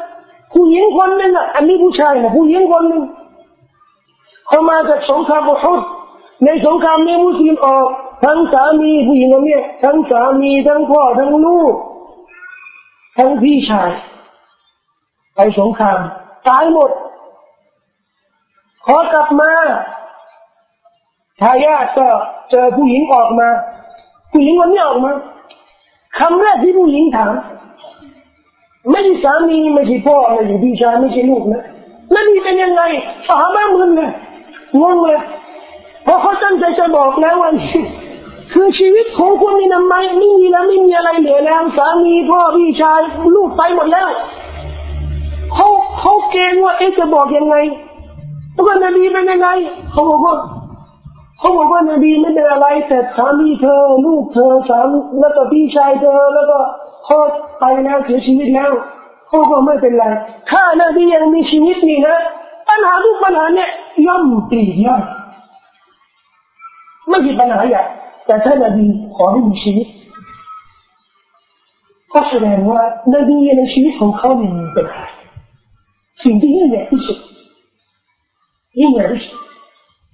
[0.54, 3.04] ผู้หญิงคนหนึ่งอะอันนี้ผู้ชายนะผู้หญิงคนหนึ่ง
[4.48, 5.80] เขามาจากสงครามอุฮุด
[6.46, 7.88] ในสงครามนี้มุสลิมออก
[8.24, 11.74] ทั้งสามีผู้หญิงคนนี้ทั้งสามีทั้งพ่อทั้งลูก
[13.18, 13.92] ทั้งพี่ชาย
[15.36, 16.00] ไปสงคราม
[16.48, 16.92] ตายหมด
[18.86, 19.52] ขอกลับมา
[21.42, 22.08] ทายาทก็
[22.50, 23.50] เจอผู้หญิงออกมา
[24.32, 25.12] ผู้หญิงคนนี้ออกมา
[26.20, 27.34] คำแรกที่ผู้หญิงถาม
[28.92, 31.64] ไม่ใช่สามีไม่ใช่พ่อไม่ใช่พี่ชายไม่ใช่ลูกนะ
[32.14, 32.82] นั่นนี่เป็นยังไง
[33.28, 34.12] สาบ้ามึนเลย
[34.82, 35.22] งงเลย
[36.04, 37.52] เพราะเขาตั้งใจจะบอกแล้วว่า
[38.54, 43.02] คือชีวิตของคุณนี่นะไม่ไม่มีแล้วไม่มีอะไรเหลือแล้วสามีพ่อพี่ชาย
[43.36, 44.10] ลูกไปหมดแล้ว
[45.54, 45.68] เขา
[46.00, 47.56] เขาเกรงว่าเอ๊ะจะบอกยังไง
[48.66, 49.50] ว่านบีเป็นยังไง
[49.92, 50.36] เขาบอกว่า
[51.40, 54.88] เขาบอกว่านบีไม่เป็นอะไรแต่สามีเธอ ลูกเธอสาม
[55.20, 56.58] แล้วก็พี่ชายเธอ แล้วก็
[57.06, 57.18] เขา
[57.60, 58.72] ไปแล้วเสียชีวิตแล้ว
[59.28, 60.06] เขาบอกไม่เป็นไร
[60.52, 62.18] ถ้านบียังมีชีวิตนี่นะ
[62.70, 63.70] ปัญหาทุกปัญหาเนี่ย
[64.06, 65.02] ย่อมปลีกย่อม
[67.10, 67.84] ไม่มีปัญหาใหญ่
[68.26, 68.86] แต่ถ้านบี
[69.16, 69.88] ขอให้มีชีวิต
[72.14, 72.82] ก็แสดงว่า
[73.16, 75.06] นบีในชีวิตของเขาเนี่ยมีปัญหา
[76.24, 77.20] สิ่งที่ยิ่งใหญ่ที่สุด
[78.80, 79.40] ยิ่งใหญ่ที่สุด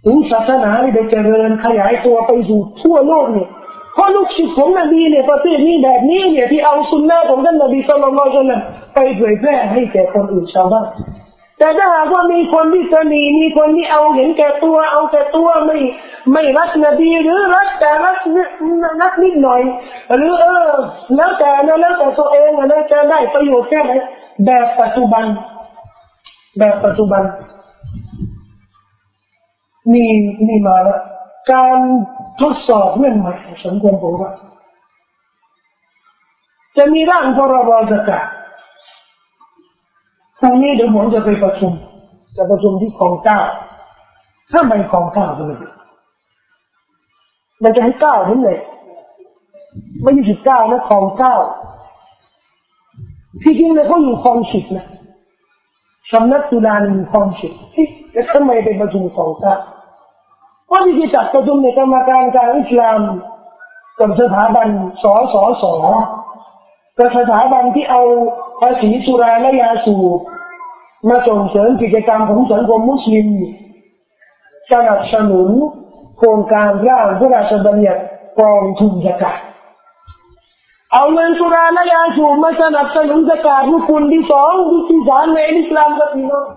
[0.06, 3.50] ถึงศาสนาได้เจริญขยายตัวไปสู่ทั่วโลกเนี่ย
[3.94, 8.54] เพราะลูกศิษย์ของนบีเนี่ยประเทศนี้แบบนี้เนี่ยที่เอาสุนนะของท่านนบีสุลต่าน
[8.94, 10.88] ไปเผยแพร่ให้แก่คนอื่นชาวบ้าน
[11.58, 15.78] แต่ถ้าหากว่ามีคนที่สนีมีคนที่เอาเห็นแก่ตัว เอาแต่ตัวไม่
[16.32, 18.18] ไม่รักนบีหรือรักแต่รัก
[19.02, 19.62] รักนิดหน่อย
[20.16, 20.70] หรือเออ
[21.16, 23.92] แล้วแต่นะแล้วแต่ตัวเองนะจะได้ประโยชน์แค่ไหน
[24.46, 25.26] แบบปัจจุบัน
[26.58, 27.24] แบบปัจจุบัน
[29.94, 30.06] มี
[30.48, 31.02] มีมาแล้ว
[31.52, 31.78] การ
[32.42, 33.34] ทดสอบเรื่องใหม่
[33.66, 34.32] สังคมผมว่า
[36.78, 38.24] จะมีร่างพรบสกัด
[40.48, 41.72] ทางนี้เดี๋ยวผมจะไปประชุม
[42.38, 43.40] จะประชุมที่คลองเก้า
[44.52, 45.70] ถ้าไม่คลองเก้าก็ไม่ได้
[47.64, 48.60] มันจะให้เก้าเห็นเลย
[50.02, 51.36] ไม่ใช่สิบเก้านะคลองเก้า
[53.44, 54.88] ที่จริงเลยเขาอยู่คลองสิบนะ
[56.12, 57.54] สำนักตุลาอยู่คลองสิบ
[58.12, 59.58] แล้วทำไมไปประชุมกองทัพ
[60.66, 63.00] เพราะที่จัดประชุมในกรรมการการอิสลาม
[64.00, 64.68] กับสถาบัน
[65.04, 65.76] สอสอสอ
[66.98, 68.02] กับสถาบันที่เอา
[68.60, 70.20] ภาษีสุราและยาสูบ
[71.08, 73.28] มาส่งเสริมกิจกรรมของสังคมมุสลิม
[74.72, 75.50] สนับสนุน
[76.18, 78.04] โครงการร่างพระราชบัญญัติ
[78.40, 79.36] กองทุนสกัด
[80.94, 84.54] เอาเงินสุราและยาสูบมาสนับสนุนสกัดรุกุลที่สอง
[84.90, 86.48] ที่สามในอิสลามกับพี่น้อง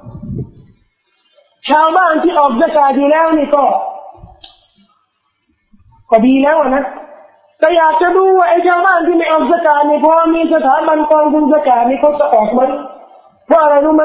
[1.70, 3.64] ชาวบ้านที่ออกสกัดอยู่แล้วนี่ก็
[6.10, 6.84] ก็ดีแล้วนะ
[7.58, 12.60] แต่อยากจะดูว่าไอ้ชาวบ้านที่ไม่ออกสกัดนี่พอมีสถาบันกองทุนสกัดนี่เขาจะออกไหม
[13.46, 14.04] เพราะอะไรรู้ไหม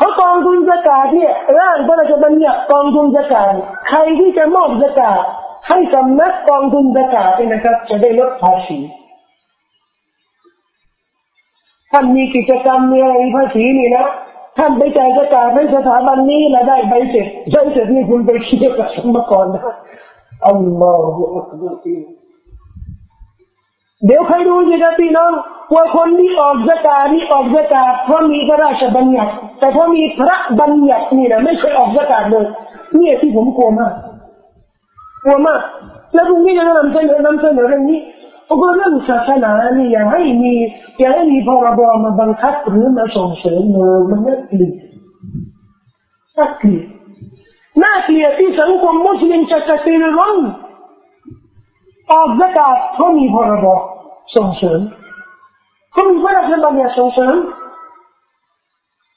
[0.00, 3.52] เพราะกองทุนสกัดเนี่ยร่างพระราชบัญญัติกองทุนสกัด
[3.88, 5.18] ใครที่จะมอบสกัด
[5.68, 8.78] ให้สำนักกองทุนสกัดเนี่ยนะครับ จะได้ลดภาษี
[11.92, 14.06] ท่านมีกิจกรรมมีอะไรภาษีนี่นะ
[14.58, 19.62] ท่านไปจ่ายสกัดให้สถาบันนี้แล้วได้ใบเสร็จใบเสร็จนี่คุณไปเทียบกับสมกรนะ
[20.48, 21.76] อัลลอฮฺอักบาร
[24.06, 25.32] เดี๋ยวใครดูสิครับพี่น้อง
[25.74, 32.46] ว่าคนที่ออกสกาที่ออกสกาเพราะมีพระราชบัญญัติ แต่พอมีพระบัญญัตินี่นะไม่เคยออกสกาเลย
[32.96, 33.92] เนี่ยที่ผมกลัวมาก
[35.24, 35.60] กลัวมาก
[36.14, 38.00] แล้วตรงนี้จะนำเสนอนำเสนอเรื่องนี้
[38.44, 40.52] เพราะเรื่องศาสนานี่อยากให้มี
[40.98, 44.74] อยากให้มีพรบมาบังคับหรือมาส่งเสริมเลยมันน่าเกลียด
[46.36, 46.84] น่าเกลียด
[47.82, 50.36] น่าเกลียดที่สังคมมุสลิมจะกระตือรือร้น
[52.12, 53.66] ออกสกาเพราะมีพรบ
[54.36, 54.80] ส่งเสริม
[55.92, 57.36] เขามีพระราชบัญญัติสงเสริม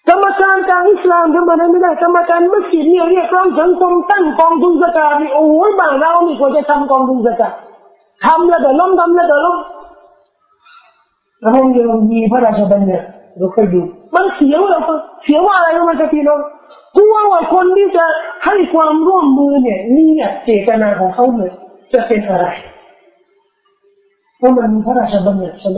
[0.09, 7.53] กรรมการการอิสลามทำอะไรไม่ได้กรรมการมัสยิดเนี่ยเรียกร้องสังคมตั้งกองทุนสกาดนี่โอ้ยบ้านเรานี่ควรจะทำกองทุนสกาด
[8.25, 9.57] ทำแล้วแต่ล้มทำแล้วแต่ล้ม
[11.39, 13.05] แล้วมันยังมีพระราชบัญญัติ
[13.37, 13.81] เราเคยดู
[14.15, 14.79] มันเสียว่า
[15.23, 16.39] เสียว่าอะไรมครับพี่น้อง
[16.97, 18.05] กลัวว่าคนที่จะ
[18.45, 20.09] ให้ความร่วมมือเนี่ยนี่
[20.45, 21.51] เจตนาของเขาเลย
[21.93, 22.45] จะเป็นอะไร
[24.37, 25.77] เพราะมันมีพระราชบัญญัติใช่ไหม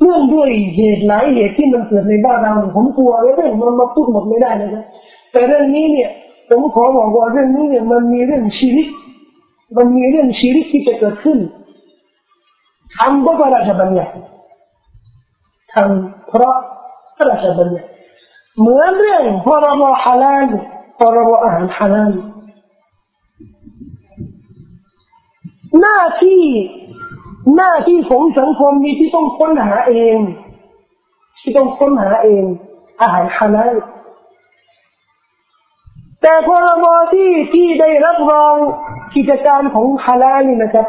[0.00, 4.84] เรื่องด้วยเหตุหลายเหตุที่มันเกิดในบ้านเราผมกลัวเรื่องมันมาพูดหมดไม่ได้นะครับ
[5.32, 6.10] แต่เรื่องนี้เนี่ย
[6.48, 8.86] ผมขอบอกว่าเรื่องนี้เนี่ยมันมีเรื่องชีวิต
[9.76, 11.38] มันมีเรื่องชีวิตที่จะเกิดขึ้น
[12.96, 14.12] ทำเพราะพระราชบัญญัติ
[15.72, 16.56] ทำเพราะ
[17.16, 17.88] พระราชบัญญัติ
[18.58, 20.48] เหมือนเรื่องพรบฮาลาล
[20.98, 22.12] พรบอาหารฮาลาล
[25.80, 26.42] หน้าที่
[27.54, 30.18] หน้าที่ของสังคมมีที่ต้องค้นหาเอง
[31.40, 32.44] ที่ต้องค้นหาเอง
[33.00, 33.74] อาหารฮาลาล
[36.22, 38.54] แต่พรบที่ที่ได้รับรอง
[39.14, 40.86] กิจการของฮาลาลนี่นะครับ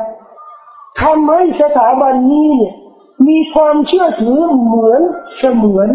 [1.02, 2.74] ทำให้สถาบันนี้เนี่ย
[3.28, 5.02] มีความเชื่อถือเหมือน
[5.38, 5.90] เสมือน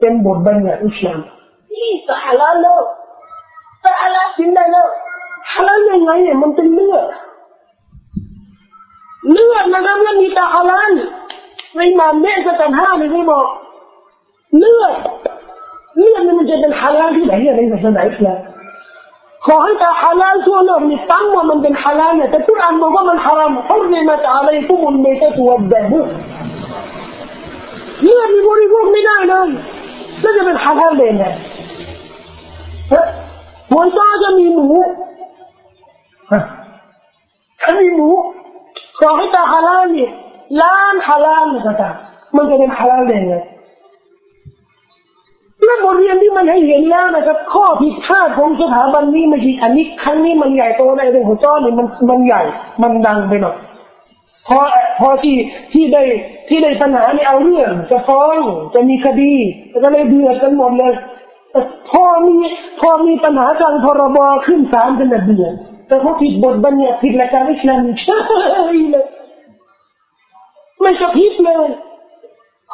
[0.00, 1.20] เป็นบทบัญญัติอิสลาม
[1.72, 1.92] นี่
[2.24, 2.80] ฮาลาลแล้ว
[4.02, 4.86] ฮาลาลกินได้แล้ว
[5.52, 7.04] ฮาลาลยังไงเนี่ยมันเป็นเลือด
[9.32, 10.92] เลือดนะครับแล้วมีตาฮาลาล
[11.76, 13.46] ในมามเมสกันห้านี่ที่บอก
[14.58, 14.94] เลือด
[15.96, 18.40] เลือดนี่มันจะเป็นฮาลาลที่ไหนในศาสนาอิสลาม
[19.46, 26.00] ขอให้ตาฮาลาลทั่วโลกนี่ตั้งว่ามันเป็นฮาลาลเนี่ยแต่ทุกอันบอกว่ามันฮารามฮุรริมัตอะลัยกุมุลเมตตัวเดบุ
[28.02, 29.48] เลือดมีบริโภคไม่ได้เลย
[30.20, 31.24] แล้วจะเป็นฮาลาลได้ไง
[33.70, 34.68] หัวต้าจะมีหมู
[37.60, 38.08] ถ้ามีหมู
[39.00, 40.10] ขอให้ตาฮาลาลเนี่ย
[40.62, 41.94] ล้านฮาลาลก็ตาม
[42.36, 43.36] มันจะเป็นฮาลาลได้ไง
[45.64, 52.42] และบทเรียนที่มันให้เห็นแล้วนะครับ ข้อผิดพลาดของสถาบันนี้ไม่ใช่อันนี้ครั้งนี้มันใหญ่โตในเรื่องของจ้อนี่มันมันใหญ่
[52.82, 53.56] มันดังไปหน่อย
[54.48, 54.58] พอ
[55.00, 55.36] พอที่
[55.72, 56.02] ที่ได้
[56.48, 58.38] ที่ได้ปัญหานี่เอาเรื่อง จะฟ้อง
[58.74, 59.32] จะมีคดี
[59.84, 60.92] ก็เลยเดือดกันหมดเลย
[61.90, 62.36] พอมี
[62.80, 65.54] พอมีปัญหาการพรบขึ้นศาลเป็นเดือด
[65.86, 68.06] แต่พอผิดบทบัญญัติผิดหลักการอิสลามเฉ
[68.74, 69.06] ยเลย
[70.80, 71.66] ไม่กระพริบเลย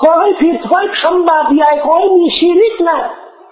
[0.00, 2.98] ขอให้ผิดขอให้ทำบาปใหญ่ขอให้มีชีวิตนะ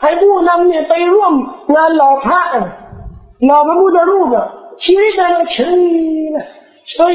[0.02, 1.34] ให้ผู้นำเนี่ยไปร่วม
[1.74, 2.40] งานหล่อพระ
[3.46, 4.46] หล่อพระพุทธรูปอะ
[4.84, 5.80] ชีวิตนะเฉย
[6.36, 6.46] นะ
[6.90, 7.14] เฉย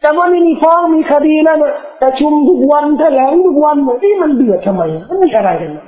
[0.00, 5.86] แต่ว่านี่มีฟ้องมีคดีแล้วนะแต่ชุมทุกวันแถลงทุกวันนี่มันเดือดทำไมมันมีอะไรกันนะ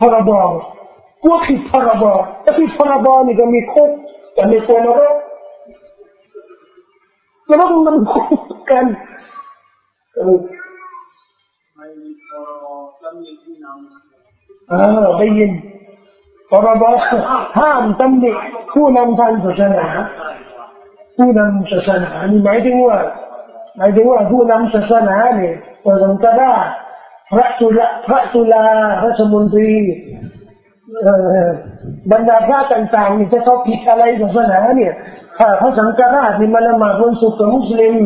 [0.00, 0.30] พรบ
[1.22, 2.04] กลัวผิดพรบ
[2.42, 3.90] แต่ผิดพรบนี่ก็มีคุก
[4.34, 4.94] แต่ไม่ควรนะ
[7.46, 8.84] แล้วก็มันคุกกัน
[10.14, 10.38] เออ
[15.18, 15.50] ได้ยิน
[16.50, 16.84] พรบ
[17.58, 18.32] ห้ามตำหนิ
[18.72, 19.86] ผู้นำทางศาสนา
[21.16, 22.98] ผู้นำศาสนานี่หมายถึงว่า
[23.76, 25.54] หมายถึงว่าผู้นำศาสนาเนี่ย
[25.84, 26.66] พระสังฆราช
[27.32, 28.66] พระจุลพระจุลา
[29.02, 29.70] ราชมนตรี
[32.12, 34.92] บรรดาพระต่างๆนี่จะเขาผิดอะไรศาสนาเนี่ย
[35.38, 37.96] ถ้าพระสังฆราชนี่มาละหมาดวันศุกร์กับมุสลิม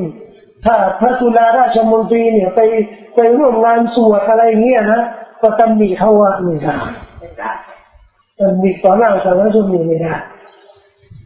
[0.65, 2.60] ถ้าพระจุลาราชมนตรีเนี่ยไป
[3.15, 5.01] ไปร่วมงานสวดอะไรเงี้ยนะ
[5.43, 6.77] ก็ตำหนิเขาว่าไม่ได้
[8.39, 10.15] ตำหนิต่อหน้าสาธารณชนไม่ได้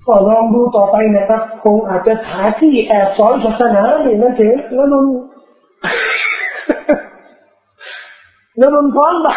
[0.07, 5.07] ก็ลองดูต่อไปนะครับคงอาจจะหาที่แอบสอนศาสนาเนี่ยนั่นเองแล้วนน
[8.59, 9.37] แล้วนนพร้อมแบบ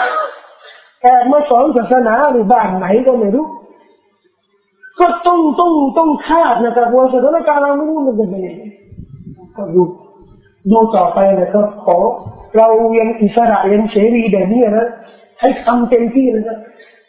[1.06, 3.46] แอบมาสอนศาสนาหรือบ้านไหนก็ไม่รู้
[5.00, 8.64] ก็ต้องต้องต้องคาดนะครับว่าสถานการณ์เราไม่รู้มันจะเป็นยังไง
[9.58, 9.82] ก็ดู
[10.72, 11.98] ดูต่อไปนะครับขอ
[12.58, 12.68] เรา
[13.00, 14.88] ยังอิสระยังเสรีแบบนี้นะ
[15.40, 16.58] ให้ทำเต็มที่นะครับ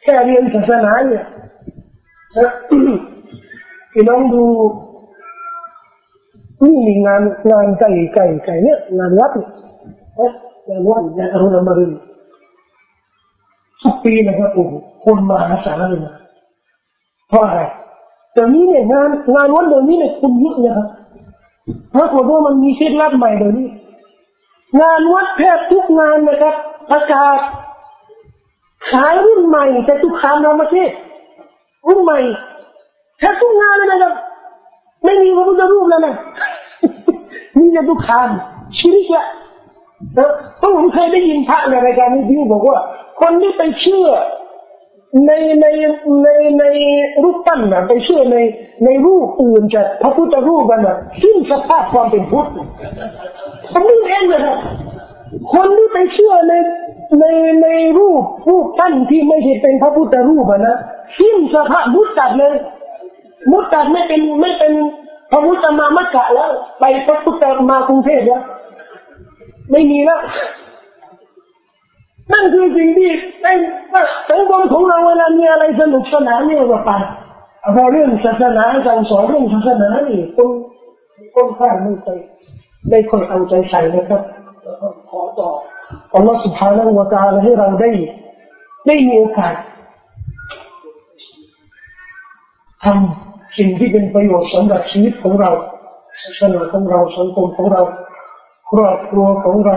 [0.02, 1.24] แค่เรียนศาสนาเนี่ย
[3.92, 4.44] พี่น้องดู
[6.64, 10.30] นี่มีงานงานไก่ไก่ไก่เนี่ยงานวัดเนี่ย
[10.68, 11.98] งานวัดงานอรุณอมรินทุ
[13.82, 14.72] ทุกปีนะครับโอ้โห
[15.04, 16.14] คนมาหาศาลเลยนะ
[17.28, 17.60] เพราะอะไร
[18.32, 20.88] แต่นี้เนี่ยงานงานวัดเดี๋ยวนี้เนี่ยคนเยอะนะครับ
[21.94, 23.66] ปรากฏว่ามันมีเคล็ดลับใหม่เดี๋ยวนี้
[24.80, 26.54] งานวัดแทบทุกงานนะครับ
[26.90, 27.38] ประกาศ
[28.90, 30.90] ขายรุ่นใหม่แต่ทุกคำเรามาเทศ
[31.88, 32.18] รุ่นใหม่
[33.18, 34.14] แทบทุกงานเลยนะครับ
[35.04, 36.14] ไม่มีพระพุทธรูปแล้วนะ
[37.58, 39.26] มีแต่ทุกคำชีริกละ
[40.58, 42.78] เพราะผมเคยได้ยินพระในรายการนี้ที่บอกว่า
[43.20, 44.08] คนที่ไปเชื่อ
[45.26, 45.66] ในใน
[46.22, 46.28] ใน
[46.60, 46.64] ใน
[47.22, 48.36] รูปปั้นนะไปเชื่อใน
[48.84, 52.48] ในรูปอื่นจากพระพุทธรูปกันนะสิ้นสภาพความเป็นพุทธ
[53.72, 54.58] ผมนี่เองนะครับ
[55.54, 56.54] คนที่ไปเชื่อใน
[57.20, 57.24] ใน
[57.62, 57.68] ใน
[57.98, 60.76] รูปรูปปั้นที่ไม่ใช่เป็นพระพุทธรูปนะ
[61.18, 62.54] สิ้นสภาพมุดตัดเลย
[63.50, 64.72] มุดตัดไม่เป็นไม่เป็น
[65.30, 68.42] พระพุทธมามักกะแล้ว ไปพระพุทธมากรุงเทพแล้ว
[69.70, 70.20] ไม่มีแล้ว
[72.32, 73.10] นั่นคือสิ่งที่
[73.42, 73.46] ใน
[74.30, 76.90] สังคมของเราเวลามีอะไรสนุกสนานเนี่ยว่าไป
[77.74, 80.48] พอเรื่องศาสนาสั่งสอนเรื่องศาสนานี่คน
[81.34, 82.08] คนข้างไม่ไป
[82.90, 84.22] ได้คนเอาใจใส่นะครับ
[85.10, 85.48] ขอต่อ
[86.14, 87.90] อัลลอฮฺสุบฮานาอูวะตาลให้เราได้
[88.86, 89.54] ได้มีโอกาส
[92.84, 95.50] ทำสิ่งที่เป็นประโยชน์สำหรับชีวิตของเรา
[96.22, 97.82] ศาสนาของเราสังคมของเรา
[98.70, 99.76] ครอบครัวของเรา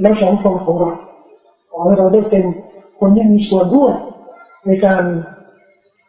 [0.00, 0.92] และสังคมของเรา
[1.76, 2.44] ขอให้เราได้เป็น
[2.98, 3.94] คนที่มีส่วนร่วม
[4.66, 5.02] ในการ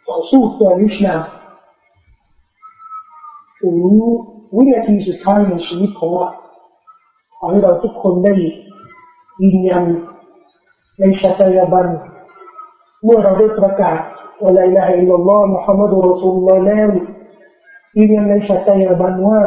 [0.09, 1.21] ต่อสู้เพื่ออิสลาม
[3.61, 3.77] ถึง
[4.55, 6.29] วินาทีสุดท้ายในชีวิตของเรา
[7.37, 8.33] ขอให้เราทุกคนได้
[9.41, 9.83] ยืนยัน
[10.99, 11.87] ในสัตยาบัน
[13.03, 13.99] เมื่อเราได้ประกาศ
[14.41, 16.89] ว่าละอิลาฮะอิลลัลลอฮ์มุฮัมมัดุรอซูลุลลอฮ์แล้ว
[17.97, 19.41] ยืนยันในสัตยาบันว่า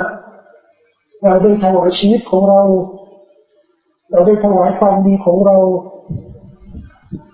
[1.24, 2.60] เราได้ถวายชีวิตของเรา
[4.10, 5.56] เราได้ถวายความดีของเรา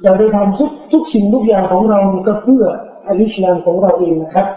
[0.04, 2.64] เราได้ทำทุกทุกสิ่งทุกอย่างของเราก็เพื่อ
[3.08, 4.48] อัลิสลามของเราเองนะครับ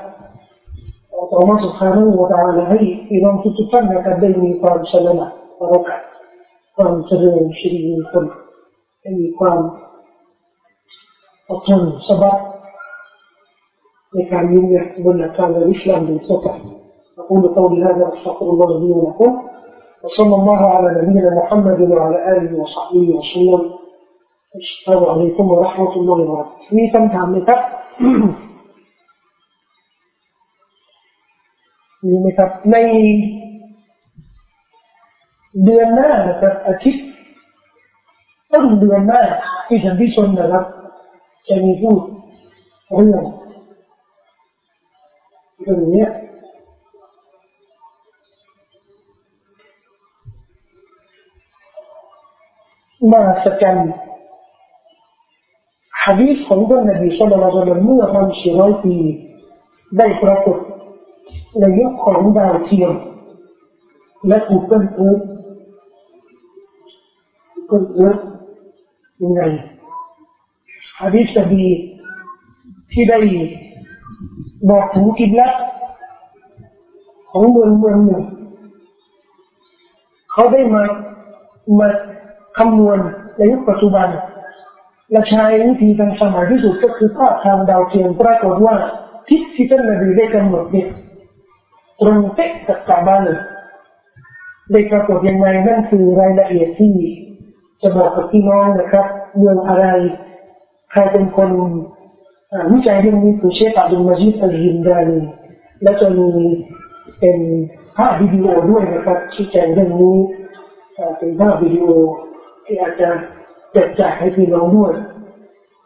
[1.31, 6.01] ขอมาสุขานวตาลให้พี่น้องทุกท่านนะครับได้มีความสละประกาศ
[6.77, 8.25] ความเจริญชีวิตคน
[9.01, 9.59] ให้มีความ
[11.49, 12.39] อดทนสบาย
[14.13, 16.59] ในการยืนยันบนหลักการอิสลามโดยสกัด
[17.19, 19.43] أقول قولي هذا أستغفر الله لي ولكم
[20.05, 23.63] وصلى الله على نبينا محمد وعلى آله وصحبه وسلم
[24.54, 26.46] อัลลอฮฺอัลลอฮฺอัลลอฮฺอัลลอฮฺ
[26.78, 27.60] มีคำถามไหมครับ
[32.06, 32.76] มีไหมครับ ใน
[35.64, 37.06] เดือนหน้านะครับอาทิตย์
[38.52, 39.22] ต้นเดือนหน้า
[39.68, 40.64] ที่ฉันพิชชนนะครับ
[41.48, 42.00] จะมีพูด
[42.96, 43.24] เรื่อง
[45.62, 46.06] เรื่องนี้
[53.12, 53.78] มาสแกน
[56.08, 58.96] ฮะดีษของท่านนบีสุลต่านเมื่อพันสี่ร้อยปี
[59.98, 60.58] ได้ปรากฏ
[61.60, 62.94] ในยุคของดาวเทียม
[64.28, 65.22] และ Google Earth
[67.54, 68.18] Google Earth
[69.22, 69.42] ยังไง
[71.02, 71.66] ฮะดีษดี
[72.92, 73.20] ที่ได้
[74.70, 75.48] บอกถึงกิบลัต
[77.32, 78.24] ของเมืองเมืองหนึ่ง
[80.32, 80.84] เขาได้มา
[81.80, 81.88] มา
[82.58, 82.98] คำนวณ
[83.38, 84.08] ในยุคปัจจุบัน
[85.12, 88.76] และใช้วิธีทางสมัยที่สุดก็คือภาพทางดาวเทียมปรากฏว่า
[89.30, 90.88] ทิศที่ท่านนบีได้กำหนดเนี่ย
[92.02, 93.40] ตรงเป๊ะกับกาบานเลย
[94.72, 96.94] ได้ปรากฏยังไงนั่นคือรายละเอียดที่
[97.82, 99.06] จะบอกกับพี่น้องนะครับ
[99.38, 99.86] เรื่องอะไร
[100.92, 101.50] ใครเป็นคน
[102.72, 105.20] วิจัยเรื่องนี้คือเชฟอับดุลมาจิดอัลฮินดานี
[105.82, 106.30] และจะมี
[107.20, 107.38] เป็น
[107.98, 110.18] ภาพวิดีโอด้วยนะครับชี้แจงเรื่องนี้
[111.18, 111.88] เป็นภาพวิดีโอ
[112.66, 113.10] ที่อาจจะ
[113.74, 114.94] แจกจ่ายให้พี่น้องด้วย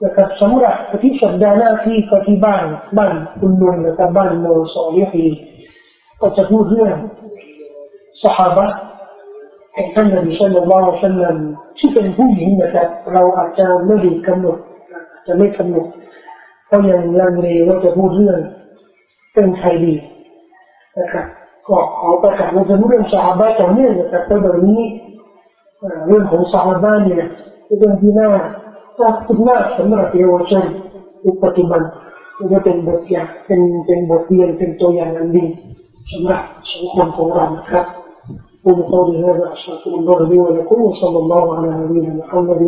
[0.03, 2.63] นะครับสำหรับที่สัปดาห์หน้าที่ก็ที่บ้าน
[2.97, 5.25] บ้านคุณลุงนะครับบ้านโมสอลิฮี
[6.21, 6.95] ก็จะพูดเรื่อง
[8.23, 8.59] สหาย
[9.73, 11.37] แห่งท่านนบีสุลต่านละสัลลัม
[11.77, 14.57] ที่เป็นผู้หญิงนะครับเราอาจจะไม่ได้กำหนด
[15.27, 15.85] จะไม่กำหนด
[16.67, 18.39] เพราะยังลังเลว่าจะพูดเรื่อง
[19.33, 19.93] เป็นใครดี
[20.97, 21.25] นะครับ
[21.67, 24.81] ก็ขอประกาศว่าจะเรื่องสหายต่อเนื่องนะครับแต่แบบนี้
[26.07, 27.25] เรื่องของสหายเนี่ย
[27.70, 28.28] เป็นเรื่องที่น่า
[28.98, 30.64] น่าคิดมากสำหรับเยาวชน
[31.22, 31.80] ในปัจจุบัน
[32.52, 35.44] จะเป็นบทอย่างเป็นเป็นบทเรียนเป็นตัวอย่างอันดี
[36.10, 37.86] สำหรับสังคมของเรานะครับ
[38.66, 42.62] قولوا قولي هذا أستغفر الله لي ولكم وصلى الله على نبينا محمد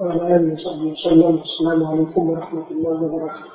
[0.00, 3.53] وعلى آله وصحبه وسلم السلام عليكم ورحمة الله وبركاته